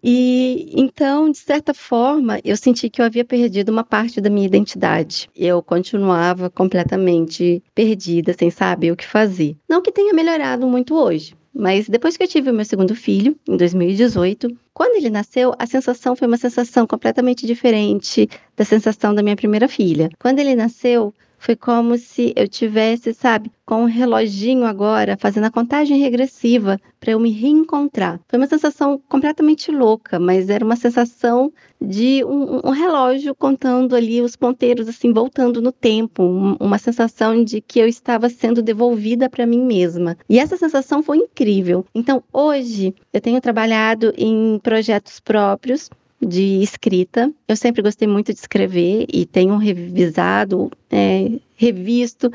E 0.03 0.70
então, 0.74 1.30
de 1.30 1.38
certa 1.38 1.74
forma, 1.74 2.38
eu 2.44 2.57
senti 2.57 2.88
que 2.88 3.01
eu 3.01 3.05
havia 3.05 3.24
perdido 3.24 3.70
uma 3.70 3.82
parte 3.82 4.20
da 4.20 4.30
minha 4.30 4.47
identidade. 4.47 5.28
Eu 5.34 5.62
continuava 5.62 6.51
completamente 6.51 7.62
perdida, 7.74 8.34
sem 8.38 8.51
saber 8.51 8.92
o 8.92 8.97
que 8.97 9.07
fazer. 9.07 9.57
Não 9.68 9.82
que 9.82 9.90
tenha 9.90 10.12
melhorado 10.12 10.66
muito 10.66 10.94
hoje. 10.94 11.34
Mas 11.59 11.88
depois 11.88 12.18
que 12.18 12.22
eu 12.22 12.28
tive 12.28 12.51
o 12.51 12.55
meu 12.55 12.66
segundo 12.66 12.94
filho, 12.94 13.34
em 13.49 13.57
2018, 13.57 14.55
quando 14.74 14.97
ele 14.97 15.09
nasceu, 15.09 15.55
a 15.59 15.66
sensação 15.66 16.14
foi 16.14 16.28
uma 16.28 16.36
sensação 16.36 16.86
completamente 16.86 17.47
diferente 17.47 18.28
da 18.55 18.62
sensação 18.62 19.14
da 19.14 19.22
minha 19.22 19.34
primeira 19.34 19.66
filha. 19.66 20.11
Quando 20.18 20.38
ele 20.38 20.55
nasceu, 20.55 21.14
foi 21.47 21.55
como 21.55 21.97
se 21.97 22.32
eu 22.34 22.49
tivesse, 22.49 23.14
sabe, 23.14 23.53
com 23.64 23.82
um 23.82 23.84
reloginho 23.84 24.64
agora, 24.64 25.16
fazendo 25.16 25.44
a 25.44 25.51
contagem 25.51 25.97
regressiva 25.97 26.76
para 26.99 27.12
eu 27.12 27.20
me 27.20 27.30
reencontrar. 27.30 28.20
Foi 28.26 28.36
uma 28.36 28.49
sensação 28.49 29.01
completamente 29.09 29.70
louca, 29.70 30.18
mas 30.18 30.51
era 30.51 30.64
uma 30.64 30.74
sensação 30.74 31.53
de 31.80 32.24
um, 32.24 32.66
um 32.66 32.70
relógio 32.70 33.32
contando 33.32 33.94
ali 33.94 34.20
os 34.20 34.34
ponteiros, 34.34 34.88
assim, 34.88 35.12
voltando 35.12 35.62
no 35.62 35.70
tempo. 35.70 36.24
Um, 36.24 36.57
uma 36.59 36.78
sensação 36.78 37.44
de 37.44 37.61
que 37.61 37.78
eu 37.78 37.86
estava 37.86 38.28
sendo 38.28 38.61
devolvida 38.61 39.30
para 39.30 39.47
mim 39.47 39.64
mesma. 39.64 40.18
E 40.28 40.40
essa 40.40 40.57
sensação 40.57 41.01
foi 41.01 41.18
incrível. 41.18 41.86
Então, 41.94 42.24
hoje, 42.32 42.92
eu 43.12 43.20
tenho 43.20 43.40
trabalhado 43.40 44.12
em 44.18 44.59
projetos 44.64 45.20
próprios 45.20 45.88
de 46.20 46.62
escrita. 46.62 47.32
Eu 47.47 47.57
sempre 47.57 47.82
gostei 47.82 48.09
muito 48.09 48.32
de 48.32 48.38
escrever 48.38 49.07
e 49.12 49.26
tenho 49.26 49.57
revisado, 49.57 50.70
é, 50.97 51.30
revisto 51.57 52.30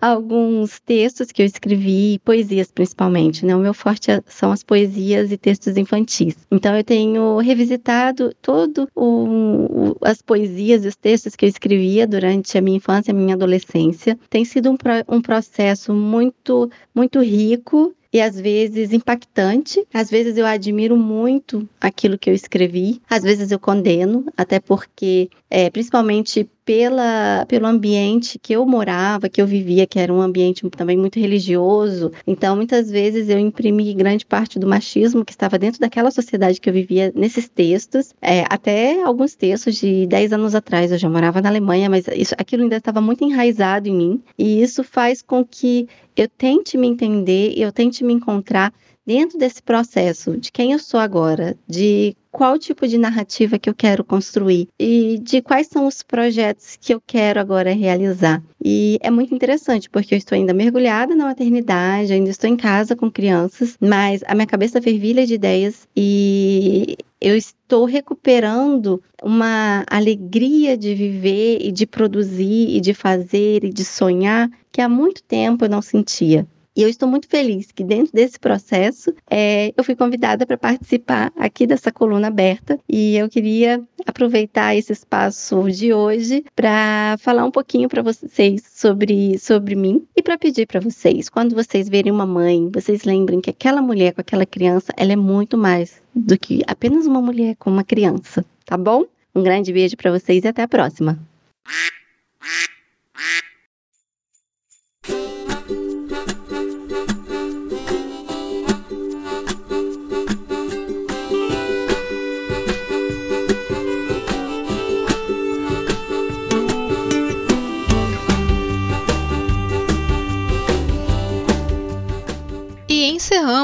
alguns 0.00 0.78
textos 0.80 1.32
que 1.32 1.42
eu 1.42 1.46
escrevi, 1.46 2.20
poesias 2.24 2.70
principalmente. 2.70 3.44
Né? 3.46 3.56
O 3.56 3.58
meu 3.60 3.72
forte 3.72 4.10
é, 4.10 4.20
são 4.26 4.52
as 4.52 4.62
poesias 4.62 5.32
e 5.32 5.36
textos 5.38 5.76
infantis. 5.76 6.36
Então 6.50 6.76
eu 6.76 6.84
tenho 6.84 7.38
revisitado 7.38 8.34
todo 8.42 8.88
o, 8.94 9.96
as 10.02 10.20
poesias 10.20 10.84
e 10.84 10.88
os 10.88 10.96
textos 10.96 11.34
que 11.34 11.44
eu 11.44 11.48
escrevia 11.48 12.06
durante 12.06 12.56
a 12.58 12.60
minha 12.60 12.76
infância 12.76 13.12
a 13.12 13.16
minha 13.16 13.34
adolescência. 13.34 14.18
Tem 14.28 14.44
sido 14.44 14.70
um, 14.70 14.76
um 15.08 15.22
processo 15.22 15.94
muito, 15.94 16.70
muito 16.94 17.20
rico 17.20 17.94
e 18.12 18.20
às 18.20 18.38
vezes 18.38 18.92
impactante. 18.92 19.86
Às 19.92 20.10
vezes 20.10 20.36
eu 20.36 20.44
admiro 20.44 20.96
muito 20.96 21.68
aquilo 21.80 22.18
que 22.18 22.28
eu 22.28 22.34
escrevi, 22.34 23.00
às 23.08 23.22
vezes 23.22 23.50
eu 23.50 23.58
condeno, 23.58 24.26
até 24.36 24.60
porque 24.60 25.30
é, 25.48 25.70
principalmente 25.70 26.48
pela, 26.64 27.44
pelo 27.48 27.66
ambiente 27.66 28.38
que 28.38 28.52
eu 28.52 28.64
morava, 28.64 29.28
que 29.28 29.40
eu 29.40 29.46
vivia, 29.46 29.86
que 29.86 29.98
era 29.98 30.12
um 30.12 30.20
ambiente 30.20 30.68
também 30.70 30.96
muito 30.96 31.18
religioso. 31.18 32.12
Então, 32.26 32.56
muitas 32.56 32.90
vezes 32.90 33.28
eu 33.28 33.38
imprimi 33.38 33.92
grande 33.94 34.24
parte 34.24 34.58
do 34.58 34.66
machismo 34.66 35.24
que 35.24 35.32
estava 35.32 35.58
dentro 35.58 35.80
daquela 35.80 36.10
sociedade 36.10 36.60
que 36.60 36.68
eu 36.68 36.72
vivia 36.74 37.12
nesses 37.14 37.48
textos, 37.48 38.14
é, 38.20 38.44
até 38.48 39.02
alguns 39.02 39.34
textos 39.34 39.76
de 39.76 40.06
10 40.06 40.32
anos 40.32 40.54
atrás. 40.54 40.92
Eu 40.92 40.98
já 40.98 41.08
morava 41.08 41.40
na 41.40 41.48
Alemanha, 41.48 41.90
mas 41.90 42.06
isso, 42.14 42.34
aquilo 42.38 42.62
ainda 42.62 42.76
estava 42.76 43.00
muito 43.00 43.24
enraizado 43.24 43.88
em 43.88 43.94
mim, 43.94 44.22
e 44.38 44.62
isso 44.62 44.84
faz 44.84 45.22
com 45.22 45.44
que 45.44 45.88
eu 46.16 46.28
tente 46.28 46.76
me 46.76 46.86
entender, 46.86 47.54
eu 47.56 47.72
tente 47.72 48.04
me 48.04 48.12
encontrar 48.12 48.72
dentro 49.06 49.38
desse 49.38 49.62
processo 49.62 50.36
de 50.36 50.50
quem 50.50 50.72
eu 50.72 50.78
sou 50.78 50.98
agora, 50.98 51.56
de 51.66 52.16
qual 52.30 52.58
tipo 52.58 52.88
de 52.88 52.96
narrativa 52.96 53.58
que 53.58 53.68
eu 53.68 53.74
quero 53.74 54.02
construir 54.02 54.68
e 54.78 55.18
de 55.18 55.42
quais 55.42 55.66
são 55.66 55.86
os 55.86 56.02
projetos 56.02 56.78
que 56.80 56.94
eu 56.94 57.00
quero 57.06 57.38
agora 57.38 57.74
realizar. 57.74 58.42
E 58.64 58.98
é 59.02 59.10
muito 59.10 59.34
interessante, 59.34 59.90
porque 59.90 60.14
eu 60.14 60.18
estou 60.18 60.34
ainda 60.34 60.54
mergulhada 60.54 61.14
na 61.14 61.26
maternidade, 61.26 62.12
ainda 62.12 62.30
estou 62.30 62.48
em 62.48 62.56
casa 62.56 62.96
com 62.96 63.10
crianças, 63.10 63.76
mas 63.78 64.22
a 64.26 64.34
minha 64.34 64.46
cabeça 64.46 64.80
fervilha 64.80 65.26
de 65.26 65.34
ideias 65.34 65.86
e 65.94 66.96
eu 67.20 67.36
estou 67.36 67.84
recuperando 67.84 69.02
uma 69.22 69.84
alegria 69.88 70.76
de 70.76 70.94
viver 70.94 71.58
e 71.60 71.70
de 71.70 71.86
produzir 71.86 72.76
e 72.76 72.80
de 72.80 72.94
fazer 72.94 73.62
e 73.62 73.70
de 73.70 73.84
sonhar 73.84 74.50
que 74.72 74.80
há 74.80 74.88
muito 74.88 75.22
tempo 75.22 75.64
eu 75.64 75.68
não 75.68 75.82
sentia. 75.82 76.46
E 76.74 76.82
eu 76.82 76.88
estou 76.88 77.06
muito 77.06 77.28
feliz 77.28 77.70
que 77.70 77.84
dentro 77.84 78.12
desse 78.14 78.38
processo 78.38 79.12
é, 79.30 79.74
eu 79.76 79.84
fui 79.84 79.94
convidada 79.94 80.46
para 80.46 80.56
participar 80.56 81.30
aqui 81.36 81.66
dessa 81.66 81.92
coluna 81.92 82.28
aberta 82.28 82.78
e 82.88 83.16
eu 83.16 83.28
queria 83.28 83.82
aproveitar 84.06 84.74
esse 84.74 84.90
espaço 84.92 85.70
de 85.70 85.92
hoje 85.92 86.44
para 86.56 87.16
falar 87.18 87.44
um 87.44 87.50
pouquinho 87.50 87.90
para 87.90 88.00
vocês 88.00 88.62
sobre, 88.74 89.38
sobre 89.38 89.74
mim 89.74 90.06
e 90.16 90.22
para 90.22 90.38
pedir 90.38 90.66
para 90.66 90.80
vocês, 90.80 91.28
quando 91.28 91.54
vocês 91.54 91.90
verem 91.90 92.10
uma 92.10 92.26
mãe, 92.26 92.70
vocês 92.72 93.04
lembrem 93.04 93.40
que 93.40 93.50
aquela 93.50 93.82
mulher 93.82 94.14
com 94.14 94.22
aquela 94.22 94.46
criança, 94.46 94.92
ela 94.96 95.12
é 95.12 95.16
muito 95.16 95.58
mais 95.58 96.02
do 96.14 96.38
que 96.38 96.62
apenas 96.66 97.06
uma 97.06 97.20
mulher 97.20 97.54
com 97.56 97.70
uma 97.70 97.84
criança, 97.84 98.44
tá 98.64 98.78
bom? 98.78 99.04
Um 99.34 99.42
grande 99.42 99.72
beijo 99.72 99.96
para 99.96 100.10
vocês 100.10 100.42
e 100.44 100.48
até 100.48 100.62
a 100.62 100.68
próxima. 100.68 101.18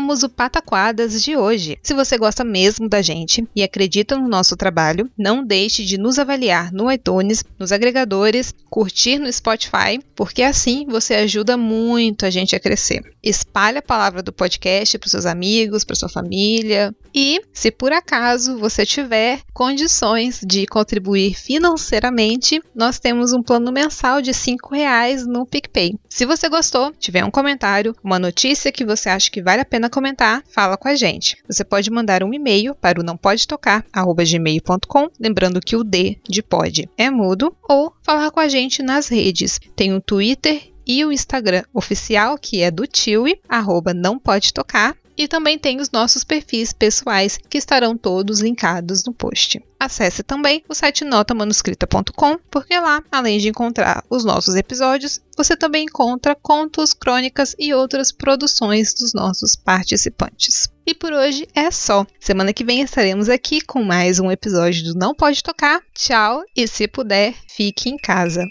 O 0.08 0.28
Pataquadas 0.28 1.22
de 1.22 1.36
hoje. 1.36 1.78
Se 1.82 1.92
você 1.94 2.16
gosta 2.16 2.42
mesmo 2.42 2.88
da 2.88 3.02
gente 3.02 3.46
e 3.54 3.62
acredita 3.62 4.16
no 4.16 4.28
nosso 4.28 4.56
trabalho, 4.56 5.10
não 5.16 5.44
deixe 5.44 5.84
de 5.84 5.98
nos 5.98 6.18
avaliar 6.18 6.72
no 6.72 6.90
iTunes, 6.90 7.44
nos 7.58 7.72
agregadores, 7.72 8.54
curtir 8.70 9.18
no 9.18 9.32
Spotify, 9.32 10.00
porque 10.14 10.42
assim 10.42 10.86
você 10.88 11.14
ajuda 11.14 11.56
muito 11.56 12.24
a 12.24 12.30
gente 12.30 12.56
a 12.56 12.60
crescer. 12.60 13.02
Espalhe 13.22 13.78
a 13.78 13.82
palavra 13.82 14.22
do 14.22 14.32
podcast 14.32 14.98
para 14.98 15.08
seus 15.08 15.26
amigos, 15.26 15.84
para 15.84 15.96
sua 15.96 16.08
família. 16.08 16.94
E, 17.14 17.40
se 17.52 17.70
por 17.70 17.92
acaso 17.92 18.58
você 18.58 18.86
tiver 18.86 19.40
condições 19.52 20.40
de 20.44 20.66
contribuir 20.66 21.34
financeiramente, 21.34 22.62
nós 22.74 22.98
temos 22.98 23.32
um 23.32 23.42
plano 23.42 23.72
mensal 23.72 24.22
de 24.22 24.30
R$ 24.30 24.56
reais 24.70 25.26
no 25.26 25.44
PicPay. 25.44 25.98
Se 26.08 26.24
você 26.24 26.48
gostou, 26.48 26.92
tiver 26.92 27.24
um 27.24 27.30
comentário, 27.30 27.94
uma 28.02 28.18
notícia 28.18 28.72
que 28.72 28.84
você 28.84 29.08
acha 29.08 29.30
que 29.30 29.42
vale 29.42 29.62
a 29.62 29.64
pena 29.64 29.90
comentar, 29.98 30.44
fala 30.48 30.76
com 30.76 30.86
a 30.86 30.94
gente. 30.94 31.36
Você 31.48 31.64
pode 31.64 31.90
mandar 31.90 32.22
um 32.22 32.32
e-mail 32.32 32.72
para 32.72 33.00
o 33.00 33.02
não 33.02 33.16
lembrando 35.18 35.60
que 35.60 35.74
o 35.74 35.82
D 35.82 36.20
de 36.22 36.40
pode 36.40 36.88
é 36.96 37.10
mudo, 37.10 37.52
ou 37.68 37.92
falar 38.04 38.30
com 38.30 38.38
a 38.38 38.46
gente 38.46 38.80
nas 38.80 39.08
redes. 39.08 39.58
Tem 39.74 39.92
o 39.92 40.00
Twitter 40.00 40.72
e 40.86 41.04
o 41.04 41.10
Instagram 41.10 41.64
oficial, 41.74 42.38
que 42.38 42.62
é 42.62 42.70
do 42.70 42.86
Tiwi, 42.86 43.40
arroba 43.48 43.92
não 43.92 44.20
pode 44.20 44.54
tocar, 44.54 44.96
e 45.18 45.26
também 45.26 45.58
tem 45.58 45.80
os 45.80 45.90
nossos 45.90 46.22
perfis 46.22 46.72
pessoais 46.72 47.40
que 47.50 47.58
estarão 47.58 47.96
todos 47.96 48.38
linkados 48.38 49.02
no 49.04 49.12
post. 49.12 49.60
Acesse 49.80 50.22
também 50.22 50.62
o 50.68 50.74
site 50.74 51.04
notamanuscrita.com, 51.04 52.38
porque 52.48 52.78
lá, 52.78 53.02
além 53.10 53.38
de 53.38 53.48
encontrar 53.48 54.04
os 54.08 54.24
nossos 54.24 54.54
episódios, 54.54 55.20
você 55.36 55.56
também 55.56 55.84
encontra 55.86 56.36
contos, 56.36 56.94
crônicas 56.94 57.56
e 57.58 57.74
outras 57.74 58.12
produções 58.12 58.94
dos 58.94 59.12
nossos 59.12 59.56
participantes. 59.56 60.68
E 60.86 60.94
por 60.94 61.12
hoje 61.12 61.48
é 61.52 61.68
só. 61.70 62.06
Semana 62.20 62.52
que 62.52 62.64
vem 62.64 62.80
estaremos 62.80 63.28
aqui 63.28 63.60
com 63.60 63.82
mais 63.82 64.20
um 64.20 64.30
episódio 64.30 64.84
do 64.84 64.98
Não 64.98 65.14
Pode 65.14 65.42
Tocar. 65.42 65.80
Tchau 65.94 66.44
e 66.56 66.68
se 66.68 66.86
puder, 66.86 67.34
fique 67.48 67.90
em 67.90 67.96
casa. 67.96 68.44